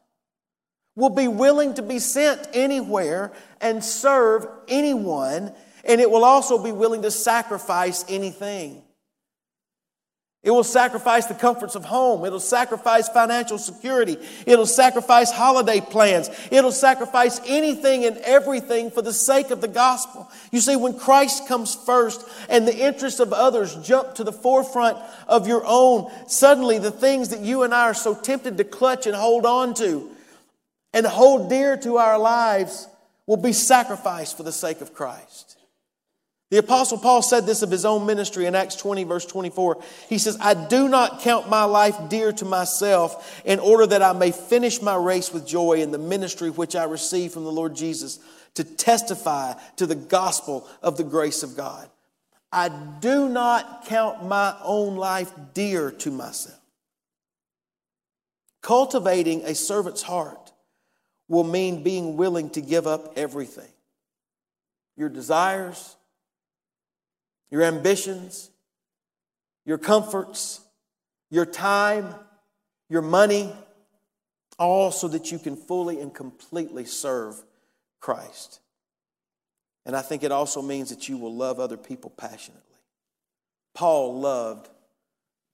will 0.94 1.08
be 1.08 1.26
willing 1.26 1.72
to 1.74 1.82
be 1.82 1.98
sent 1.98 2.46
anywhere 2.52 3.32
and 3.62 3.82
serve 3.82 4.46
anyone, 4.68 5.54
and 5.84 6.00
it 6.02 6.10
will 6.10 6.24
also 6.24 6.62
be 6.62 6.70
willing 6.70 7.00
to 7.02 7.10
sacrifice 7.10 8.04
anything. 8.10 8.83
It 10.44 10.50
will 10.50 10.62
sacrifice 10.62 11.24
the 11.24 11.34
comforts 11.34 11.74
of 11.74 11.86
home. 11.86 12.26
It'll 12.26 12.38
sacrifice 12.38 13.08
financial 13.08 13.56
security. 13.56 14.18
It'll 14.44 14.66
sacrifice 14.66 15.32
holiday 15.32 15.80
plans. 15.80 16.28
It'll 16.50 16.70
sacrifice 16.70 17.40
anything 17.46 18.04
and 18.04 18.18
everything 18.18 18.90
for 18.90 19.00
the 19.00 19.14
sake 19.14 19.50
of 19.50 19.62
the 19.62 19.68
gospel. 19.68 20.30
You 20.52 20.60
see, 20.60 20.76
when 20.76 20.98
Christ 20.98 21.48
comes 21.48 21.74
first 21.74 22.28
and 22.50 22.68
the 22.68 22.76
interests 22.76 23.20
of 23.20 23.32
others 23.32 23.74
jump 23.76 24.16
to 24.16 24.24
the 24.24 24.32
forefront 24.32 24.98
of 25.26 25.48
your 25.48 25.62
own, 25.64 26.10
suddenly 26.28 26.78
the 26.78 26.90
things 26.90 27.30
that 27.30 27.40
you 27.40 27.62
and 27.62 27.74
I 27.74 27.84
are 27.84 27.94
so 27.94 28.14
tempted 28.14 28.58
to 28.58 28.64
clutch 28.64 29.06
and 29.06 29.16
hold 29.16 29.46
on 29.46 29.72
to 29.76 30.10
and 30.92 31.06
hold 31.06 31.48
dear 31.48 31.78
to 31.78 31.96
our 31.96 32.18
lives 32.18 32.86
will 33.26 33.38
be 33.38 33.54
sacrificed 33.54 34.36
for 34.36 34.42
the 34.42 34.52
sake 34.52 34.82
of 34.82 34.92
Christ. 34.92 35.56
The 36.54 36.60
Apostle 36.60 36.98
Paul 36.98 37.20
said 37.20 37.46
this 37.46 37.62
of 37.62 37.70
his 37.72 37.84
own 37.84 38.06
ministry 38.06 38.46
in 38.46 38.54
Acts 38.54 38.76
20, 38.76 39.02
verse 39.02 39.26
24. 39.26 39.76
He 40.08 40.18
says, 40.18 40.38
I 40.40 40.54
do 40.54 40.88
not 40.88 41.20
count 41.22 41.48
my 41.48 41.64
life 41.64 41.96
dear 42.08 42.32
to 42.32 42.44
myself 42.44 43.42
in 43.44 43.58
order 43.58 43.88
that 43.88 44.02
I 44.02 44.12
may 44.12 44.30
finish 44.30 44.80
my 44.80 44.94
race 44.94 45.32
with 45.32 45.48
joy 45.48 45.82
in 45.82 45.90
the 45.90 45.98
ministry 45.98 46.50
which 46.50 46.76
I 46.76 46.84
received 46.84 47.34
from 47.34 47.42
the 47.42 47.50
Lord 47.50 47.74
Jesus 47.74 48.20
to 48.54 48.62
testify 48.62 49.54
to 49.78 49.86
the 49.86 49.96
gospel 49.96 50.68
of 50.80 50.96
the 50.96 51.02
grace 51.02 51.42
of 51.42 51.56
God. 51.56 51.90
I 52.52 52.68
do 52.68 53.28
not 53.28 53.86
count 53.86 54.24
my 54.24 54.54
own 54.62 54.94
life 54.94 55.32
dear 55.54 55.90
to 55.90 56.12
myself. 56.12 56.60
Cultivating 58.62 59.42
a 59.42 59.56
servant's 59.56 60.02
heart 60.02 60.52
will 61.26 61.42
mean 61.42 61.82
being 61.82 62.16
willing 62.16 62.48
to 62.50 62.60
give 62.60 62.86
up 62.86 63.14
everything 63.18 63.72
your 64.96 65.08
desires 65.08 65.96
your 67.50 67.62
ambitions, 67.62 68.50
your 69.64 69.78
comforts, 69.78 70.60
your 71.30 71.46
time, 71.46 72.14
your 72.88 73.02
money, 73.02 73.52
all 74.58 74.90
so 74.90 75.08
that 75.08 75.32
you 75.32 75.38
can 75.38 75.56
fully 75.56 76.00
and 76.00 76.14
completely 76.14 76.84
serve 76.84 77.42
Christ. 78.00 78.60
And 79.86 79.96
I 79.96 80.02
think 80.02 80.22
it 80.22 80.32
also 80.32 80.62
means 80.62 80.90
that 80.90 81.08
you 81.08 81.18
will 81.18 81.34
love 81.34 81.60
other 81.60 81.76
people 81.76 82.10
passionately. 82.10 82.62
Paul 83.74 84.20
loved 84.20 84.68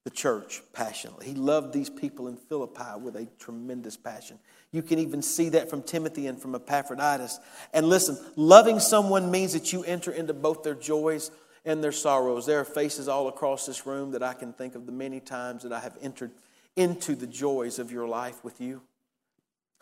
the 0.03 0.09
church 0.09 0.61
passionately. 0.73 1.27
He 1.27 1.33
loved 1.33 1.73
these 1.73 1.89
people 1.89 2.27
in 2.27 2.35
Philippi 2.35 2.99
with 2.99 3.15
a 3.15 3.27
tremendous 3.39 3.97
passion. 3.97 4.39
You 4.71 4.81
can 4.81 4.99
even 4.99 5.21
see 5.21 5.49
that 5.49 5.69
from 5.69 5.83
Timothy 5.83 6.27
and 6.27 6.41
from 6.41 6.55
Epaphroditus. 6.55 7.39
And 7.73 7.87
listen, 7.87 8.17
loving 8.35 8.79
someone 8.79 9.29
means 9.29 9.53
that 9.53 9.73
you 9.73 9.83
enter 9.83 10.11
into 10.11 10.33
both 10.33 10.63
their 10.63 10.75
joys 10.75 11.29
and 11.65 11.83
their 11.83 11.91
sorrows. 11.91 12.45
There 12.45 12.59
are 12.59 12.65
faces 12.65 13.07
all 13.07 13.27
across 13.27 13.65
this 13.65 13.85
room 13.85 14.11
that 14.11 14.23
I 14.23 14.33
can 14.33 14.53
think 14.53 14.75
of 14.75 14.85
the 14.85 14.91
many 14.91 15.19
times 15.19 15.63
that 15.63 15.73
I 15.73 15.79
have 15.79 15.97
entered 16.01 16.31
into 16.75 17.15
the 17.15 17.27
joys 17.27 17.79
of 17.79 17.91
your 17.91 18.07
life 18.07 18.43
with 18.43 18.61
you, 18.61 18.81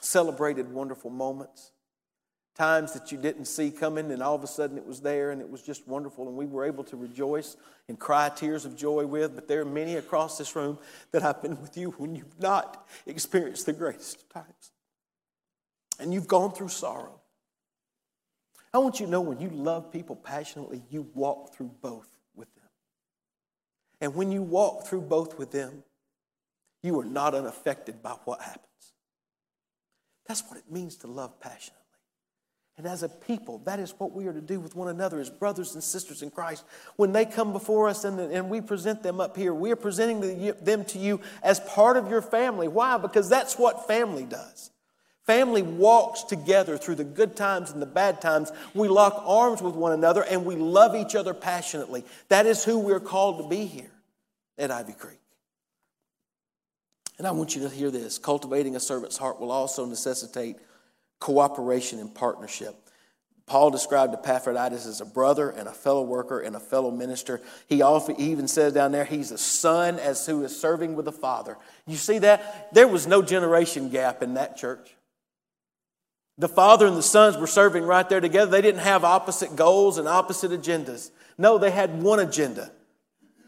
celebrated 0.02 0.72
wonderful 0.72 1.10
moments, 1.10 1.72
times 2.56 2.92
that 2.92 3.12
you 3.12 3.18
didn't 3.18 3.46
see 3.46 3.72
coming, 3.72 4.12
and 4.12 4.22
all 4.22 4.36
of 4.36 4.44
a 4.44 4.48
sudden 4.48 4.78
it 4.78 4.86
was 4.86 5.00
there 5.00 5.32
and 5.32 5.40
it 5.40 5.50
was 5.50 5.62
just 5.62 5.88
wonderful, 5.88 6.28
and 6.28 6.36
we 6.36 6.46
were 6.46 6.66
able 6.66 6.84
to 6.84 6.98
rejoice 6.98 7.56
and 7.88 7.98
cry 7.98 8.30
tears 8.30 8.66
of 8.66 8.76
joy 8.76 9.06
with. 9.06 9.34
But 9.36 9.48
there 9.48 9.62
are 9.62 9.66
many 9.66 9.96
across 9.96 10.38
this 10.38 10.56
room 10.56 10.78
that 11.12 11.24
I've 11.24 11.42
been 11.42 11.62
with 11.62 11.78
you 11.78 11.92
when 11.92 12.16
you've 12.16 12.40
not 12.40 12.86
experienced 13.06 13.66
the 13.66 13.74
greatest 13.74 14.30
times, 14.30 14.72
and 16.00 16.14
you've 16.14 16.28
gone 16.28 16.52
through 16.52 16.70
sorrow. 16.70 17.19
I 18.74 18.78
want 18.78 19.00
you 19.00 19.06
to 19.06 19.12
know 19.12 19.22
when 19.22 19.40
you 19.40 19.50
love 19.50 19.92
people 19.92 20.16
passionately, 20.16 20.84
you 20.90 21.08
walk 21.14 21.56
through 21.56 21.72
both 21.82 22.08
with 22.36 22.54
them. 22.56 22.70
And 24.02 24.16
when 24.16 24.32
you 24.32 24.44
walk 24.44 24.86
through 24.86 25.02
both 25.02 25.38
with 25.38 25.52
them, 25.52 25.84
you 26.84 27.00
are 27.00 27.06
not 27.06 27.34
unaffected 27.34 28.02
by 28.02 28.16
what 28.26 28.42
happens. 28.42 28.66
That's 30.28 30.44
what 30.48 30.58
it 30.58 30.72
means 30.72 30.98
to 30.98 31.08
love 31.08 31.40
passionately. 31.40 31.76
And 32.78 32.88
as 32.88 33.04
a 33.04 33.10
people, 33.10 33.58
that 33.66 33.80
is 33.80 33.94
what 33.98 34.14
we 34.14 34.28
are 34.28 34.32
to 34.32 34.40
do 34.40 34.60
with 34.60 34.74
one 34.74 34.88
another 34.88 35.20
as 35.20 35.30
brothers 35.30 35.74
and 35.74 35.84
sisters 35.84 36.22
in 36.22 36.30
Christ. 36.30 36.64
When 36.96 37.12
they 37.12 37.26
come 37.26 37.52
before 37.52 37.90
us 37.90 38.06
and, 38.06 38.18
and 38.20 38.50
we 38.50 38.62
present 38.62 39.04
them 39.04 39.20
up 39.20 39.36
here, 39.36 39.54
we 39.54 39.72
are 39.72 39.76
presenting 39.76 40.54
them 40.62 40.86
to 40.86 40.98
you 40.98 41.20
as 41.44 41.60
part 41.60 41.98
of 41.98 42.10
your 42.10 42.22
family. 42.22 42.70
Why? 42.70 42.98
Because 42.98 43.28
that's 43.28 43.58
what 43.58 43.86
family 43.86 44.24
does. 44.24 44.72
Family 45.30 45.62
walks 45.62 46.24
together 46.24 46.76
through 46.76 46.96
the 46.96 47.04
good 47.04 47.36
times 47.36 47.70
and 47.70 47.80
the 47.80 47.86
bad 47.86 48.20
times. 48.20 48.52
We 48.74 48.88
lock 48.88 49.22
arms 49.28 49.62
with 49.62 49.76
one 49.76 49.92
another 49.92 50.24
and 50.24 50.44
we 50.44 50.56
love 50.56 50.96
each 50.96 51.14
other 51.14 51.36
passionately. 51.36 52.04
That 52.30 52.48
is 52.48 52.64
who 52.64 52.80
we're 52.80 53.00
called 53.00 53.38
to 53.38 53.48
be 53.48 53.66
here 53.66 53.92
at 54.58 54.72
Ivy 54.72 54.94
Creek. 54.94 55.20
And 57.20 57.28
I 57.28 57.32
want 57.32 57.56
you 57.56 57.62
to 57.62 57.70
hear 57.70 57.92
this 57.92 58.18
cultivating 58.18 58.76
a 58.76 58.80
servant's 58.80 59.18
heart 59.18 59.40
will 59.40 59.52
also 59.52 59.86
necessitate 59.86 60.56
cooperation 61.20 62.00
and 62.00 62.12
partnership. 62.16 62.74
Paul 63.46 63.70
described 63.70 64.16
Epaphroditus 64.16 64.88
as 64.88 65.00
a 65.00 65.06
brother 65.06 65.52
and 65.52 65.68
a 65.68 65.74
fellow 65.74 66.02
worker 66.02 66.40
and 66.40 66.56
a 66.56 66.60
fellow 66.60 66.90
minister. 66.90 67.40
He, 67.68 67.84
even 68.18 68.48
says 68.48 68.74
down 68.74 68.92
there 68.92 69.06
he's 69.06 69.30
a 69.30 69.38
son 69.38 70.00
as 70.00 70.26
who 70.26 70.44
is 70.44 70.60
serving 70.60 70.96
with 70.96 71.08
a 71.08 71.12
father. 71.12 71.56
You 71.86 71.98
see 71.98 72.18
that? 72.18 72.74
There 72.74 72.88
was 72.88 73.06
no 73.06 73.22
generation 73.22 73.90
gap 73.90 74.24
in 74.24 74.34
that 74.34 74.58
church. 74.58 74.96
The 76.40 76.48
father 76.48 76.88
and 76.88 76.96
the 76.96 77.04
sons 77.04 77.38
were 77.38 77.48
serving 77.48 77.84
right 77.84 78.08
there 78.08 78.22
together. 78.22 78.50
They 78.50 78.62
didn't 78.62 78.82
have 78.82 79.04
opposite 79.04 79.58
goals 79.58 79.98
and 79.98 80.08
opposite 80.08 80.52
agendas. 80.52 81.12
No, 81.38 81.58
they 81.58 81.70
had 81.70 82.02
one 82.02 82.20
agenda 82.20 82.72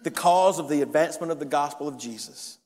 the 0.03 0.11
cause 0.11 0.57
of 0.57 0.67
the 0.67 0.81
advancement 0.81 1.31
of 1.31 1.39
the 1.39 1.45
gospel 1.45 1.87
of 1.87 1.97
Jesus. 1.97 2.57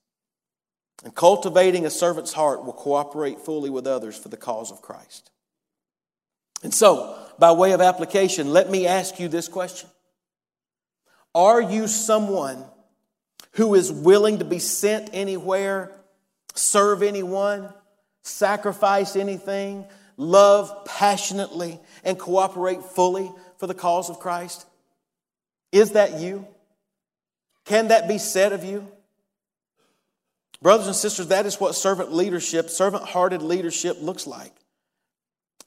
And 1.03 1.13
cultivating 1.13 1.85
a 1.85 1.89
servant's 1.89 2.31
heart 2.31 2.63
will 2.63 2.73
cooperate 2.73 3.41
fully 3.41 3.69
with 3.69 3.85
others 3.85 4.17
for 4.17 4.29
the 4.29 4.37
cause 4.37 4.71
of 4.71 4.81
Christ. 4.81 5.29
And 6.63 6.73
so, 6.73 7.19
by 7.37 7.51
way 7.51 7.73
of 7.73 7.81
application, 7.81 8.51
let 8.51 8.69
me 8.69 8.87
ask 8.87 9.19
you 9.19 9.27
this 9.27 9.47
question 9.47 9.89
Are 11.35 11.61
you 11.61 11.87
someone 11.87 12.63
who 13.51 13.75
is 13.75 13.91
willing 13.91 14.39
to 14.39 14.45
be 14.45 14.59
sent 14.59 15.09
anywhere, 15.13 15.91
serve 16.55 17.03
anyone, 17.03 17.69
sacrifice 18.23 19.15
anything, 19.15 19.85
love 20.17 20.85
passionately, 20.85 21.79
and 22.03 22.17
cooperate 22.17 22.83
fully 22.83 23.31
for 23.57 23.67
the 23.67 23.73
cause 23.73 24.09
of 24.09 24.19
Christ? 24.19 24.65
Is 25.71 25.91
that 25.91 26.19
you? 26.19 26.47
Can 27.65 27.89
that 27.89 28.07
be 28.07 28.17
said 28.17 28.53
of 28.53 28.63
you? 28.63 28.87
Brothers 30.61 30.87
and 30.87 30.95
sisters, 30.95 31.27
that 31.27 31.45
is 31.45 31.59
what 31.59 31.75
servant 31.75 32.13
leadership, 32.13 32.69
servant 32.69 33.03
hearted 33.03 33.41
leadership 33.41 33.97
looks 34.01 34.25
like. 34.25 34.53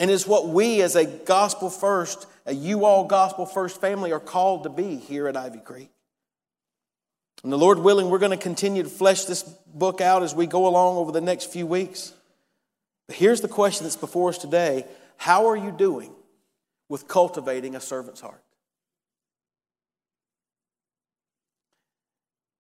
And 0.01 0.11
is 0.11 0.27
what 0.27 0.49
we 0.49 0.81
as 0.81 0.97
a 0.97 1.05
gospel 1.05 1.71
first, 1.71 2.27
a 2.47 2.55
you 2.55 2.85
all 2.85 3.05
gospel 3.05 3.47
first 3.47 3.81
family 3.81 4.13
are 4.13 4.21
called 4.21 4.63
to 4.63 4.71
be 4.71 4.97
here 4.97 5.29
at 5.29 5.37
Ivy 5.37 5.59
Creek. 5.59 5.91
And 7.43 7.53
the 7.53 7.59
Lord 7.59 7.79
willing, 7.79 8.11
we're 8.11 8.19
going 8.19 8.37
to 8.37 8.37
continue 8.37 8.83
to 8.83 8.89
flesh 8.89 9.25
this 9.25 9.43
book 9.43 10.01
out 10.01 10.23
as 10.23 10.35
we 10.35 10.47
go 10.47 10.67
along 10.67 10.97
over 10.97 11.13
the 11.13 11.21
next 11.21 11.53
few 11.53 11.67
weeks. 11.67 12.13
But 13.09 13.17
here's 13.17 13.41
the 13.41 13.49
question 13.49 13.85
that's 13.85 13.97
before 13.97 14.29
us 14.29 14.39
today 14.39 14.85
How 15.17 15.49
are 15.49 15.57
you 15.57 15.73
doing 15.73 16.13
with 16.89 17.09
cultivating 17.09 17.75
a 17.75 17.81
servant's 17.81 18.21
heart? 18.21 18.43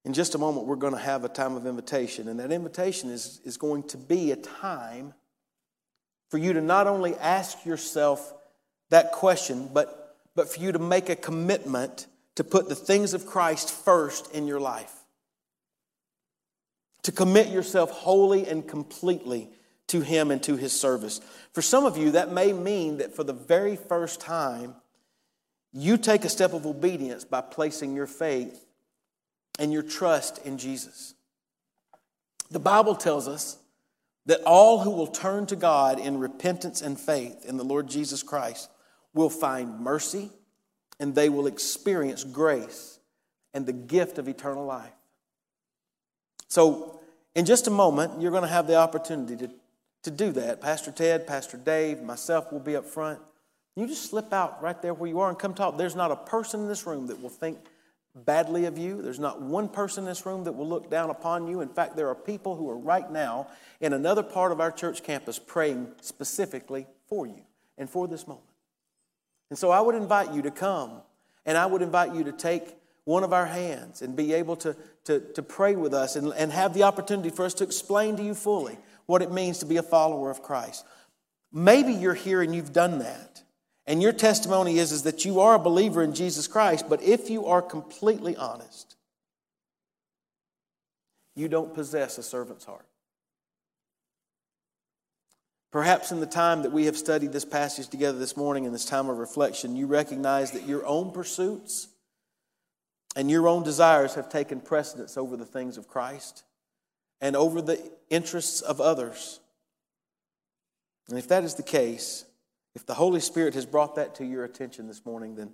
In 0.05 0.14
just 0.14 0.34
a 0.34 0.38
moment, 0.38 0.66
we're 0.66 0.76
going 0.76 0.94
to 0.94 0.99
have 0.99 1.24
a 1.24 1.28
time 1.28 1.55
of 1.55 1.66
invitation, 1.66 2.28
and 2.28 2.40
that 2.40 2.51
invitation 2.51 3.11
is, 3.11 3.40
is 3.44 3.59
going 3.59 3.82
to 3.88 3.99
be 3.99 4.32
a 4.32 4.36
time 4.36 5.12
for 6.30 6.38
you 6.38 6.55
to 6.55 6.62
not 6.62 6.86
only 6.86 7.14
ask 7.16 7.66
yourself 7.66 8.32
that 8.90 9.12
question, 9.12 9.68
but, 9.72 10.16
but 10.34 10.53
for 10.53 10.61
you 10.61 10.72
to 10.72 10.78
make 10.78 11.11
a 11.11 11.16
commitment 11.16 12.07
to 12.36 12.44
put 12.44 12.70
the 12.70 12.74
things 12.74 13.12
of 13.12 13.26
Christ 13.26 13.70
first 13.70 14.32
in 14.32 14.46
your 14.46 14.61
life. 14.61 14.92
To 17.03 17.12
commit 17.12 17.49
yourself 17.49 17.90
wholly 17.90 18.46
and 18.46 18.66
completely 18.66 19.51
to 19.89 20.01
Him 20.01 20.30
and 20.30 20.43
to 20.45 20.57
His 20.57 20.78
service. 20.78 21.20
For 21.53 21.62
some 21.62 21.84
of 21.84 21.97
you, 21.97 22.12
that 22.12 22.32
may 22.32 22.53
mean 22.53 22.99
that 22.99 23.14
for 23.14 23.24
the 23.24 23.32
very 23.32 23.76
first 23.76 24.20
time, 24.20 24.74
you 25.72 25.97
take 25.97 26.24
a 26.24 26.28
step 26.28 26.53
of 26.53 26.66
obedience 26.66 27.24
by 27.24 27.41
placing 27.41 27.95
your 27.95 28.07
faith 28.07 28.64
and 29.59 29.72
your 29.72 29.82
trust 29.82 30.39
in 30.47 30.57
Jesus. 30.59 31.14
The 32.51 32.61
Bible 32.61 32.95
tells 32.95 33.28
us 33.28 33.59
that 34.26 34.43
all 34.45 34.80
who 34.80 34.91
will 34.91 35.07
turn 35.07 35.47
to 35.47 35.57
God 35.57 35.99
in 35.99 36.18
repentance 36.18 36.80
and 36.80 36.99
faith 36.99 37.45
in 37.47 37.57
the 37.57 37.64
Lord 37.64 37.89
Jesus 37.89 38.22
Christ 38.22 38.70
will 39.14 39.30
find 39.30 39.80
mercy 39.80 40.30
and 41.01 41.14
they 41.14 41.28
will 41.28 41.47
experience 41.47 42.24
grace 42.24 42.99
and 43.55 43.66
the 43.66 43.72
gift 43.72 44.18
of 44.18 44.28
eternal 44.28 44.64
life. 44.64 44.93
So, 46.49 47.01
in 47.34 47.45
just 47.45 47.66
a 47.66 47.70
moment, 47.70 48.20
you're 48.20 48.30
going 48.30 48.43
to 48.43 48.49
have 48.49 48.66
the 48.66 48.76
opportunity 48.76 49.36
to, 49.36 49.51
to 50.03 50.11
do 50.11 50.32
that. 50.32 50.61
Pastor 50.61 50.90
Ted, 50.90 51.26
Pastor 51.26 51.57
Dave, 51.57 52.03
myself 52.03 52.53
will 52.53 52.61
be 52.61 52.76
up 52.76 52.86
front. 52.86 53.20
You 53.76 53.86
just 53.86 54.11
slip 54.11 54.32
out 54.32 54.62
right 54.62 54.80
there 54.82 54.94
where 54.94 55.09
you 55.09 55.20
are 55.20 55.28
and 55.28 55.38
come 55.38 55.55
talk. 55.55 55.78
There's 55.78 55.96
not 55.96 56.11
a 56.11 56.16
person 56.16 56.61
in 56.61 56.68
this 56.68 56.86
room 56.86 57.07
that 57.09 57.22
will 57.22 57.28
think 57.28 57.59
badly 58.14 58.64
of 58.64 58.78
you. 58.78 59.03
There's 59.03 59.20
not 59.20 59.40
one 59.40 59.68
person 59.68 60.05
in 60.05 60.09
this 60.09 60.26
room 60.26 60.44
that 60.44 60.53
will 60.53 60.68
look 60.68 60.90
down 60.90 61.11
upon 61.11 61.46
you. 61.46 61.61
In 61.61 61.68
fact, 61.68 61.96
there 61.96 62.09
are 62.09 62.14
people 62.14 62.57
who 62.57 62.68
are 62.68 62.76
right 62.76 63.09
now 63.11 63.49
in 63.80 63.92
another 63.92 64.22
part 64.22 64.51
of 64.51 64.61
our 64.61 64.72
church 64.72 65.03
campus 65.03 65.38
praying 65.38 65.88
specifically 66.01 66.86
for 67.07 67.26
you 67.26 67.42
and 67.76 67.88
for 67.88 68.09
this 68.09 68.26
moment. 68.26 68.44
And 69.51 69.59
so 69.59 69.70
I 69.70 69.80
would 69.80 69.94
invite 69.94 70.32
you 70.32 70.42
to 70.42 70.51
come 70.51 71.03
and 71.46 71.57
I 71.57 71.66
would 71.66 71.82
invite 71.82 72.14
you 72.14 72.24
to 72.24 72.32
take 72.32 72.76
one 73.05 73.24
of 73.24 73.32
our 73.32 73.46
hands 73.46 74.03
and 74.03 74.14
be 74.14 74.34
able 74.34 74.57
to, 74.57 74.76
to, 75.05 75.20
to 75.34 75.42
pray 75.42 75.74
with 75.76 75.94
us 75.94 76.16
and, 76.16 76.34
and 76.34 76.53
have 76.53 76.74
the 76.74 76.82
opportunity 76.82 77.30
for 77.30 77.46
us 77.46 77.55
to 77.55 77.64
explain 77.64 78.16
to 78.16 78.22
you 78.22 78.34
fully 78.34 78.76
what 79.09 79.23
it 79.23 79.33
means 79.33 79.59
to 79.59 79.67
be 79.67 79.79
a 79.79 79.83
follower 79.83 80.31
of 80.31 80.43
Christ. 80.43 80.85
Maybe 81.51 81.95
you're 81.95 82.15
here 82.15 82.43
and 82.43 82.55
you've 82.55 82.75
done 82.75 82.99
that. 82.99 83.43
And 83.87 84.03
your 84.03 84.13
testimony 84.13 84.79
is, 84.79 84.93
is 84.93 85.05
that 85.05 85.25
you 85.25 85.41
are 85.41 85.55
a 85.55 85.59
believer 85.59 86.03
in 86.03 86.15
Jesus 86.15 86.47
Christ, 86.47 86.91
but 86.91 87.03
if 87.03 87.31
you 87.31 87.47
are 87.47 87.63
completely 87.63 88.37
honest, 88.37 88.97
you 91.35 91.49
don't 91.49 91.73
possess 91.73 92.19
a 92.19 92.23
servant's 92.23 92.67
heart. 92.67 92.85
Perhaps 95.73 96.13
in 96.13 96.21
the 96.21 96.27
time 96.27 96.63
that 96.63 96.73
we 96.73 96.85
have 96.85 96.97
studied 96.97 97.33
this 97.33 97.47
passage 97.47 97.89
together 97.89 98.19
this 98.19 98.37
morning 98.37 98.67
in 98.67 98.73
this 98.73 98.85
time 98.85 99.09
of 99.09 99.17
reflection, 99.17 99.75
you 99.75 99.87
recognize 99.87 100.51
that 100.51 100.67
your 100.67 100.85
own 100.85 101.13
pursuits 101.13 101.89
and 103.17 103.31
your 103.31 103.49
own 103.49 103.63
desires 103.63 104.17
have 104.17 104.29
taken 104.29 104.61
precedence 104.61 105.17
over 105.17 105.35
the 105.35 105.47
things 105.47 105.79
of 105.79 105.89
Christ 105.89 106.43
and 107.23 107.35
over 107.35 107.63
the 107.63 107.91
interests 108.11 108.61
of 108.61 108.81
others. 108.81 109.41
And 111.09 111.19
if 111.19 111.29
that 111.29 111.45
is 111.45 111.55
the 111.55 111.63
case, 111.63 112.25
if 112.75 112.87
the 112.87 112.95
Holy 112.95 113.21
Spirit 113.21 113.55
has 113.55 113.67
brought 113.67 113.97
that 113.97 114.17
to 114.17 114.25
your 114.25 114.45
attention 114.45 114.87
this 114.87 115.05
morning, 115.05 115.35
then, 115.35 115.53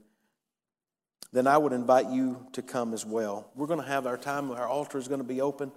then 1.33 1.47
I 1.47 1.57
would 1.57 1.73
invite 1.73 2.11
you 2.11 2.47
to 2.53 2.63
come 2.63 2.93
as 2.93 3.07
well. 3.07 3.51
We're 3.55 3.67
going 3.67 3.81
to 3.81 3.87
have 3.87 4.07
our 4.07 4.19
time, 4.19 4.51
our 4.51 4.69
altar 4.69 4.99
is 4.99 5.09
going 5.09 5.21
to 5.21 5.25
be 5.25 5.41
open. 5.41 5.73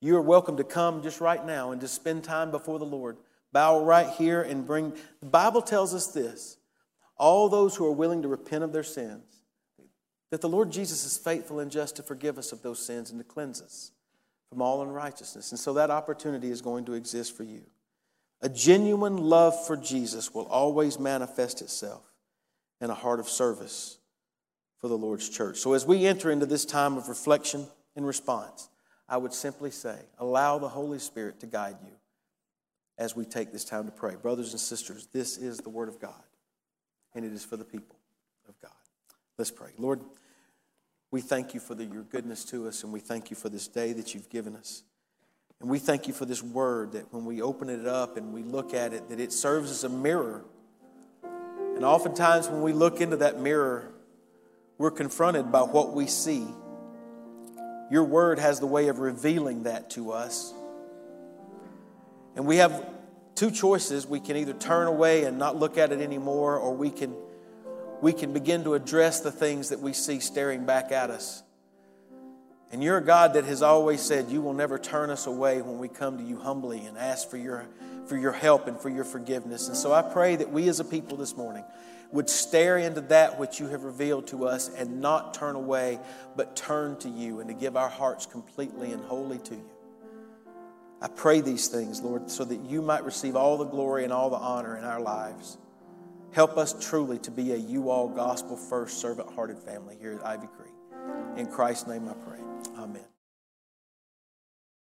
You 0.00 0.16
are 0.16 0.22
welcome 0.22 0.58
to 0.58 0.64
come 0.64 1.02
just 1.02 1.20
right 1.20 1.44
now 1.44 1.72
and 1.72 1.80
just 1.80 1.94
spend 1.94 2.24
time 2.24 2.50
before 2.50 2.78
the 2.78 2.84
Lord 2.84 3.16
bow 3.52 3.82
right 3.82 4.10
here 4.10 4.42
and 4.42 4.66
bring. 4.66 4.92
The 5.20 5.26
Bible 5.26 5.62
tells 5.62 5.94
us 5.94 6.08
this 6.08 6.58
all 7.16 7.48
those 7.48 7.76
who 7.76 7.86
are 7.86 7.92
willing 7.92 8.22
to 8.22 8.28
repent 8.28 8.64
of 8.64 8.72
their 8.72 8.82
sins, 8.82 9.24
that 10.30 10.40
the 10.40 10.48
Lord 10.48 10.70
Jesus 10.70 11.06
is 11.06 11.16
faithful 11.16 11.60
and 11.60 11.70
just 11.70 11.96
to 11.96 12.02
forgive 12.02 12.36
us 12.36 12.52
of 12.52 12.62
those 12.62 12.84
sins 12.84 13.10
and 13.10 13.20
to 13.20 13.24
cleanse 13.24 13.62
us 13.62 13.92
from 14.54 14.62
all 14.62 14.82
unrighteousness. 14.82 15.50
And 15.50 15.58
so 15.58 15.72
that 15.72 15.90
opportunity 15.90 16.48
is 16.48 16.62
going 16.62 16.84
to 16.84 16.92
exist 16.92 17.36
for 17.36 17.42
you. 17.42 17.62
A 18.40 18.48
genuine 18.48 19.16
love 19.16 19.66
for 19.66 19.76
Jesus 19.76 20.32
will 20.32 20.46
always 20.46 20.96
manifest 20.96 21.60
itself 21.60 22.04
in 22.80 22.88
a 22.88 22.94
heart 22.94 23.18
of 23.18 23.28
service 23.28 23.98
for 24.78 24.86
the 24.86 24.96
Lord's 24.96 25.28
church. 25.28 25.56
So 25.56 25.72
as 25.72 25.84
we 25.84 26.06
enter 26.06 26.30
into 26.30 26.46
this 26.46 26.64
time 26.64 26.96
of 26.96 27.08
reflection 27.08 27.66
and 27.96 28.06
response, 28.06 28.68
I 29.08 29.16
would 29.16 29.32
simply 29.32 29.72
say, 29.72 29.98
allow 30.18 30.60
the 30.60 30.68
Holy 30.68 31.00
Spirit 31.00 31.40
to 31.40 31.46
guide 31.46 31.76
you 31.84 31.92
as 32.96 33.16
we 33.16 33.24
take 33.24 33.50
this 33.50 33.64
time 33.64 33.86
to 33.86 33.90
pray. 33.90 34.14
Brothers 34.14 34.52
and 34.52 34.60
sisters, 34.60 35.08
this 35.12 35.36
is 35.36 35.58
the 35.58 35.68
Word 35.68 35.88
of 35.88 35.98
God, 35.98 36.22
and 37.12 37.24
it 37.24 37.32
is 37.32 37.44
for 37.44 37.56
the 37.56 37.64
people 37.64 37.96
of 38.48 38.54
God. 38.62 38.70
Let's 39.36 39.50
pray. 39.50 39.70
Lord, 39.78 40.00
we 41.14 41.20
thank 41.20 41.54
you 41.54 41.60
for 41.60 41.76
the, 41.76 41.84
your 41.84 42.02
goodness 42.02 42.44
to 42.44 42.66
us, 42.66 42.82
and 42.82 42.92
we 42.92 42.98
thank 42.98 43.30
you 43.30 43.36
for 43.36 43.48
this 43.48 43.68
day 43.68 43.92
that 43.92 44.14
you've 44.14 44.28
given 44.30 44.56
us. 44.56 44.82
And 45.60 45.70
we 45.70 45.78
thank 45.78 46.08
you 46.08 46.12
for 46.12 46.24
this 46.24 46.42
word 46.42 46.90
that 46.94 47.12
when 47.14 47.24
we 47.24 47.40
open 47.40 47.68
it 47.68 47.86
up 47.86 48.16
and 48.16 48.32
we 48.32 48.42
look 48.42 48.74
at 48.74 48.92
it, 48.92 49.08
that 49.10 49.20
it 49.20 49.32
serves 49.32 49.70
as 49.70 49.84
a 49.84 49.88
mirror. 49.88 50.42
And 51.76 51.84
oftentimes 51.84 52.48
when 52.48 52.62
we 52.62 52.72
look 52.72 53.00
into 53.00 53.18
that 53.18 53.38
mirror, 53.38 53.92
we're 54.76 54.90
confronted 54.90 55.52
by 55.52 55.62
what 55.62 55.92
we 55.92 56.08
see. 56.08 56.48
Your 57.92 58.02
word 58.02 58.40
has 58.40 58.58
the 58.58 58.66
way 58.66 58.88
of 58.88 58.98
revealing 58.98 59.62
that 59.62 59.90
to 59.90 60.10
us. 60.10 60.52
And 62.34 62.44
we 62.44 62.56
have 62.56 62.88
two 63.36 63.52
choices. 63.52 64.04
We 64.04 64.18
can 64.18 64.36
either 64.36 64.52
turn 64.52 64.88
away 64.88 65.22
and 65.22 65.38
not 65.38 65.54
look 65.54 65.78
at 65.78 65.92
it 65.92 66.00
anymore, 66.00 66.58
or 66.58 66.74
we 66.74 66.90
can, 66.90 67.14
we 68.00 68.12
can 68.12 68.32
begin 68.32 68.64
to 68.64 68.74
address 68.74 69.20
the 69.20 69.32
things 69.32 69.70
that 69.70 69.80
we 69.80 69.92
see 69.92 70.20
staring 70.20 70.66
back 70.66 70.92
at 70.92 71.10
us. 71.10 71.42
And 72.70 72.82
you're 72.82 72.98
a 72.98 73.04
God 73.04 73.34
that 73.34 73.44
has 73.44 73.62
always 73.62 74.00
said, 74.00 74.30
You 74.30 74.40
will 74.40 74.52
never 74.52 74.78
turn 74.78 75.10
us 75.10 75.26
away 75.26 75.62
when 75.62 75.78
we 75.78 75.88
come 75.88 76.18
to 76.18 76.24
you 76.24 76.38
humbly 76.38 76.84
and 76.86 76.98
ask 76.98 77.30
for 77.30 77.36
your, 77.36 77.66
for 78.06 78.16
your 78.16 78.32
help 78.32 78.66
and 78.66 78.80
for 78.80 78.88
your 78.88 79.04
forgiveness. 79.04 79.68
And 79.68 79.76
so 79.76 79.92
I 79.92 80.02
pray 80.02 80.36
that 80.36 80.50
we 80.50 80.68
as 80.68 80.80
a 80.80 80.84
people 80.84 81.16
this 81.16 81.36
morning 81.36 81.64
would 82.10 82.28
stare 82.28 82.78
into 82.78 83.00
that 83.00 83.38
which 83.38 83.60
you 83.60 83.68
have 83.68 83.84
revealed 83.84 84.26
to 84.28 84.46
us 84.46 84.68
and 84.68 85.00
not 85.00 85.34
turn 85.34 85.56
away, 85.56 85.98
but 86.36 86.56
turn 86.56 86.96
to 86.98 87.08
you 87.08 87.40
and 87.40 87.48
to 87.48 87.54
give 87.54 87.76
our 87.76 87.88
hearts 87.88 88.26
completely 88.26 88.92
and 88.92 89.04
wholly 89.04 89.38
to 89.38 89.54
you. 89.54 89.70
I 91.00 91.08
pray 91.08 91.42
these 91.42 91.68
things, 91.68 92.00
Lord, 92.00 92.30
so 92.30 92.44
that 92.44 92.60
you 92.60 92.82
might 92.82 93.04
receive 93.04 93.36
all 93.36 93.58
the 93.58 93.64
glory 93.64 94.04
and 94.04 94.12
all 94.12 94.30
the 94.30 94.36
honor 94.36 94.76
in 94.76 94.84
our 94.84 95.00
lives. 95.00 95.58
Help 96.34 96.58
us 96.58 96.74
truly 96.84 97.18
to 97.20 97.30
be 97.30 97.52
a 97.52 97.56
you 97.56 97.90
all 97.90 98.08
gospel 98.08 98.56
first 98.56 98.98
servant 99.00 99.32
hearted 99.34 99.56
family 99.56 99.96
here 100.00 100.14
at 100.14 100.26
Ivy 100.26 100.48
Creek. 100.58 100.74
In 101.36 101.46
Christ's 101.46 101.86
name 101.86 102.08
I 102.08 102.14
pray. 102.14 102.40
Amen. 102.76 103.13